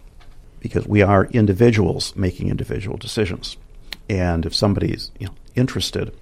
because 0.60 0.86
we 0.86 1.00
are 1.00 1.26
individuals 1.26 2.14
making 2.16 2.48
individual 2.48 2.96
decisions, 2.96 3.56
and 4.08 4.46
if 4.46 4.54
somebody's 4.54 5.10
you 5.18 5.26
know, 5.26 5.34
interested, 5.54 6.12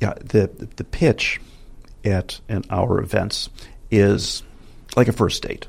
yeah, 0.00 0.14
the 0.14 0.50
the 0.76 0.84
pitch 0.84 1.40
at 2.04 2.40
an 2.48 2.64
our 2.70 3.00
events 3.00 3.48
is 3.90 4.42
like 4.96 5.08
a 5.08 5.12
first 5.12 5.42
date. 5.42 5.66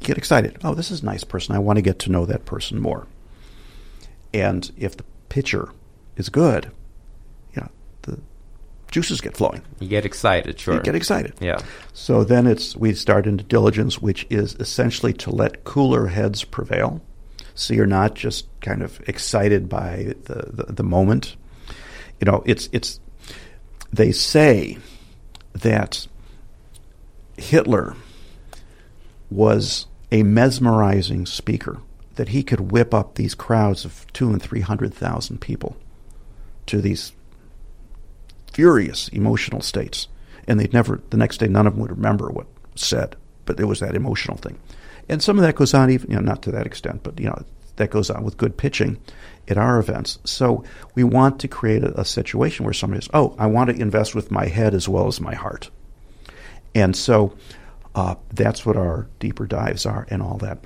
You 0.00 0.08
get 0.08 0.18
excited. 0.18 0.58
Oh, 0.64 0.74
this 0.74 0.90
is 0.90 1.02
a 1.02 1.06
nice 1.06 1.24
person. 1.24 1.54
I 1.54 1.58
want 1.58 1.76
to 1.76 1.82
get 1.82 1.98
to 2.00 2.10
know 2.10 2.26
that 2.26 2.44
person 2.44 2.80
more. 2.80 3.06
And 4.32 4.70
if 4.76 4.96
the 4.96 5.04
pitcher 5.28 5.68
is 6.16 6.28
good, 6.28 6.70
yeah, 7.56 7.68
the 8.02 8.18
juices 8.90 9.20
get 9.20 9.36
flowing. 9.36 9.62
You 9.78 9.88
get 9.88 10.04
excited, 10.04 10.58
sure. 10.58 10.74
You 10.74 10.80
get 10.80 10.94
excited. 10.94 11.34
Yeah. 11.40 11.60
So 11.92 12.24
then 12.24 12.46
it's 12.46 12.76
we 12.76 12.94
start 12.94 13.26
into 13.26 13.44
diligence, 13.44 14.02
which 14.02 14.26
is 14.28 14.54
essentially 14.56 15.12
to 15.14 15.30
let 15.30 15.64
cooler 15.64 16.08
heads 16.08 16.44
prevail. 16.44 17.00
So 17.54 17.74
you're 17.74 17.86
not 17.86 18.14
just 18.14 18.48
kind 18.60 18.82
of 18.82 19.00
excited 19.08 19.68
by 19.68 20.14
the, 20.24 20.50
the, 20.52 20.72
the 20.72 20.82
moment. 20.82 21.36
You 22.20 22.26
know, 22.26 22.42
it's 22.46 22.68
it's 22.72 23.00
they 23.92 24.12
say 24.12 24.78
that 25.52 26.06
Hitler 27.36 27.94
was 29.30 29.86
a 30.10 30.22
mesmerizing 30.22 31.26
speaker, 31.26 31.78
that 32.16 32.28
he 32.28 32.42
could 32.42 32.72
whip 32.72 32.92
up 32.92 33.14
these 33.14 33.34
crowds 33.34 33.84
of 33.84 34.06
two 34.12 34.30
and 34.30 34.42
three 34.42 34.60
hundred 34.60 34.94
thousand 34.94 35.40
people 35.40 35.76
to 36.66 36.80
these 36.80 37.12
furious 38.52 39.08
emotional 39.08 39.60
states. 39.60 40.08
And 40.46 40.60
they'd 40.60 40.72
never, 40.72 41.00
the 41.10 41.16
next 41.16 41.38
day, 41.38 41.48
none 41.48 41.66
of 41.66 41.74
them 41.74 41.82
would 41.82 41.90
remember 41.90 42.28
what 42.28 42.46
said, 42.74 43.16
but 43.46 43.58
it 43.58 43.64
was 43.64 43.80
that 43.80 43.94
emotional 43.94 44.36
thing. 44.36 44.58
And 45.08 45.22
some 45.22 45.38
of 45.38 45.44
that 45.44 45.56
goes 45.56 45.74
on 45.74 45.90
even, 45.90 46.10
you 46.10 46.16
know, 46.16 46.22
not 46.22 46.42
to 46.42 46.50
that 46.52 46.66
extent, 46.66 47.02
but, 47.02 47.18
you 47.18 47.26
know, 47.26 47.44
that 47.76 47.90
goes 47.90 48.10
on 48.10 48.24
with 48.24 48.36
good 48.36 48.56
pitching 48.56 48.98
at 49.48 49.58
our 49.58 49.78
events. 49.78 50.18
So 50.24 50.64
we 50.94 51.04
want 51.04 51.40
to 51.40 51.48
create 51.48 51.84
a, 51.84 52.00
a 52.00 52.04
situation 52.04 52.64
where 52.64 52.74
somebody 52.74 53.02
says, 53.02 53.10
oh, 53.12 53.34
I 53.38 53.46
want 53.46 53.70
to 53.70 53.80
invest 53.80 54.14
with 54.14 54.30
my 54.30 54.46
head 54.46 54.74
as 54.74 54.88
well 54.88 55.06
as 55.06 55.20
my 55.20 55.34
heart. 55.34 55.70
And 56.74 56.96
so 56.96 57.36
uh, 57.94 58.14
that's 58.32 58.64
what 58.64 58.76
our 58.76 59.06
deeper 59.18 59.46
dives 59.46 59.86
are 59.86 60.06
and 60.08 60.22
all 60.22 60.38
that. 60.38 60.58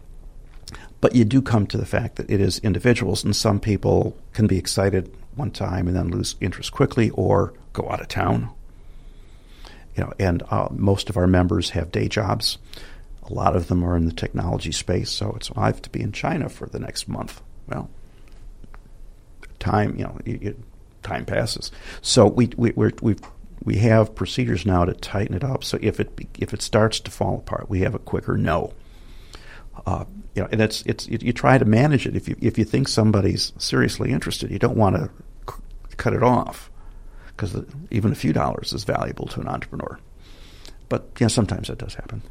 But 1.01 1.14
you 1.14 1.24
do 1.24 1.41
come 1.41 1.66
to 1.68 1.78
the 1.78 1.86
fact 1.86 2.16
that 2.16 2.30
it 2.30 2.41
is 2.41 2.59
individuals, 2.59 3.22
and 3.22 3.34
some 3.34 3.61
people 3.61 4.16
can 4.32 4.47
be 4.47 4.59
excited 4.59 5.14
one 5.36 5.53
time 5.53 5.86
and 5.86 5.97
then 5.97 6.11
lose 6.11 6.34
interest 6.41 6.72
quickly 6.72 7.11
or 7.11 7.55
go 7.72 7.89
out 7.89 8.01
of 8.01 8.09
town. 8.09 8.51
You 9.97 10.05
know, 10.05 10.12
and 10.18 10.43
uh, 10.51 10.68
most 10.70 11.09
of 11.09 11.16
our 11.16 11.26
members 11.26 11.70
have 11.70 11.93
day 11.93 12.09
jobs. 12.09 12.59
A 13.29 13.35
lot 13.35 13.57
of 13.57 13.68
them 13.68 13.85
are 13.85 13.97
in 13.97 14.07
the 14.07 14.12
technology 14.12 14.72
space, 14.72 15.11
so 15.11 15.33
it's 15.37 15.51
I 15.57 15.66
have 15.66 15.83
to 15.83 15.91
be 15.91 16.01
in 16.01 16.12
China 16.12 16.49
for 16.49 16.66
the 16.66 16.79
next 16.79 17.09
month. 17.09 17.43
Well, 17.68 17.91
time, 19.59 19.97
you 19.97 20.05
know, 20.05 20.18
you, 20.24 20.39
you, 20.41 20.62
time 21.03 21.24
passes. 21.24 21.70
So 22.01 22.26
we 22.26 22.51
we 22.57 22.72
we 22.72 23.16
we 23.64 23.76
have 23.79 24.14
procedures 24.14 24.64
now 24.64 24.85
to 24.85 24.95
tighten 24.95 25.35
it 25.35 25.45
up. 25.45 25.64
So 25.64 25.79
if 25.83 26.01
it 26.01 26.11
if 26.39 26.55
it 26.55 26.62
starts 26.62 27.01
to 27.01 27.11
fall 27.11 27.37
apart, 27.37 27.68
we 27.68 27.81
have 27.81 27.95
a 27.95 27.99
quicker 27.99 28.37
no. 28.37 28.72
Uh, 29.87 30.05
you 30.35 30.43
know, 30.43 30.49
and 30.51 30.61
it's 30.61 30.83
it's 30.83 31.09
you, 31.09 31.18
you, 31.20 31.33
try 31.33 31.59
to 31.59 31.64
manage 31.64 32.07
it. 32.07 32.16
If 32.16 32.29
you 32.29 32.37
if 32.41 32.59
you 32.59 32.64
think 32.64 32.89
somebody's 32.89 33.53
seriously 33.59 34.11
interested, 34.11 34.51
you 34.51 34.59
don't 34.59 34.76
want 34.76 34.97
to 34.97 35.11
c- 35.49 35.61
cut 35.97 36.14
it 36.14 36.22
off 36.22 36.70
because 37.29 37.57
even 37.91 38.11
a 38.11 38.16
few 38.16 38.33
dollars 38.33 38.72
is 38.72 38.85
valuable 38.85 39.26
to 39.26 39.41
an 39.41 39.49
entrepreneur. 39.49 39.99
But 40.89 41.11
yeah, 41.18 41.29
sometimes 41.29 41.68
that 41.68 41.79
does 41.79 41.95
happen. 41.95 42.22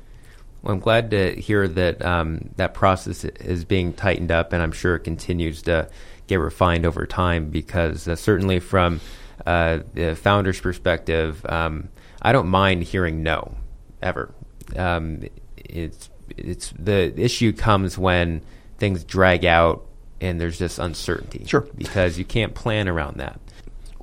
Well, 0.67 0.73
I'm 0.73 0.81
glad 0.81 1.11
to 1.11 1.33
hear 1.33 1.65
that 1.65 2.03
um, 2.03 2.49
that 2.57 2.73
process 2.73 3.23
is 3.23 3.63
being 3.63 3.93
tightened 3.93 4.31
up, 4.31 4.51
and 4.51 4.61
I'm 4.61 4.73
sure 4.73 4.95
it 4.95 5.05
continues 5.05 5.61
to 5.61 5.87
get 6.27 6.41
refined 6.41 6.85
over 6.85 7.05
time. 7.05 7.49
Because 7.49 8.05
uh, 8.05 8.17
certainly 8.17 8.59
from 8.59 8.99
uh, 9.45 9.79
the 9.93 10.13
founder's 10.17 10.59
perspective, 10.59 11.45
um, 11.45 11.87
I 12.21 12.33
don't 12.33 12.49
mind 12.49 12.83
hearing 12.83 13.23
no 13.23 13.55
ever. 14.01 14.33
Um, 14.75 15.23
it's 15.55 16.09
it's 16.35 16.73
the 16.77 17.17
issue 17.17 17.53
comes 17.53 17.97
when 17.97 18.41
things 18.77 19.05
drag 19.05 19.45
out 19.45 19.85
and 20.19 20.41
there's 20.41 20.59
just 20.59 20.79
uncertainty. 20.79 21.45
Sure, 21.45 21.65
because 21.77 22.19
you 22.19 22.25
can't 22.25 22.53
plan 22.53 22.89
around 22.89 23.21
that. 23.21 23.39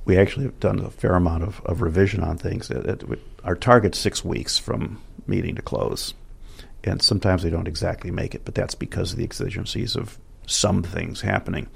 We 0.05 0.17
actually 0.17 0.45
have 0.45 0.59
done 0.59 0.79
a 0.79 0.89
fair 0.89 1.13
amount 1.13 1.43
of, 1.43 1.61
of 1.63 1.81
revision 1.81 2.23
on 2.23 2.39
things. 2.39 2.71
It, 2.71 3.03
it, 3.03 3.19
our 3.43 3.55
target's 3.55 3.99
six 3.99 4.25
weeks 4.25 4.57
from 4.57 4.99
meeting 5.27 5.53
to 5.55 5.61
close, 5.61 6.15
and 6.85 7.01
sometimes 7.01 7.43
they 7.43 7.49
don't 7.49 7.67
exactly 7.67 8.11
make 8.11 8.35
it, 8.35 8.45
but 8.45 8.55
that's 8.55 8.75
because 8.75 9.11
of 9.11 9.17
the 9.17 9.23
exigencies 9.23 9.95
of 9.95 10.17
some 10.45 10.83
things 10.83 11.21
happening. 11.21 11.67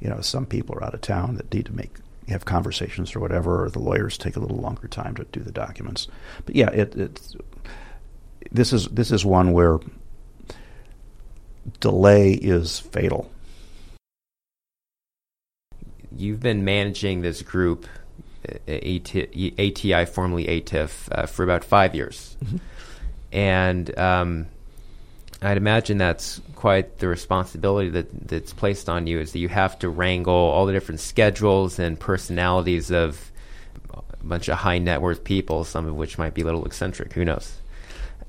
You 0.00 0.10
know, 0.10 0.20
some 0.20 0.46
people 0.46 0.76
are 0.76 0.84
out 0.84 0.94
of 0.94 1.00
town 1.00 1.36
that 1.36 1.52
need 1.52 1.66
to 1.66 1.72
make 1.72 1.96
have 2.28 2.44
conversations 2.44 3.16
or 3.16 3.20
whatever, 3.20 3.64
or 3.64 3.70
the 3.70 3.80
lawyers 3.80 4.16
take 4.16 4.36
a 4.36 4.40
little 4.40 4.58
longer 4.58 4.86
time 4.86 5.16
to 5.16 5.24
do 5.32 5.40
the 5.40 5.50
documents. 5.50 6.06
But 6.46 6.54
yeah, 6.54 6.70
it, 6.70 6.94
it's 6.94 7.36
this 8.52 8.72
is 8.72 8.86
this 8.88 9.10
is 9.10 9.24
one 9.24 9.52
where 9.52 9.78
delay 11.80 12.32
is 12.32 12.78
fatal. 12.78 13.30
You've 16.16 16.40
been 16.40 16.64
managing 16.64 17.22
this 17.22 17.42
group, 17.42 17.86
ATI, 18.68 20.04
formerly 20.06 20.46
ATIF, 20.46 21.08
uh, 21.12 21.26
for 21.26 21.44
about 21.44 21.64
five 21.64 21.94
years, 21.94 22.36
mm-hmm. 22.44 22.56
And 23.32 23.96
um, 23.98 24.46
I'd 25.42 25.56
imagine 25.56 25.98
that's 25.98 26.40
quite 26.54 26.98
the 26.98 27.08
responsibility 27.08 27.90
that 27.90 28.28
that's 28.28 28.52
placed 28.52 28.88
on 28.88 29.06
you. 29.06 29.20
Is 29.20 29.32
that 29.32 29.38
you 29.38 29.48
have 29.48 29.78
to 29.80 29.88
wrangle 29.88 30.34
all 30.34 30.66
the 30.66 30.72
different 30.72 31.00
schedules 31.00 31.78
and 31.78 31.98
personalities 31.98 32.90
of 32.90 33.30
a 33.92 34.02
bunch 34.22 34.48
of 34.48 34.58
high 34.58 34.78
net 34.78 35.00
worth 35.00 35.24
people, 35.24 35.64
some 35.64 35.86
of 35.86 35.94
which 35.94 36.18
might 36.18 36.34
be 36.34 36.42
a 36.42 36.44
little 36.44 36.64
eccentric. 36.64 37.12
Who 37.12 37.24
knows? 37.24 37.56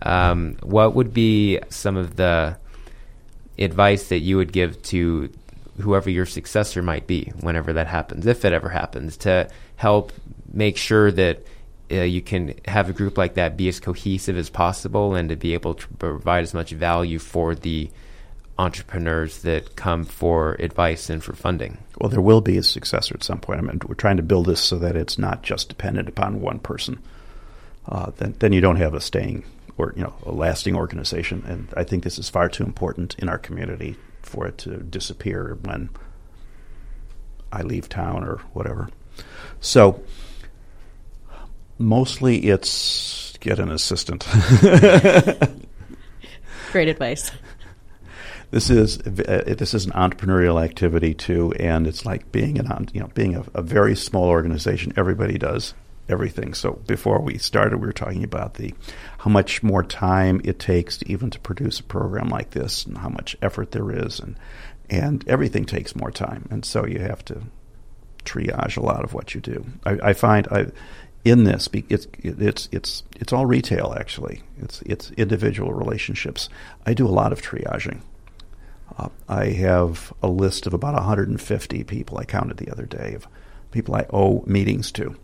Um, 0.02 0.58
what 0.64 0.96
would 0.96 1.14
be 1.14 1.60
some 1.70 1.98
of 1.98 2.16
the 2.16 2.58
advice 3.60 4.08
that 4.10 4.20
you 4.20 4.38
would 4.38 4.52
give 4.52 4.82
to 4.84 5.30
whoever 5.80 6.10
your 6.10 6.26
successor 6.26 6.82
might 6.82 7.08
be 7.08 7.32
whenever 7.42 7.74
that 7.74 7.88
happens, 7.88 8.26
if 8.26 8.46
it 8.46 8.54
ever 8.54 8.70
happens, 8.70 9.18
to 9.18 9.50
help 9.76 10.12
make 10.54 10.78
sure 10.78 11.12
that 11.12 11.46
uh, 11.92 12.04
you 12.04 12.22
can 12.22 12.56
have 12.66 12.90
a 12.90 12.94
group 12.94 13.18
like 13.18 13.34
that 13.36 13.58
be 13.58 13.68
as 13.68 13.80
cohesive 13.80 14.38
as 14.38 14.50
possible 14.50 15.16
and 15.16 15.30
to 15.30 15.36
be 15.36 15.54
able 15.54 15.74
to 15.76 15.88
provide 16.00 16.44
as 16.44 16.54
much 16.54 16.72
value 16.72 17.20
for 17.20 17.56
the 17.56 17.90
entrepreneurs 18.58 19.42
that 19.42 19.76
come 19.76 20.06
for 20.06 20.56
advice 20.60 21.10
and 21.10 21.24
for 21.24 21.34
funding? 21.34 21.78
Well, 22.00 22.10
there 22.10 22.22
will 22.22 22.42
be 22.42 22.58
a 22.58 22.64
successor 22.64 23.16
at 23.16 23.24
some 23.24 23.40
point. 23.40 23.60
I 23.60 23.64
mean, 23.64 23.82
we're 23.88 23.96
trying 23.96 24.18
to 24.18 24.24
build 24.24 24.46
this 24.46 24.62
so 24.62 24.78
that 24.80 24.96
it's 24.96 25.18
not 25.18 25.42
just 25.42 25.70
dependent 25.70 26.08
upon 26.08 26.42
one 26.42 26.60
person. 26.60 27.02
Uh, 27.88 28.12
then, 28.18 28.36
then 28.40 28.54
you 28.54 28.62
don't 28.62 28.76
have 28.76 28.94
a 28.94 29.02
staying 29.02 29.44
or 29.78 29.94
you 29.96 30.04
know 30.04 30.14
a 30.26 30.32
lasting 30.32 30.76
organization. 30.76 31.44
And 31.48 31.68
I 31.76 31.84
think 31.84 32.04
this 32.04 32.20
is 32.20 32.30
far 32.30 32.50
too 32.50 32.64
important 32.64 33.16
in 33.18 33.28
our 33.30 33.40
community 33.40 33.96
for 34.22 34.48
it 34.48 34.60
to 34.60 34.78
disappear 34.78 35.58
when 35.62 35.90
I 37.52 37.64
leave 37.64 37.90
town 37.90 38.24
or 38.24 38.38
whatever. 38.54 38.90
So 39.60 40.04
mostly 41.82 42.38
it's 42.50 43.38
get 43.40 43.60
an 43.60 43.70
assistant. 43.70 44.26
Great 46.72 46.88
advice. 46.88 47.32
This 48.52 48.70
is 48.70 49.00
uh, 49.00 49.56
this 49.58 49.74
is 49.74 49.86
an 49.86 49.92
entrepreneurial 49.94 50.64
activity 50.64 51.14
too, 51.14 51.54
and 51.54 51.88
it's 51.88 52.06
like 52.06 52.32
being 52.32 52.60
an 52.60 52.88
you 52.94 53.00
know 53.00 53.08
being 53.14 53.36
a, 53.36 53.46
a 53.54 53.62
very 53.62 53.96
small 53.96 54.26
organization. 54.26 54.94
Everybody 54.96 55.38
does 55.38 55.74
everything. 56.10 56.54
So 56.54 56.74
before 56.86 57.22
we 57.22 57.38
started, 57.38 57.78
we 57.78 57.88
were 57.88 57.94
talking 57.94 58.24
about 58.24 58.56
the 58.56 58.74
how 59.20 59.32
much 59.32 59.64
more 59.64 59.84
time 59.84 60.42
it 60.44 60.60
takes 60.60 60.98
to 60.98 61.10
even 61.10 61.30
to 61.30 61.40
produce 61.40 61.80
a 61.80 61.84
program 61.84 62.28
like 62.28 62.52
this, 62.52 62.86
and 62.86 62.98
how 62.98 63.10
much 63.10 63.38
effort 63.42 63.72
there 63.72 63.90
is, 63.90 64.20
and 64.20 64.36
and 64.90 65.28
everything 65.28 65.66
takes 65.66 65.96
more 65.96 66.12
time, 66.12 66.48
and 66.52 66.66
so 66.66 66.86
you 66.86 67.00
have 67.00 67.24
to 67.26 67.42
triage 68.26 68.78
a 68.78 68.82
lot 68.82 69.04
of 69.04 69.14
what 69.14 69.34
you 69.34 69.42
do. 69.42 69.66
I, 69.86 69.98
I 70.04 70.14
find 70.14 70.48
I, 70.50 70.68
in 71.24 71.44
this, 71.44 71.70
it's 71.74 72.08
it's 72.24 72.70
it's 72.72 73.04
it's 73.16 73.34
all 73.34 73.46
retail 73.46 73.96
actually. 73.98 74.42
It's 74.58 74.82
it's 74.84 75.12
individual 75.12 75.74
relationships. 75.74 76.50
I 76.86 76.94
do 76.94 77.08
a 77.08 77.10
lot 77.10 77.32
of 77.32 77.42
triaging. 77.42 78.02
Uh, 78.98 79.10
I 79.30 79.46
have 79.50 80.12
a 80.22 80.28
list 80.28 80.68
of 80.68 80.74
about 80.74 80.96
150 80.96 81.84
people 81.86 82.18
I 82.18 82.26
counted 82.26 82.58
the 82.58 82.70
other 82.70 82.86
day 82.86 83.14
of 83.14 83.28
people 83.72 83.96
I 83.96 84.06
owe 84.12 84.44
meetings 84.46 84.92
to 84.94 85.16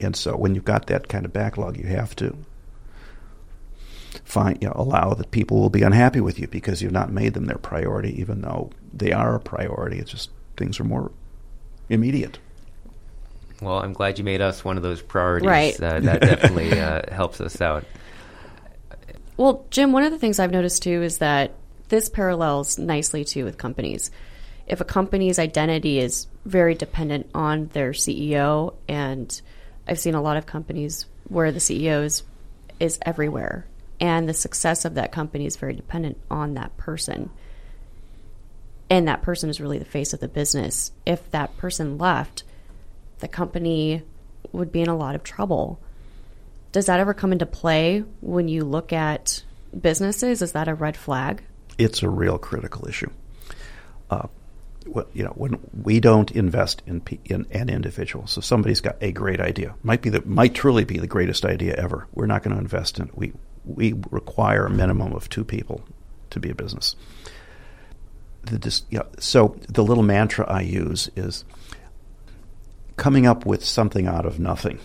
and 0.00 0.16
so 0.16 0.36
when 0.36 0.54
you've 0.54 0.64
got 0.64 0.86
that 0.86 1.08
kind 1.08 1.24
of 1.24 1.32
backlog, 1.32 1.76
you 1.76 1.86
have 1.86 2.16
to 2.16 2.36
find 4.24 4.58
you 4.60 4.68
know, 4.68 4.74
allow 4.76 5.14
that 5.14 5.30
people 5.30 5.60
will 5.60 5.70
be 5.70 5.82
unhappy 5.82 6.20
with 6.20 6.38
you 6.38 6.46
because 6.46 6.82
you've 6.82 6.92
not 6.92 7.12
made 7.12 7.34
them 7.34 7.46
their 7.46 7.58
priority, 7.58 8.18
even 8.20 8.42
though 8.42 8.70
they 8.92 9.12
are 9.12 9.34
a 9.34 9.40
priority. 9.40 9.98
It's 9.98 10.10
just 10.10 10.30
things 10.56 10.80
are 10.80 10.84
more 10.84 11.12
immediate. 11.88 12.38
Well, 13.64 13.78
I'm 13.78 13.92
glad 13.92 14.18
you 14.18 14.24
made 14.24 14.40
us 14.40 14.64
one 14.64 14.76
of 14.76 14.82
those 14.82 15.02
priorities. 15.02 15.48
Right. 15.48 15.80
Uh, 15.80 16.00
that 16.00 16.20
definitely 16.20 16.72
uh, 16.80 17.02
helps 17.12 17.40
us 17.40 17.60
out. 17.60 17.84
Well, 19.36 19.66
Jim, 19.70 19.92
one 19.92 20.04
of 20.04 20.12
the 20.12 20.18
things 20.18 20.38
I've 20.38 20.52
noticed 20.52 20.82
too 20.82 21.02
is 21.02 21.18
that 21.18 21.52
this 21.88 22.08
parallels 22.08 22.78
nicely 22.78 23.24
too 23.24 23.44
with 23.44 23.58
companies. 23.58 24.10
If 24.66 24.80
a 24.80 24.84
company's 24.84 25.38
identity 25.38 25.98
is 25.98 26.26
very 26.44 26.74
dependent 26.74 27.28
on 27.34 27.68
their 27.72 27.90
CEO 27.90 28.74
and 28.88 29.40
I've 29.86 29.98
seen 29.98 30.14
a 30.14 30.22
lot 30.22 30.36
of 30.36 30.46
companies 30.46 31.06
where 31.28 31.52
the 31.52 31.58
CEO 31.58 32.04
is, 32.04 32.22
is 32.80 32.98
everywhere, 33.02 33.66
and 34.00 34.28
the 34.28 34.34
success 34.34 34.84
of 34.84 34.94
that 34.94 35.12
company 35.12 35.46
is 35.46 35.56
very 35.56 35.74
dependent 35.74 36.18
on 36.30 36.54
that 36.54 36.76
person. 36.76 37.30
And 38.90 39.08
that 39.08 39.22
person 39.22 39.50
is 39.50 39.60
really 39.60 39.78
the 39.78 39.84
face 39.84 40.12
of 40.12 40.20
the 40.20 40.28
business. 40.28 40.92
If 41.06 41.30
that 41.30 41.56
person 41.56 41.98
left, 41.98 42.44
the 43.24 43.28
company 43.28 44.02
would 44.52 44.70
be 44.70 44.82
in 44.82 44.88
a 44.88 44.94
lot 44.94 45.14
of 45.14 45.22
trouble. 45.22 45.80
Does 46.72 46.86
that 46.86 47.00
ever 47.00 47.14
come 47.14 47.32
into 47.32 47.46
play 47.46 48.04
when 48.20 48.48
you 48.48 48.64
look 48.64 48.92
at 48.92 49.42
businesses? 49.80 50.42
Is 50.42 50.52
that 50.52 50.68
a 50.68 50.74
red 50.74 50.94
flag? 50.94 51.42
It's 51.78 52.02
a 52.02 52.10
real 52.10 52.36
critical 52.36 52.86
issue. 52.86 53.10
Uh, 54.10 54.28
you 55.14 55.24
know, 55.24 55.30
when 55.30 55.58
we 55.82 56.00
don't 56.00 56.30
invest 56.32 56.82
in, 56.86 57.00
in 57.24 57.46
an 57.50 57.70
individual, 57.70 58.26
so 58.26 58.42
somebody's 58.42 58.82
got 58.82 58.96
a 59.00 59.10
great 59.10 59.40
idea, 59.40 59.74
might 59.82 60.02
be 60.02 60.10
the 60.10 60.20
might 60.26 60.54
truly 60.54 60.84
be 60.84 60.98
the 60.98 61.06
greatest 61.06 61.46
idea 61.46 61.74
ever. 61.76 62.06
We're 62.12 62.26
not 62.26 62.42
going 62.42 62.54
to 62.54 62.60
invest 62.60 62.98
in 62.98 63.08
it. 63.08 63.16
We 63.16 63.32
we 63.64 63.94
require 64.10 64.66
a 64.66 64.70
minimum 64.70 65.14
of 65.14 65.30
two 65.30 65.44
people 65.44 65.82
to 66.28 66.38
be 66.38 66.50
a 66.50 66.54
business. 66.54 66.94
The, 68.42 68.82
you 68.90 68.98
know, 68.98 69.06
so 69.18 69.56
the 69.66 69.82
little 69.82 70.04
mantra 70.04 70.44
I 70.46 70.60
use 70.60 71.08
is 71.16 71.46
coming 72.96 73.26
up 73.26 73.44
with 73.44 73.64
something 73.64 74.06
out 74.06 74.26
of 74.26 74.38
nothing 74.38 74.78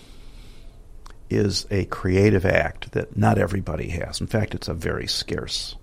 is 1.30 1.68
a 1.70 1.86
creative 1.86 2.46
act 2.46 2.92
that 2.94 3.16
not 3.16 3.38
everybody 3.38 3.90
has. 3.90 4.20
In 4.20 4.28
fact, 4.28 4.56
it's 4.56 4.68
a 4.68 4.74
very 4.74 5.08
scarce 5.08 5.76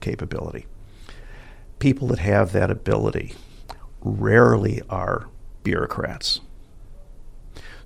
capability. 0.00 0.66
People 1.78 2.08
that 2.08 2.18
have 2.18 2.52
that 2.52 2.70
ability 2.70 3.34
rarely 4.02 4.82
are 4.90 5.28
bureaucrats. 5.62 6.40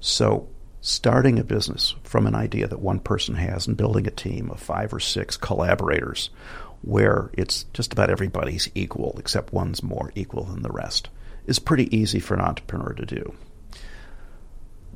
So, 0.01 0.49
starting 0.81 1.39
a 1.39 1.45
business 1.45 1.95
from 2.03 2.27
an 2.27 2.35
idea 2.35 2.67
that 2.67 2.81
one 2.81 3.01
person 3.01 3.35
has 3.35 3.67
and 3.67 3.77
building 3.77 4.07
a 4.07 4.11
team 4.11 4.51
of 4.51 4.61
five 4.61 4.93
or 4.93 5.01
six 5.01 5.37
collaborators 5.37 6.31
where 6.83 7.31
it's 7.33 7.65
just 7.73 7.93
about 7.93 8.11
everybody's 8.11 8.69
equal 8.75 9.17
except 9.19 9.53
one's 9.53 9.83
more 9.83 10.13
equal 10.15 10.45
than 10.45 10.63
the 10.63 10.71
rest 10.71 11.09
is 11.47 11.59
pretty 11.59 11.95
easy 11.97 12.21
for 12.21 12.35
an 12.35 12.41
entrepreneur 12.41 12.93
to 12.93 13.07
do. 13.07 13.35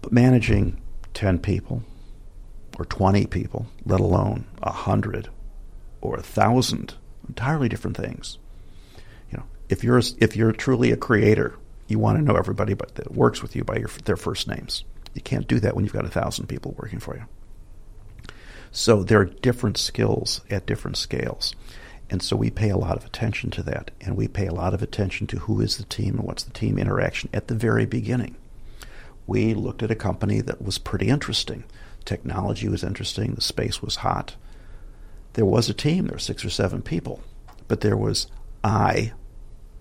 But 0.03 0.13
managing 0.13 0.81
10 1.15 1.39
people 1.39 1.83
or 2.79 2.85
20 2.85 3.27
people, 3.27 3.67
let 3.85 4.01
alone 4.01 4.47
100 4.63 5.29
or 6.01 6.13
1,000, 6.13 6.95
entirely 7.29 7.69
different 7.69 7.97
things. 7.97 8.39
You 9.31 9.39
know, 9.39 9.45
if 9.69 9.85
you're 9.85 10.01
if 10.19 10.37
you're 10.37 10.53
truly 10.53 10.91
a 10.91 10.97
creator, 10.97 11.57
you 11.89 11.99
want 11.99 12.19
to 12.19 12.25
know 12.25 12.37
everybody 12.37 12.75
but 12.75 12.95
that 12.95 13.13
works 13.13 13.43
with 13.43 13.55
you 13.55 13.65
by 13.65 13.77
your, 13.77 13.91
their 14.05 14.17
first 14.17 14.49
names. 14.49 14.85
You 15.15 15.21
can't 15.21 15.49
do 15.49 15.61
that 15.61 15.75
when 15.75 15.85
you've 15.85 15.93
got 15.93 16.05
a 16.05 16.11
thousand 16.11 16.47
people 16.47 16.75
working 16.79 17.01
for 17.01 17.17
you. 17.17 17.25
So 18.73 19.03
there 19.03 19.21
are 19.21 19.25
different 19.25 19.77
skills 19.77 20.41
at 20.49 20.67
different 20.67 20.97
scales. 20.97 21.55
And 22.09 22.23
so 22.23 22.37
we 22.37 22.51
pay 22.51 22.71
a 22.71 22.77
lot 22.77 22.97
of 22.97 23.05
attention 23.05 23.51
to 23.51 23.63
that. 23.65 23.91
And 24.01 24.17
we 24.17 24.29
pay 24.29 24.47
a 24.47 24.55
lot 24.55 24.75
of 24.75 24.83
attention 24.83 25.27
to 25.29 25.41
who 25.41 25.61
is 25.61 25.77
the 25.77 25.85
team 25.85 26.17
and 26.19 26.25
what's 26.27 26.43
the 26.43 26.53
team 26.53 26.79
interaction 26.79 27.31
at 27.33 27.49
the 27.49 27.55
very 27.55 27.87
beginning. 27.87 28.37
We 29.31 29.55
looked 29.55 29.85
at 29.85 29.93
a 29.93 29.95
company 29.95 30.41
that 30.41 30.61
was 30.61 30.79
pretty 30.79 31.07
interesting. 31.07 31.63
Technology 32.05 32.69
was 32.69 32.83
interesting, 32.83 33.35
the 33.35 33.41
space 33.41 33.81
was 33.81 33.95
hot. 33.95 34.35
There 35.35 35.45
was 35.45 35.69
a 35.69 35.73
team, 35.73 36.07
there 36.07 36.15
were 36.15 36.19
six 36.19 36.45
or 36.45 36.51
seven 36.51 36.83
people, 36.83 37.23
but 37.69 37.81
there 37.81 37.97
was 37.97 38.27
I 38.65 39.13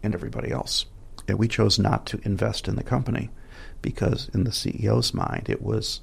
and 0.03 0.13
everybody 0.13 0.51
else. 0.51 0.85
And 1.27 1.39
we 1.39 1.47
chose 1.47 1.79
not 1.79 2.05
to 2.05 2.21
invest 2.23 2.67
in 2.67 2.75
the 2.75 2.83
company 2.83 3.31
because, 3.81 4.29
in 4.35 4.43
the 4.43 4.51
CEO's 4.51 5.15
mind, 5.15 5.49
it 5.49 5.63
was 5.63 6.01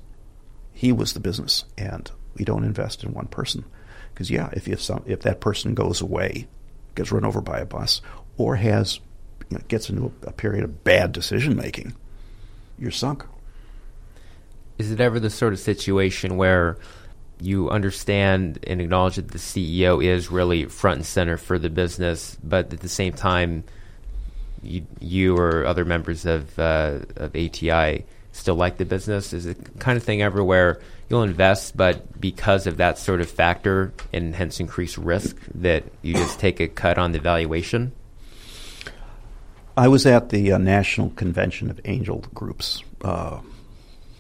he 0.73 0.91
was 0.91 1.13
the 1.13 1.21
business, 1.21 1.67
and 1.79 2.11
we 2.35 2.45
don't 2.45 2.65
invest 2.65 3.05
in 3.05 3.15
one 3.15 3.29
person. 3.29 3.65
Because 4.13 4.29
yeah, 4.29 4.51
if 4.55 4.67
if 4.67 4.83
some 4.83 5.05
if 5.07 5.21
that 5.21 5.41
person 5.41 5.75
goes 5.75 6.01
away, 6.01 6.49
gets 6.97 7.13
run 7.13 7.25
over 7.25 7.41
by 7.41 7.61
a 7.61 7.65
bus, 7.65 8.03
or 8.37 8.57
has 8.57 8.99
you 9.51 9.57
know, 9.57 9.65
gets 9.69 9.89
into 9.89 10.13
a, 10.25 10.31
a 10.31 10.33
period 10.33 10.65
of 10.65 10.83
bad 10.83 11.13
decision 11.13 11.55
making, 11.55 11.95
you're 12.77 12.91
sunk. 12.91 13.25
Is 14.79 14.91
it 14.91 15.01
ever 15.01 15.19
the 15.19 15.31
sort 15.31 15.53
of 15.53 15.59
situation 15.59 16.37
where 16.37 16.77
you 17.41 17.71
understand 17.71 18.59
and 18.67 18.81
acknowledge 18.81 19.17
that 19.17 19.29
the 19.29 19.39
CEO 19.39 20.05
is 20.05 20.31
really 20.31 20.65
front 20.67 20.99
and 20.99 21.07
center 21.07 21.37
for 21.37 21.59
the 21.59 21.71
business, 21.71 22.37
but 22.43 22.73
at 22.73 22.81
the 22.81 22.89
same 22.89 23.13
time, 23.13 23.65
you, 24.63 24.87
you 25.01 25.37
or 25.37 25.65
other 25.65 25.85
members 25.85 26.25
of 26.27 26.59
uh, 26.59 27.01
of 27.17 27.37
ATI 27.37 28.05
still 28.33 28.55
like 28.55 28.77
the 28.77 28.85
business? 28.85 29.33
Is 29.33 29.47
it 29.47 29.79
kind 29.79 29.97
of 29.97 30.03
thing 30.03 30.23
everywhere 30.23 30.81
you'll 31.09 31.23
invest, 31.23 31.77
but 31.77 32.21
because 32.21 32.67
of 32.67 32.77
that 32.79 32.99
sort 32.99 33.21
of 33.21 33.31
factor 33.31 33.93
and 34.13 34.35
hence 34.35 34.61
increased 34.61 34.99
risk, 34.99 35.37
that 35.55 35.85
you 36.03 36.15
just 36.15 36.39
take 36.39 36.61
a 36.61 36.69
cut 36.69 36.99
on 36.99 37.13
the 37.13 37.19
valuation? 37.19 37.93
I 39.77 39.89
was 39.89 40.07
at 40.07 40.31
the 40.31 40.53
uh, 40.53 40.59
National 40.59 41.11
Convention 41.11 41.71
of 41.71 41.81
Angel 41.85 42.25
Groups 42.35 42.83
uh, 43.03 43.41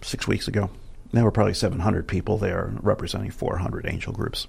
six 0.06 0.26
weeks 0.26 0.48
ago. 0.48 0.70
There 1.12 1.24
were 1.24 1.30
probably 1.30 1.54
700 1.54 2.08
people 2.08 2.38
there 2.38 2.72
representing 2.80 3.30
400 3.30 3.86
angel 3.86 4.12
groups. 4.12 4.46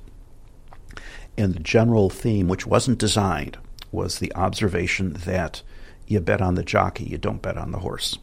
And 1.38 1.54
the 1.54 1.60
general 1.60 2.10
theme, 2.10 2.48
which 2.48 2.66
wasn't 2.66 2.98
designed, 2.98 3.58
was 3.92 4.20
the 4.20 4.34
observation 4.36 5.14
that 5.14 5.62
you 6.08 6.20
bet 6.20 6.42
on 6.42 6.56
the 6.56 6.64
jockey, 6.64 7.06
you 7.06 7.18
don't 7.18 7.42
bet 7.42 7.58
on 7.58 7.72
the 7.72 7.80
horse 7.80 8.18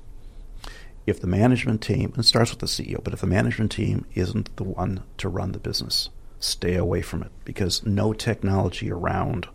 if 1.07 1.20
the 1.20 1.26
management 1.26 1.82
team, 1.82 2.11
and 2.14 2.18
it 2.18 2.26
starts 2.26 2.51
with 2.51 2.61
the 2.61 2.66
CEO, 2.66 3.03
but 3.03 3.12
if 3.12 3.20
the 3.20 3.26
management 3.26 3.72
team 3.72 4.07
isn't 4.14 4.55
the 4.57 4.64
one 4.64 5.03
to 5.18 5.28
run 5.28 5.53
the 5.53 5.59
business, 5.59 6.09
stay 6.41 6.76
away 6.76 7.03
from 7.03 7.22
it 7.22 7.30
because 7.45 7.85
no 7.85 8.12
technology 8.12 8.91
around 8.91 9.49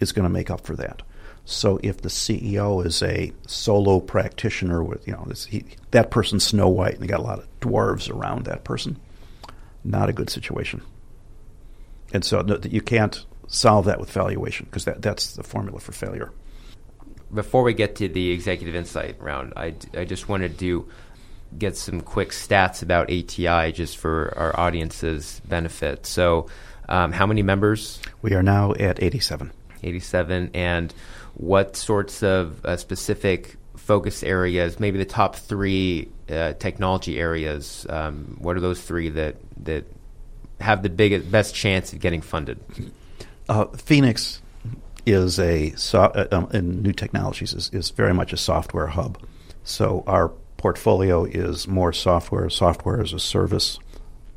is 0.00 0.12
going 0.12 0.24
to 0.24 0.30
make 0.30 0.50
up 0.50 0.62
for 0.62 0.74
that. 0.76 1.02
So 1.50 1.80
if 1.82 2.02
the 2.02 2.08
CEO 2.08 2.84
is 2.84 3.02
a 3.02 3.32
solo 3.46 4.00
practitioner 4.00 4.82
with, 4.82 5.06
you 5.06 5.14
know, 5.14 5.24
this, 5.26 5.46
he, 5.46 5.64
that 5.90 6.10
person's 6.10 6.44
Snow 6.44 6.68
White 6.68 6.94
and 6.94 7.02
they 7.02 7.06
got 7.06 7.20
a 7.20 7.24
lot 7.24 7.38
of 7.38 7.60
dwarves 7.60 8.10
around 8.10 8.44
that 8.44 8.64
person, 8.64 8.98
not 9.84 10.08
a 10.08 10.12
good 10.12 10.30
situation. 10.30 10.82
And 12.12 12.24
so 12.24 12.40
no, 12.42 12.58
you 12.62 12.80
can't 12.80 13.24
solve 13.46 13.86
that 13.86 14.00
with 14.00 14.10
valuation 14.10 14.66
because 14.66 14.84
that, 14.84 15.02
that's 15.02 15.34
the 15.34 15.42
formula 15.42 15.80
for 15.80 15.92
failure 15.92 16.32
before 17.32 17.62
we 17.62 17.74
get 17.74 17.96
to 17.96 18.08
the 18.08 18.30
executive 18.30 18.74
insight 18.74 19.20
round, 19.20 19.52
I, 19.56 19.74
I 19.94 20.04
just 20.04 20.28
wanted 20.28 20.58
to 20.58 20.88
get 21.56 21.76
some 21.76 22.00
quick 22.00 22.30
stats 22.30 22.82
about 22.82 23.10
ATI 23.10 23.72
just 23.72 23.96
for 23.96 24.32
our 24.36 24.58
audience's 24.58 25.40
benefit. 25.46 26.06
So, 26.06 26.48
um, 26.88 27.12
how 27.12 27.26
many 27.26 27.42
members? 27.42 28.00
We 28.20 28.34
are 28.34 28.42
now 28.42 28.72
at 28.74 29.02
87. 29.02 29.52
87. 29.82 30.50
And 30.54 30.92
what 31.34 31.76
sorts 31.76 32.22
of 32.22 32.64
uh, 32.64 32.76
specific 32.76 33.56
focus 33.76 34.22
areas, 34.22 34.78
maybe 34.78 34.98
the 34.98 35.04
top 35.04 35.36
three 35.36 36.08
uh, 36.28 36.52
technology 36.54 37.18
areas, 37.18 37.86
um, 37.88 38.36
what 38.38 38.56
are 38.56 38.60
those 38.60 38.80
three 38.80 39.08
that, 39.10 39.36
that 39.64 39.84
have 40.60 40.82
the 40.82 40.90
biggest, 40.90 41.30
best 41.30 41.54
chance 41.54 41.92
of 41.92 42.00
getting 42.00 42.20
funded? 42.20 42.60
Uh, 43.48 43.64
Phoenix 43.66 44.40
is 45.06 45.38
a 45.38 45.70
so, 45.72 46.02
uh, 46.02 46.26
um, 46.30 46.48
in 46.52 46.82
new 46.82 46.92
technologies 46.92 47.52
is, 47.52 47.70
is 47.72 47.90
very 47.90 48.14
much 48.14 48.32
a 48.32 48.36
software 48.36 48.88
hub. 48.88 49.18
So 49.64 50.04
our 50.06 50.28
portfolio 50.56 51.24
is 51.24 51.66
more 51.66 51.92
software, 51.92 52.48
software 52.50 53.00
as 53.00 53.12
a 53.12 53.18
service 53.18 53.78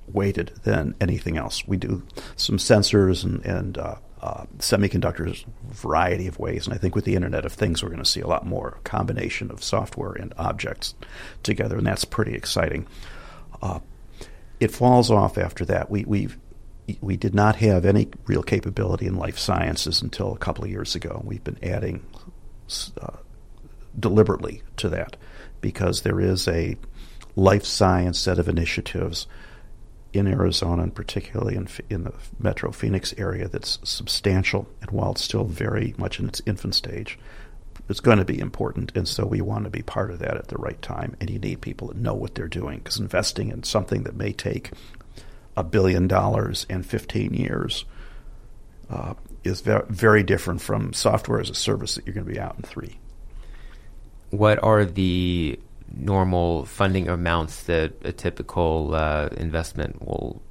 weighted 0.08 0.52
than 0.64 0.96
anything 1.02 1.38
else. 1.38 1.68
We 1.68 1.78
do 1.78 2.04
some 2.36 2.58
sensors 2.58 3.24
and, 3.24 3.46
and 3.46 3.78
uh, 3.78 3.96
uh, 4.24 4.46
semiconductors, 4.60 5.44
variety 5.70 6.28
of 6.28 6.40
ways. 6.40 6.66
And 6.66 6.74
I 6.74 6.78
think 6.78 6.96
with 6.96 7.04
the 7.04 7.16
Internet 7.16 7.44
of 7.44 7.52
Things, 7.52 7.84
we're 7.84 7.90
going 7.90 8.02
to 8.02 8.10
see 8.10 8.22
a 8.22 8.28
lot 8.28 8.46
more 8.46 8.80
combination 8.86 9.52
of 9.52 9.62
software 9.62 10.14
and 10.14 10.34
objects 10.38 10.96
together, 11.44 11.78
and 11.78 11.86
that's 11.86 12.06
pretty 12.06 12.34
exciting. 12.34 12.88
Uh, 13.62 13.80
it 14.62 14.72
falls 14.72 15.12
off 15.12 15.38
after 15.38 15.66
that. 15.66 15.92
We, 15.92 16.06
we've 16.06 16.38
we 17.02 17.18
did 17.18 17.36
not 17.36 17.58
have 17.58 17.86
any 17.86 18.10
real 18.26 18.44
capability 18.44 19.08
in 19.08 19.16
life 19.16 19.38
sciences 19.38 20.02
until 20.02 20.34
a 20.34 20.38
couple 20.38 20.64
of 20.64 20.70
years 20.70 20.96
ago. 20.96 21.22
We've 21.26 21.44
been 21.44 21.60
adding 21.62 22.06
uh, 23.02 23.18
deliberately 24.00 24.64
to 24.78 24.90
that 24.90 25.18
because 25.60 26.02
there 26.02 26.22
is 26.22 26.48
a 26.48 26.78
life 27.36 27.66
science 27.66 28.20
set 28.20 28.40
of 28.40 28.48
initiatives 28.48 29.28
in 30.14 30.28
Arizona, 30.28 30.84
and 30.84 30.96
particularly 30.96 31.56
in, 31.56 31.68
in 31.90 32.04
the 32.04 32.14
Metro 32.40 32.72
Phoenix 32.72 33.14
area, 33.18 33.48
that's 33.48 33.80
substantial. 33.84 34.68
And 34.82 34.92
while 34.92 35.12
it's 35.12 35.24
still 35.24 35.44
very 35.44 35.96
much 35.98 36.20
in 36.20 36.28
its 36.28 36.42
infant 36.46 36.76
stage, 36.76 37.18
it's 37.90 38.00
going 38.00 38.20
to 38.20 38.26
be 38.26 38.40
important. 38.40 38.96
And 38.96 39.08
so 39.08 39.26
we 39.26 39.42
want 39.42 39.66
to 39.66 39.70
be 39.70 39.82
part 39.82 40.12
of 40.12 40.20
that 40.20 40.38
at 40.38 40.48
the 40.48 40.58
right 40.58 40.82
time. 40.82 41.18
And 41.20 41.30
you 41.30 41.40
need 41.40 41.62
people 41.62 41.88
that 41.88 41.98
know 41.98 42.14
what 42.14 42.36
they're 42.36 42.48
doing 42.48 42.78
because 42.78 43.00
investing 43.00 43.50
in 43.50 43.64
something 43.64 44.04
that 44.04 44.16
may 44.16 44.32
take 44.32 44.72
a 45.58 45.64
billion 45.64 46.08
dollars 46.08 46.66
in 46.70 46.84
15 46.84 47.34
years 47.34 47.86
uh, 48.90 49.16
is 49.44 49.62
very 49.62 50.24
different 50.24 50.62
from 50.62 50.94
software 50.94 51.40
as 51.40 51.50
a 51.50 51.56
service 51.56 51.96
that 51.96 52.06
you're 52.06 52.14
going 52.14 52.26
to 52.26 52.32
be 52.32 52.40
out 52.40 52.56
in 52.56 52.62
three. 52.62 52.98
What 54.30 54.64
are 54.64 54.86
the 54.86 55.60
normal 55.94 56.66
funding 56.66 57.08
amounts 57.08 57.64
that 57.64 57.94
a 58.04 58.12
typical 58.12 58.96
uh, 58.96 59.30
investment 59.38 60.06
will 60.06 60.42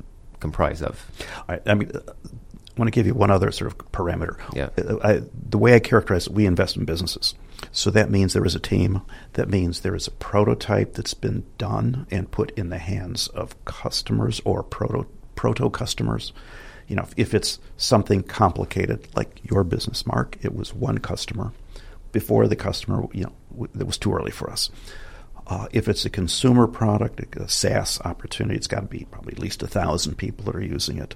comprise 0.40 0.82
of? 0.82 1.04
I, 1.48 1.60
I 1.66 1.74
mean, 1.74 1.90
I 1.94 2.80
want 2.80 2.88
to 2.88 2.92
give 2.92 3.06
you 3.06 3.14
one 3.14 3.30
other 3.30 3.50
sort 3.50 3.70
of 3.70 3.78
parameter. 3.92 4.38
Yeah. 4.54 4.70
Uh, 4.78 4.98
I, 5.02 5.22
the 5.48 5.58
way 5.58 5.74
I 5.74 5.78
characterize 5.78 6.26
it, 6.26 6.32
we 6.32 6.46
invest 6.46 6.76
in 6.76 6.84
businesses. 6.84 7.34
So 7.70 7.90
that 7.90 8.10
means 8.10 8.32
there 8.32 8.46
is 8.46 8.54
a 8.54 8.60
team. 8.60 9.02
That 9.34 9.48
means 9.48 9.80
there 9.80 9.94
is 9.94 10.06
a 10.06 10.12
prototype 10.12 10.94
that's 10.94 11.14
been 11.14 11.44
done 11.58 12.06
and 12.10 12.30
put 12.30 12.50
in 12.52 12.70
the 12.70 12.78
hands 12.78 13.28
of 13.28 13.62
customers 13.64 14.40
or 14.44 14.62
proto 14.62 15.06
proto 15.36 15.70
customers. 15.70 16.32
You 16.88 16.96
know, 16.96 17.02
if, 17.02 17.14
if 17.16 17.34
it's 17.34 17.58
something 17.76 18.22
complicated 18.22 19.06
like 19.14 19.40
your 19.44 19.64
business, 19.64 20.06
Mark, 20.06 20.36
it 20.42 20.54
was 20.54 20.74
one 20.74 20.98
customer. 20.98 21.52
Before 22.10 22.48
the 22.48 22.56
customer, 22.56 23.06
you 23.12 23.24
know, 23.24 23.68
it 23.78 23.86
was 23.86 23.96
too 23.96 24.12
early 24.12 24.30
for 24.30 24.50
us. 24.50 24.70
Uh, 25.46 25.66
if 25.72 25.88
it's 25.88 26.04
a 26.04 26.10
consumer 26.10 26.66
product, 26.66 27.20
a 27.36 27.48
SaaS 27.48 28.00
opportunity, 28.04 28.56
it's 28.56 28.66
got 28.66 28.80
to 28.80 28.86
be 28.86 29.06
probably 29.10 29.32
at 29.32 29.38
least 29.38 29.62
a 29.62 29.66
thousand 29.66 30.16
people 30.16 30.44
that 30.44 30.54
are 30.54 30.62
using 30.62 30.98
it. 30.98 31.14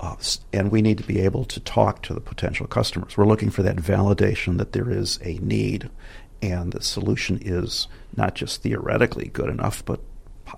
Uh, 0.00 0.16
and 0.52 0.72
we 0.72 0.82
need 0.82 0.98
to 0.98 1.04
be 1.04 1.20
able 1.20 1.44
to 1.44 1.60
talk 1.60 2.02
to 2.02 2.14
the 2.14 2.20
potential 2.20 2.66
customers. 2.66 3.16
We're 3.16 3.26
looking 3.26 3.50
for 3.50 3.62
that 3.62 3.76
validation 3.76 4.58
that 4.58 4.72
there 4.72 4.90
is 4.90 5.20
a 5.22 5.34
need 5.38 5.90
and 6.42 6.72
the 6.72 6.82
solution 6.82 7.38
is 7.40 7.86
not 8.16 8.34
just 8.34 8.62
theoretically 8.62 9.28
good 9.28 9.48
enough, 9.48 9.84
but 9.84 10.00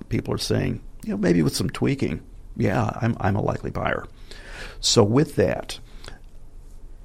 people 0.09 0.33
are 0.33 0.39
saying, 0.39 0.81
you 1.05 1.11
know, 1.11 1.19
maybe 1.19 1.43
with 1.43 1.55
some 1.55 1.69
tweaking, 1.69 2.23
yeah, 2.57 2.91
I'm, 3.03 3.17
I'm 3.21 3.37
a 3.37 3.43
likely 3.43 3.71
buyer. 3.71 4.07
So 4.81 5.05
with 5.05 5.37
that, 5.37 5.79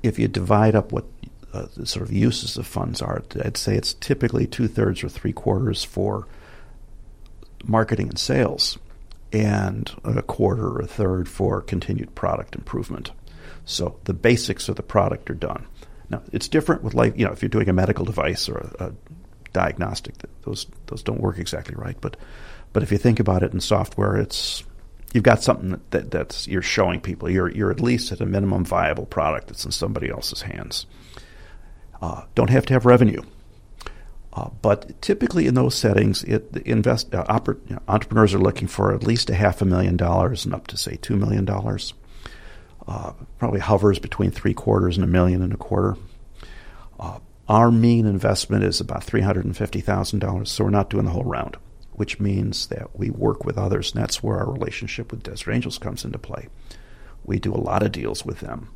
if 0.01 0.17
you 0.17 0.29
divide 0.29 0.75
up 0.75 0.93
what 0.93 1.05
uh, 1.53 1.67
the 1.75 1.85
sort 1.85 2.05
of 2.05 2.13
uses 2.13 2.57
of 2.57 2.67
funds 2.67 3.01
are, 3.01 3.23
I'd 3.43 3.57
say 3.57 3.75
it's 3.75 3.93
typically 3.93 4.45
two 4.47 4.67
thirds 4.67 5.03
or 5.03 5.09
three 5.09 5.33
quarters 5.33 5.83
for 5.83 6.27
marketing 7.65 8.09
and 8.09 8.19
sales, 8.19 8.77
and 9.31 9.93
a 10.03 10.21
quarter 10.21 10.67
or 10.67 10.81
a 10.81 10.87
third 10.87 11.27
for 11.27 11.61
continued 11.61 12.15
product 12.15 12.55
improvement. 12.55 13.11
So 13.65 13.99
the 14.05 14.13
basics 14.13 14.69
of 14.69 14.75
the 14.75 14.83
product 14.83 15.29
are 15.29 15.35
done. 15.35 15.65
Now 16.09 16.23
it's 16.31 16.47
different 16.47 16.83
with 16.83 16.95
like 16.95 17.17
you 17.17 17.25
know 17.25 17.31
if 17.31 17.41
you're 17.41 17.49
doing 17.49 17.69
a 17.69 17.73
medical 17.73 18.05
device 18.05 18.49
or 18.49 18.57
a, 18.57 18.85
a 18.85 18.91
diagnostic, 19.53 20.15
those 20.43 20.65
those 20.87 21.03
don't 21.03 21.21
work 21.21 21.37
exactly 21.37 21.75
right. 21.75 21.97
But 21.99 22.17
but 22.73 22.83
if 22.83 22.91
you 22.91 22.97
think 22.97 23.19
about 23.19 23.43
it 23.43 23.53
in 23.53 23.59
software, 23.59 24.17
it's 24.17 24.63
you've 25.13 25.23
got 25.23 25.43
something 25.43 25.71
that, 25.71 25.91
that, 25.91 26.11
that's 26.11 26.47
you're 26.47 26.61
showing 26.61 26.99
people. 26.99 27.29
You're 27.29 27.51
you're 27.51 27.71
at 27.71 27.81
least 27.81 28.11
at 28.11 28.21
a 28.21 28.25
minimum 28.25 28.65
viable 28.65 29.05
product 29.05 29.47
that's 29.47 29.65
in 29.65 29.71
somebody 29.71 30.09
else's 30.09 30.41
hands. 30.41 30.85
Uh, 32.01 32.23
don't 32.35 32.49
have 32.49 32.65
to 32.65 32.73
have 32.73 32.85
revenue. 32.85 33.21
Uh, 34.31 34.49
but 34.61 35.01
typically 35.01 35.47
in 35.47 35.55
those 35.55 35.75
settings, 35.75 36.23
it, 36.23 36.55
invest, 36.65 37.13
uh, 37.13 37.25
oper, 37.25 37.59
you 37.67 37.75
know, 37.75 37.81
entrepreneurs 37.87 38.33
are 38.33 38.39
looking 38.39 38.67
for 38.67 38.93
at 38.93 39.03
least 39.03 39.29
a 39.29 39.35
half 39.35 39.61
a 39.61 39.65
million 39.65 39.97
dollars 39.97 40.45
and 40.45 40.53
up 40.53 40.67
to 40.67 40.77
say 40.77 40.97
two 41.01 41.15
million 41.15 41.45
dollars. 41.45 41.93
Uh, 42.87 43.11
probably 43.37 43.59
hovers 43.59 43.99
between 43.99 44.31
three 44.31 44.53
quarters 44.53 44.97
and 44.97 45.03
a 45.03 45.07
million 45.07 45.41
and 45.41 45.53
a 45.53 45.57
quarter. 45.57 45.95
Uh, 46.99 47.19
our 47.47 47.71
mean 47.71 48.05
investment 48.05 48.63
is 48.63 48.79
about 48.79 49.03
three 49.03 49.21
hundred 49.21 49.45
and 49.45 49.57
fifty 49.57 49.81
thousand 49.81 50.19
dollars, 50.19 50.51
so 50.51 50.63
we're 50.63 50.69
not 50.69 50.89
doing 50.89 51.05
the 51.05 51.11
whole 51.11 51.23
round, 51.23 51.57
which 51.91 52.19
means 52.19 52.67
that 52.67 52.97
we 52.97 53.09
work 53.09 53.43
with 53.43 53.57
others, 53.57 53.91
and 53.91 54.01
that's 54.01 54.23
where 54.23 54.37
our 54.37 54.51
relationship 54.51 55.11
with 55.11 55.23
Desert 55.23 55.51
Angels 55.51 55.77
comes 55.77 56.05
into 56.05 56.19
play. 56.19 56.47
We 57.23 57.39
do 57.39 57.53
a 57.53 57.57
lot 57.57 57.83
of 57.83 57.91
deals 57.91 58.25
with 58.25 58.39
them. 58.39 58.69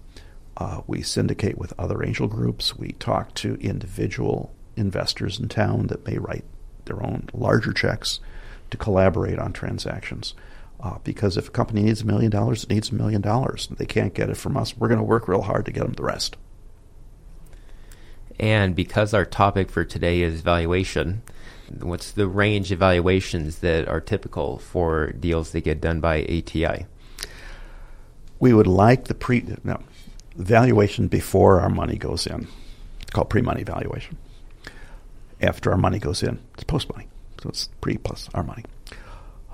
Uh, 0.55 0.81
we 0.85 1.01
syndicate 1.01 1.57
with 1.57 1.73
other 1.79 2.03
angel 2.03 2.27
groups. 2.27 2.75
We 2.75 2.93
talk 2.93 3.33
to 3.35 3.55
individual 3.55 4.53
investors 4.75 5.39
in 5.39 5.49
town 5.49 5.87
that 5.87 6.05
may 6.05 6.17
write 6.17 6.45
their 6.85 7.01
own 7.01 7.29
larger 7.33 7.73
checks 7.73 8.19
to 8.69 8.77
collaborate 8.77 9.39
on 9.39 9.53
transactions. 9.53 10.33
Uh, 10.79 10.97
because 11.03 11.37
if 11.37 11.47
a 11.47 11.51
company 11.51 11.83
needs 11.83 12.01
a 12.01 12.05
million 12.05 12.29
dollars, 12.29 12.63
it 12.63 12.69
needs 12.69 12.91
a 12.91 12.95
million 12.95 13.21
dollars. 13.21 13.67
They 13.67 13.85
can't 13.85 14.13
get 14.13 14.29
it 14.29 14.37
from 14.37 14.57
us. 14.57 14.75
We're 14.75 14.89
going 14.89 14.99
to 14.99 15.03
work 15.03 15.27
real 15.27 15.43
hard 15.43 15.65
to 15.65 15.71
get 15.71 15.83
them 15.83 15.93
the 15.93 16.03
rest. 16.03 16.35
And 18.39 18.75
because 18.75 19.13
our 19.13 19.25
topic 19.25 19.69
for 19.69 19.85
today 19.85 20.21
is 20.21 20.41
valuation, 20.41 21.21
what's 21.79 22.11
the 22.11 22.27
range 22.27 22.71
of 22.71 22.79
valuations 22.79 23.59
that 23.59 23.87
are 23.87 24.01
typical 24.01 24.57
for 24.57 25.11
deals 25.11 25.51
that 25.51 25.61
get 25.61 25.79
done 25.79 25.99
by 26.01 26.23
ATI? 26.23 26.85
We 28.39 28.53
would 28.53 28.67
like 28.67 29.05
the 29.05 29.13
pre 29.13 29.45
no, 29.63 29.79
valuation 30.35 31.07
before 31.07 31.61
our 31.61 31.69
money 31.69 31.97
goes 31.97 32.27
in. 32.27 32.47
It's 33.01 33.11
called 33.11 33.29
pre-money 33.29 33.63
valuation. 33.63 34.17
After 35.41 35.71
our 35.71 35.77
money 35.77 35.99
goes 35.99 36.23
in, 36.23 36.39
it's 36.53 36.63
post-money. 36.63 37.07
So 37.41 37.49
it's 37.49 37.69
pre 37.81 37.97
plus 37.97 38.29
our 38.33 38.43
money. 38.43 38.63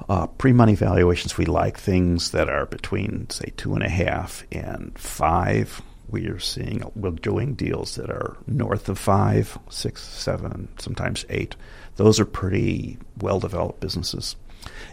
Uh, 0.07 0.27
pre-money 0.27 0.75
valuations, 0.75 1.37
we 1.37 1.45
like 1.45 1.77
things 1.77 2.31
that 2.31 2.49
are 2.49 2.65
between, 2.65 3.29
say, 3.29 3.51
two 3.57 3.73
and 3.73 3.83
a 3.83 3.89
half 3.89 4.43
and 4.51 4.97
five. 4.97 5.81
We 6.09 6.27
are 6.27 6.39
seeing 6.39 6.83
we're 6.95 7.11
doing 7.11 7.53
deals 7.53 7.95
that 7.95 8.09
are 8.09 8.37
north 8.47 8.89
of 8.89 8.97
five, 8.97 9.57
six, 9.69 10.03
seven, 10.03 10.69
sometimes 10.79 11.25
eight. 11.29 11.55
Those 11.97 12.19
are 12.19 12.25
pretty 12.25 12.97
well-developed 13.19 13.79
businesses, 13.79 14.35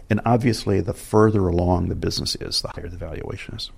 and 0.09 0.21
obviously, 0.25 0.81
the 0.81 0.93
further 0.93 1.47
along 1.47 1.87
the 1.87 1.95
business 1.95 2.35
is, 2.35 2.61
the 2.61 2.69
higher 2.69 2.89
the 2.89 2.97
valuation 2.97 3.55
is. 3.55 3.71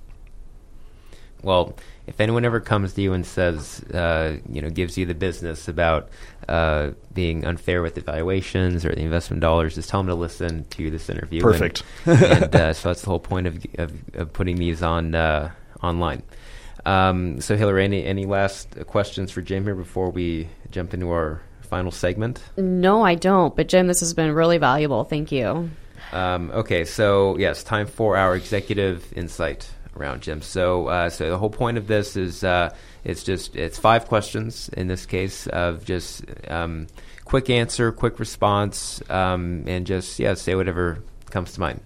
Well, 1.42 1.76
if 2.08 2.20
anyone 2.20 2.44
ever 2.44 2.60
comes 2.60 2.94
to 2.94 3.02
you 3.02 3.14
and 3.14 3.26
says, 3.26 3.82
uh, 3.94 4.38
you 4.50 4.62
know, 4.62 4.70
gives 4.70 4.98
you 4.98 5.06
the 5.06 5.14
business 5.14 5.68
about 5.68 6.10
uh, 6.48 6.92
being 7.14 7.46
unfair 7.46 7.82
with 7.82 7.96
the 7.96 8.02
evaluations 8.02 8.84
or 8.86 8.90
the 8.90 9.02
investment 9.02 9.42
dollars, 9.42 9.76
just 9.76 9.90
tell 9.90 10.02
them 10.02 10.08
to 10.08 10.16
listen 10.16 10.66
to 10.72 10.90
this 10.90 11.10
interview. 11.10 11.42
Perfect. 11.42 11.84
And, 12.06 12.24
and 12.24 12.56
uh, 12.56 12.74
so 12.74 12.90
that's 12.90 13.02
the 13.02 13.10
whole 13.10 13.20
point 13.20 13.48
of, 13.48 13.66
of, 13.78 13.94
of 14.16 14.34
putting 14.34 14.56
these 14.56 14.82
on 14.82 15.16
uh, 15.16 15.52
online. 15.84 16.24
Um, 16.86 17.42
so, 17.42 17.56
Hillary, 17.56 17.84
any, 17.84 18.04
any 18.06 18.26
last 18.26 18.86
questions 18.88 19.32
for 19.32 19.42
Jim 19.42 19.64
here 19.64 19.76
before 19.76 20.10
we 20.10 20.50
jump 20.72 20.94
into 20.94 21.10
our 21.12 21.42
final 21.62 21.92
segment? 21.92 22.42
No, 22.58 23.04
I 23.04 23.16
don't. 23.16 23.56
But, 23.56 23.68
Jim, 23.68 23.88
this 23.88 24.00
has 24.00 24.14
been 24.14 24.32
really 24.34 24.58
valuable. 24.58 25.04
Thank 25.04 25.32
you. 25.32 25.70
Um, 26.12 26.50
okay, 26.52 26.86
so 26.86 27.38
yes, 27.38 27.64
time 27.64 27.86
for 27.86 28.18
our 28.18 28.36
executive 28.36 29.14
insight 29.14 29.70
around 30.00 30.22
Jim. 30.22 30.42
So, 30.42 30.88
uh, 30.88 31.10
so 31.10 31.30
the 31.30 31.38
whole 31.38 31.50
point 31.50 31.78
of 31.78 31.88
this 31.88 32.16
is 32.16 32.44
uh, 32.44 32.74
it's 33.04 33.24
just 33.24 33.56
it's 33.56 33.78
five 33.78 34.08
questions 34.08 34.70
in 34.70 34.88
this 34.88 35.06
case 35.06 35.48
of 35.48 35.86
just 35.86 36.24
um, 36.48 36.88
quick 37.26 37.50
answer, 37.50 37.92
quick 37.92 38.20
response, 38.20 39.02
um, 39.10 39.64
and 39.68 39.86
just 39.86 40.20
yeah, 40.20 40.34
say 40.34 40.56
whatever 40.56 41.04
comes 41.30 41.54
to 41.54 41.60
mind. 41.60 41.82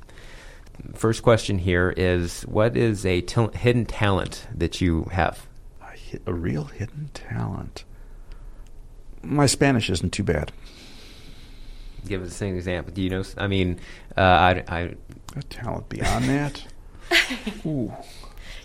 First 0.93 1.23
question 1.23 1.59
here 1.59 1.93
is: 1.95 2.43
What 2.43 2.77
is 2.77 3.05
a 3.05 3.21
t- 3.21 3.47
hidden 3.53 3.85
talent 3.85 4.47
that 4.53 4.81
you 4.81 5.03
have? 5.11 5.47
A, 5.81 6.19
a 6.27 6.33
real 6.33 6.65
hidden 6.65 7.09
talent. 7.13 7.83
My 9.21 9.45
Spanish 9.45 9.89
isn't 9.89 10.11
too 10.11 10.23
bad. 10.23 10.51
Give 12.05 12.21
us 12.21 12.41
an 12.41 12.55
example. 12.55 12.93
Do 12.93 13.01
you 13.01 13.09
know? 13.09 13.23
I 13.37 13.47
mean, 13.47 13.79
uh, 14.17 14.21
I, 14.21 14.63
I 14.67 14.95
a 15.35 15.43
talent 15.43 15.89
beyond 15.89 16.25
that. 16.25 16.65
Ooh. 17.65 17.91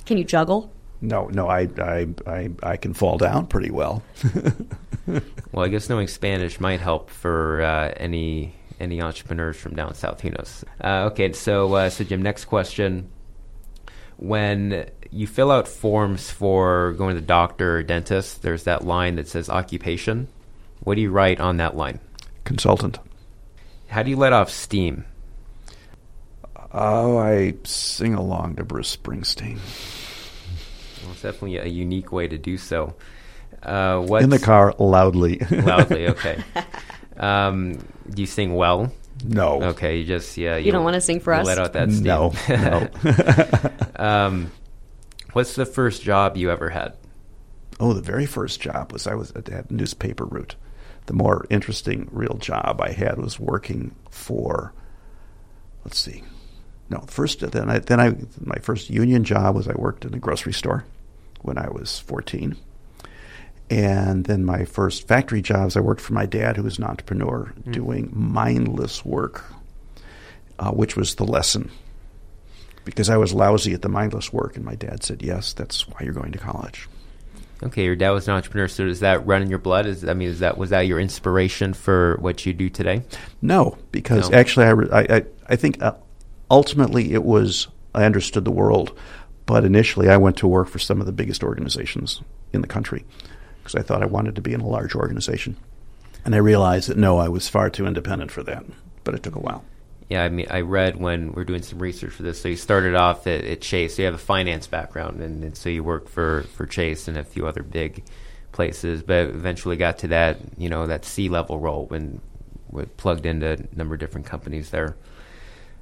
Can 0.07 0.19
you 0.19 0.25
juggle? 0.25 0.73
No, 1.01 1.27
no, 1.29 1.49
I, 1.49 1.69
I, 1.79 2.07
I, 2.27 2.51
I 2.63 2.77
can 2.77 2.93
fall 2.93 3.19
down 3.19 3.47
pretty 3.47 3.71
well. 3.71 4.03
well, 5.07 5.65
I 5.65 5.69
guess 5.69 5.89
knowing 5.89 6.09
Spanish 6.09 6.59
might 6.59 6.81
help 6.81 7.11
for 7.11 7.63
uh, 7.63 7.93
any 7.97 8.55
any 8.81 9.03
entrepreneurs 9.03 9.57
from 9.57 9.75
down 9.75 9.95
south. 9.95 10.21
Who 10.21 10.31
knows? 10.31 10.65
Uh, 10.83 11.09
okay, 11.11 11.33
so 11.33 11.73
uh, 11.75 11.91
so 11.91 12.05
Jim, 12.05 12.23
next 12.23 12.47
question: 12.47 13.09
When 14.17 14.91
you 15.11 15.27
fill 15.27 15.53
out 15.53 15.69
forms 15.69 16.31
for 16.31 16.93
going 16.95 17.15
to 17.15 17.21
the 17.21 17.27
doctor 17.27 17.79
or 17.79 17.83
dentist, 17.83 18.43
there's 18.43 18.65
that 18.65 18.85
line 18.85 19.17
that 19.17 19.29
says 19.29 19.49
occupation. 19.49 20.29
What 20.81 20.97
do 20.97 21.01
you 21.01 21.11
write 21.11 21.41
on 21.41 21.59
that 21.59 21.77
line? 21.77 22.01
Consultant. 22.45 22.99
How 23.89 24.03
do 24.03 24.11
you 24.11 24.17
let 24.17 24.33
off 24.33 24.51
steam? 24.51 25.05
Oh, 26.73 27.19
I 27.19 27.55
sing 27.65 28.15
along 28.15 28.57
to 28.57 28.65
Bruce 28.65 28.95
Springsteen. 28.97 29.59
Well, 31.03 31.13
it's 31.13 31.23
definitely 31.23 31.57
a 31.59 31.67
unique 31.67 32.13
way 32.13 32.29
to 32.29 32.37
do 32.37 32.59
so. 32.59 32.95
Uh, 33.63 34.07
In 34.21 34.31
the 34.31 34.39
car, 34.39 34.75
loudly. 34.79 35.39
loudly, 35.51 36.09
okay. 36.09 36.45
Um, 37.17 37.79
do 38.11 38.23
you 38.23 38.27
sing 38.27 38.55
well? 38.55 38.93
No. 39.25 39.63
Okay, 39.63 39.99
you 39.99 40.05
just 40.05 40.37
yeah. 40.37 40.57
You, 40.57 40.67
you 40.67 40.73
don't 40.73 40.85
want 40.85 40.95
to 40.95 41.01
sing 41.01 41.21
for 41.21 41.33
us. 41.33 41.47
Let 41.47 41.59
out 41.59 41.73
that 41.73 41.91
steam. 41.91 42.05
No. 42.05 42.33
no. 42.49 42.89
um, 43.97 44.53
what's 45.33 45.55
the 45.55 45.67
first 45.67 46.03
job 46.03 46.37
you 46.37 46.51
ever 46.51 46.71
had? 46.71 46.95
Oh, 47.81 47.93
the 47.93 48.03
very 48.03 48.27
first 48.27 48.61
job 48.61 48.93
was 48.93 49.07
I 49.07 49.15
was 49.15 49.33
at 49.33 49.71
newspaper 49.71 50.25
route. 50.25 50.57
The 51.07 51.13
more 51.15 51.47
interesting 51.49 52.09
real 52.13 52.37
job 52.39 52.81
I 52.81 52.91
had 52.91 53.19
was 53.19 53.41
working 53.41 53.95
for. 54.11 54.73
Let's 55.85 55.99
see, 55.99 56.23
no, 56.91 57.01
first 57.07 57.41
then 57.41 57.69
I 57.69 57.79
then 57.79 58.01
I 58.01 58.17
my 58.41 58.59
first 58.63 58.91
union 58.91 59.25
job 59.25 59.55
was 59.57 59.69
I 59.69 59.75
worked 59.75 60.05
in 60.05 60.15
a 60.15 60.19
grocery 60.19 60.53
store 60.53 60.85
when 61.43 61.59
I 61.59 61.69
was 61.69 61.99
14. 62.01 62.57
And 63.71 64.25
then 64.25 64.45
my 64.45 64.65
first 64.65 65.07
factory 65.07 65.43
jobs, 65.43 65.77
I 65.77 65.81
worked 65.81 66.01
for 66.01 66.15
my 66.15 66.25
dad, 66.25 66.57
who 66.57 66.63
was 66.63 66.79
an 66.79 66.85
entrepreneur, 66.85 67.53
mm. 67.61 67.73
doing 67.73 68.11
mindless 68.15 69.05
work, 69.05 69.45
uh, 70.59 70.71
which 70.71 70.97
was 70.97 71.17
the 71.17 71.27
lesson. 71.27 71.71
Because 72.87 73.11
I 73.11 73.19
was 73.19 73.35
lousy 73.35 73.75
at 73.75 73.83
the 73.83 73.91
mindless 73.91 74.33
work, 74.33 74.57
and 74.57 74.65
my 74.65 74.75
dad 74.75 75.05
said, 75.05 75.21
"Yes, 75.21 75.53
that's 75.53 75.87
why 75.87 75.99
you're 76.01 76.15
going 76.15 76.33
to 76.33 76.39
college." 76.39 76.89
Okay, 77.63 77.85
your 77.85 77.97
dad 77.97 78.13
was 78.13 78.27
an 78.29 78.35
entrepreneur, 78.35 78.69
so 78.69 78.87
does 78.87 79.01
that 79.01 79.27
run 79.27 79.43
in 79.43 79.51
your 79.51 79.59
blood? 79.59 79.85
Is 79.85 80.09
I 80.09 80.15
mean, 80.15 80.29
is 80.29 80.39
that 80.39 80.57
was 80.57 80.71
that 80.71 80.83
your 80.83 80.99
inspiration 80.99 81.75
for 81.75 82.17
what 82.21 82.47
you 82.47 82.55
do 82.55 82.71
today? 82.71 83.03
No, 83.43 83.77
because 83.93 84.31
no. 84.31 84.39
actually, 84.39 84.89
I, 84.91 85.17
I 85.17 85.25
I 85.51 85.57
think 85.57 85.83
uh, 85.83 85.93
ultimately 86.51 87.13
it 87.13 87.25
was 87.25 87.69
I 87.95 88.05
understood 88.05 88.45
the 88.45 88.51
world, 88.51 88.97
but 89.47 89.65
initially 89.65 90.09
I 90.09 90.17
went 90.17 90.37
to 90.39 90.49
work 90.49 90.69
for 90.69 90.79
some 90.79 91.01
of 91.01 91.07
the 91.07 91.13
biggest 91.13 91.43
organizations 91.43 92.21
in 92.53 92.61
the 92.61 92.67
country 92.67 93.05
because 93.59 93.75
I 93.75 93.83
thought 93.83 94.03
I 94.03 94.07
wanted 94.07 94.35
to 94.37 94.43
be 94.43 94.53
in 94.53 94.61
a 94.61 94.67
large 94.67 94.95
organization, 94.95 95.57
and 96.25 96.35
I 96.35 96.39
realized 96.39 96.89
that 96.89 96.97
no, 96.97 97.19
I 97.19 97.29
was 97.29 97.49
far 97.49 97.71
too 97.71 97.87
independent 97.87 98.31
for 98.31 98.43
that. 98.45 98.65
But 99.05 99.15
it 99.15 99.23
took 99.23 99.37
a 99.37 99.41
while. 99.41 99.65
Yeah, 100.09 100.25
I 100.25 100.29
mean, 100.29 100.47
I 100.51 100.63
read 100.63 100.97
when 100.97 101.33
we 101.33 101.43
are 101.43 101.45
doing 101.45 101.63
some 101.63 101.79
research 101.79 102.13
for 102.13 102.23
this. 102.23 102.41
So 102.41 102.49
you 102.49 102.57
started 102.57 102.95
off 102.95 103.27
at, 103.27 103.45
at 103.45 103.61
Chase. 103.61 103.97
So 103.97 104.03
you 104.03 104.07
have 104.07 104.15
a 104.15 104.19
finance 104.19 104.67
background, 104.67 105.21
and, 105.21 105.45
and, 105.45 105.57
so 105.57 105.69
you 105.69 105.85
worked 105.85 106.09
for 106.09 106.45
for 106.55 106.67
Chase 106.67 107.09
and 107.09 107.17
a 107.17 107.25
few 107.25 107.47
other 107.47 107.63
big 107.63 108.05
places, 108.53 109.03
but 109.03 109.29
eventually 109.29 109.77
got 109.77 109.99
to 109.99 110.09
that 110.09 110.39
you 110.57 110.69
know 110.69 110.87
that 110.87 111.05
C 111.05 111.29
level 111.29 111.59
role 111.59 111.87
when 111.87 112.21
plugged 112.97 113.27
into 113.27 113.53
a 113.53 113.77
number 113.77 113.95
of 113.95 114.01
different 114.01 114.27
companies 114.27 114.71
there. 114.71 114.97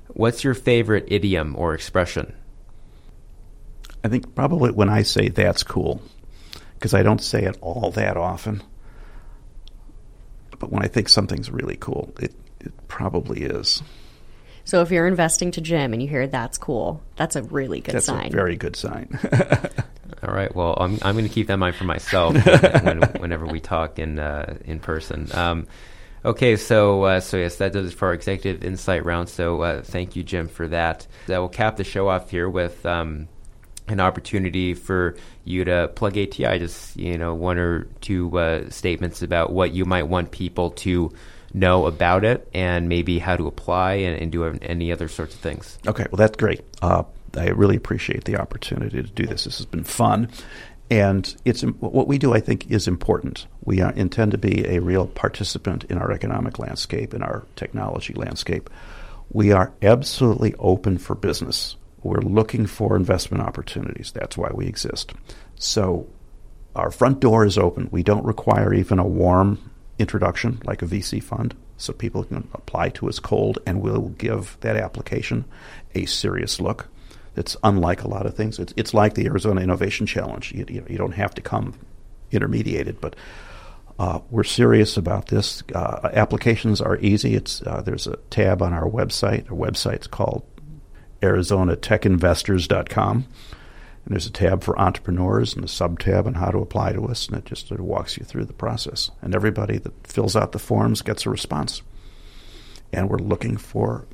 What's 0.09 0.45
your 0.45 0.55
favorite 0.55 1.05
idiom 1.09 1.55
or 1.57 1.75
expression? 1.75 2.35
I 4.05 4.09
think 4.09 4.35
probably 4.35 4.71
when 4.71 4.89
I 4.89 5.03
say 5.03 5.29
that's 5.29 5.63
cool, 5.63 6.01
because 6.75 6.95
I 6.95 7.03
don't 7.03 7.23
say 7.23 7.45
it 7.45 7.59
all 7.61 7.91
that 7.93 8.17
often. 8.17 8.63
But 10.59 10.71
when 10.71 10.83
I 10.83 10.89
think 10.89 11.09
something's 11.09 11.51
really 11.51 11.77
cool, 11.77 12.15
it, 12.21 12.33
it 12.61 12.73
probably 12.89 13.43
is. 13.43 13.83
So 14.65 14.81
if 14.83 14.91
you're 14.91 15.07
investing 15.07 15.51
to 15.53 15.61
Jim 15.61 15.93
and 15.93 16.03
you 16.03 16.09
hear 16.09 16.27
that's 16.27 16.59
cool, 16.59 17.03
that's 17.17 17.37
a 17.37 17.43
really 17.43 17.81
good 17.81 17.95
That's 17.95 18.07
sign. 18.07 18.29
a 18.29 18.31
very 18.31 18.57
good 18.57 18.75
sign. 18.75 19.19
All 20.23 20.35
right. 20.35 20.55
Well, 20.55 20.77
I'm 20.81 20.99
I'm 21.03 21.15
going 21.15 21.27
to 21.29 21.33
keep 21.33 21.47
that 21.49 21.55
in 21.55 21.61
mind 21.61 21.77
for 21.77 21.85
myself 21.85 22.35
when, 22.83 23.03
whenever 23.21 23.47
we 23.47 23.61
talk 23.61 23.99
in 23.99 24.19
uh, 24.19 24.57
in 24.65 24.81
person. 24.81 25.29
Um, 25.35 25.67
okay. 26.27 26.57
So 26.57 27.05
uh, 27.05 27.21
so 27.21 27.37
yes, 27.37 27.57
that 27.57 27.73
does 27.73 27.93
it 27.93 27.97
for 27.97 28.09
our 28.09 28.15
executive 28.15 28.65
insight 28.65 29.05
round. 29.05 29.29
So 29.29 29.63
uh, 29.63 29.83
thank 29.83 30.17
you, 30.17 30.23
Jim, 30.23 30.49
for 30.49 30.69
that. 30.69 31.07
That 31.27 31.39
will 31.39 31.49
cap 31.49 31.77
the 31.77 31.85
show 31.85 32.09
off 32.09 32.31
here 32.31 32.49
with. 32.49 32.85
Um, 32.85 33.29
an 33.89 34.01
opportunity 34.01 34.75
for 34.75 35.17
you 35.45 35.65
to 35.65 35.89
plug 35.95 36.19
ATI, 36.19 36.59
just 36.59 36.97
you 36.97 37.17
know, 37.17 37.35
one 37.35 37.57
or 37.57 37.85
two 38.01 38.37
uh, 38.37 38.69
statements 38.69 39.23
about 39.23 39.53
what 39.53 39.73
you 39.73 39.85
might 39.85 40.05
want 40.05 40.33
people 40.33 40.71
to 40.71 41.13
know 41.55 41.87
about 41.87 42.25
it, 42.25 42.49
and 42.53 42.89
maybe 42.89 43.19
how 43.19 43.37
to 43.37 43.47
apply 43.47 43.93
and, 43.93 44.21
and 44.21 44.33
do 44.33 44.45
any 44.45 44.91
other 44.91 45.07
sorts 45.07 45.35
of 45.35 45.41
things. 45.41 45.79
Okay, 45.87 46.05
well, 46.11 46.17
that's 46.17 46.37
great. 46.37 46.63
Uh, 46.83 47.05
I 47.37 47.49
really 47.51 47.77
appreciate 47.77 48.25
the 48.25 48.37
opportunity 48.37 49.03
to 49.03 49.09
do 49.09 49.27
this. 49.27 49.45
This 49.45 49.59
has 49.59 49.67
been 49.67 49.85
fun. 49.85 50.29
And 50.91 51.35
it's 51.45 51.63
what 51.63 52.07
we 52.07 52.19
do, 52.19 52.33
I 52.33 52.41
think, 52.41 52.71
is 52.71 52.87
important. 52.87 53.47
We 53.67 53.81
intend 53.81 54.31
to 54.31 54.39
be 54.39 54.65
a 54.67 54.79
real 54.79 55.09
participant 55.09 55.85
in 55.85 55.99
our 55.99 56.13
economic 56.13 56.61
landscape, 56.61 57.13
in 57.13 57.23
our 57.23 57.45
technology 57.57 58.15
landscape. 58.15 58.71
We 59.31 59.51
are 59.51 59.73
absolutely 59.83 60.55
open 60.55 60.99
for 60.99 61.17
business. 61.17 61.77
We're 62.05 62.21
looking 62.21 62.67
for 62.67 62.95
investment 62.95 63.43
opportunities. 63.43 64.13
That's 64.13 64.39
why 64.39 64.51
we 64.55 64.67
exist. 64.67 65.13
So 65.57 66.07
our 66.77 66.93
front 66.93 67.19
door 67.19 67.45
is 67.45 67.59
open. 67.59 67.89
We 67.91 68.05
don't 68.05 68.25
require 68.25 68.73
even 68.73 69.01
a 69.01 69.07
warm 69.07 69.73
introduction 69.99 70.63
like 70.65 70.83
a 70.83 70.87
VC 70.87 71.21
fund. 71.21 71.57
So 71.77 71.93
people 71.93 72.23
can 72.23 72.49
apply 72.55 72.91
to 72.91 73.09
us 73.09 73.19
cold, 73.19 73.59
and 73.67 73.83
we'll 73.83 74.11
give 74.11 74.57
that 74.61 74.77
application 74.77 75.45
a 75.95 76.07
serious 76.07 76.61
look. 76.61 76.89
It's 77.35 77.57
unlike 77.65 78.03
a 78.03 78.09
lot 78.09 78.27
of 78.27 78.35
things. 78.35 78.61
It's, 78.61 78.73
it's 78.77 78.95
like 78.95 79.15
the 79.15 79.27
Arizona 79.27 79.61
Innovation 79.61 80.07
Challenge. 80.07 80.53
You, 80.53 80.65
you, 80.69 80.87
you 80.89 80.97
don't 80.97 81.13
have 81.13 81.35
to 81.35 81.43
come 81.43 81.75
intermediated, 82.31 83.01
but 83.01 83.17
uh, 83.99 84.21
we're 84.31 84.45
serious 84.45 84.97
about 84.97 85.29
this. 85.29 85.63
Uh, 85.75 86.11
applications 86.13 86.81
are 86.81 86.99
easy. 86.99 87.35
It's 87.35 87.63
uh, 87.63 87.83
there's 87.83 88.07
a 88.07 88.17
tab 88.31 88.63
on 88.63 88.73
our 88.73 88.89
website. 88.89 89.51
Our 89.51 89.57
website's 89.57 90.07
called 90.07 90.45
ArizonaTechInvestors.com. 91.23 93.27
And 94.05 94.15
there's 94.15 94.27
a 94.27 94.33
tab 94.33 94.63
for 94.63 94.79
entrepreneurs 94.79 95.55
and 95.55 95.65
a 95.65 95.69
sub 95.69 95.99
tab 95.99 96.29
on 96.29 96.35
how 96.35 96.51
to 96.51 96.59
apply 96.59 96.93
to 96.93 97.07
us, 97.07 97.27
and 97.27 97.39
it 97.39 97.45
just 97.45 97.67
sort 97.67 97.81
of 97.81 97.87
walks 97.87 98.17
you 98.17 98.25
through 98.25 98.45
the 98.45 98.53
process. 98.53 99.11
And 99.21 99.35
everybody 99.35 99.79
that 99.79 100.07
fills 100.07 100.37
out 100.37 100.53
the 100.53 100.61
forms 100.61 101.03
gets 101.03 101.27
a 101.27 101.31
response. 101.31 101.83
And 102.93 103.11
we're 103.11 103.19
looking 103.19 103.57
for 103.57 104.07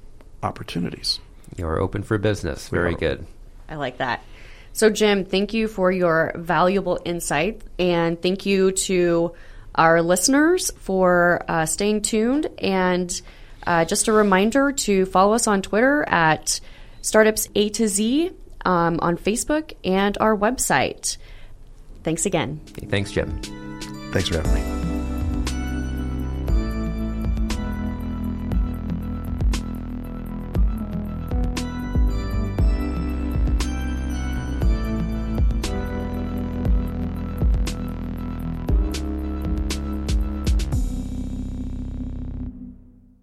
opportunities. 0.42 1.20
You're 1.56 1.78
open 1.78 2.04
for 2.04 2.16
business. 2.16 2.68
Very 2.68 2.94
good. 2.94 3.26
I 3.68 3.74
like 3.74 3.98
that. 3.98 4.24
So, 4.72 4.88
Jim, 4.88 5.26
thank 5.26 5.52
you 5.52 5.68
for 5.68 5.92
your 5.92 6.32
valuable 6.36 6.98
insight, 7.04 7.60
and 7.78 8.20
thank 8.22 8.46
you 8.46 8.72
to 8.72 9.34
our 9.74 10.02
listeners 10.02 10.70
for 10.78 11.44
uh, 11.48 11.66
staying 11.66 12.02
tuned. 12.02 12.48
And 12.58 13.20
uh, 13.66 13.84
just 13.84 14.08
a 14.08 14.12
reminder 14.12 14.72
to 14.72 15.06
follow 15.06 15.34
us 15.34 15.46
on 15.46 15.62
Twitter 15.62 16.04
at 16.08 16.60
Startups 17.00 17.48
A 17.54 17.68
to 17.70 17.88
Z 17.88 18.30
um, 18.64 18.98
on 19.00 19.16
Facebook 19.16 19.72
and 19.84 20.16
our 20.20 20.36
website. 20.36 21.16
Thanks 22.02 22.26
again. 22.26 22.60
Thanks, 22.88 23.12
Jim. 23.12 23.40
Thanks 24.12 24.28
for 24.28 24.36
having 24.36 24.54
me. 24.54 24.91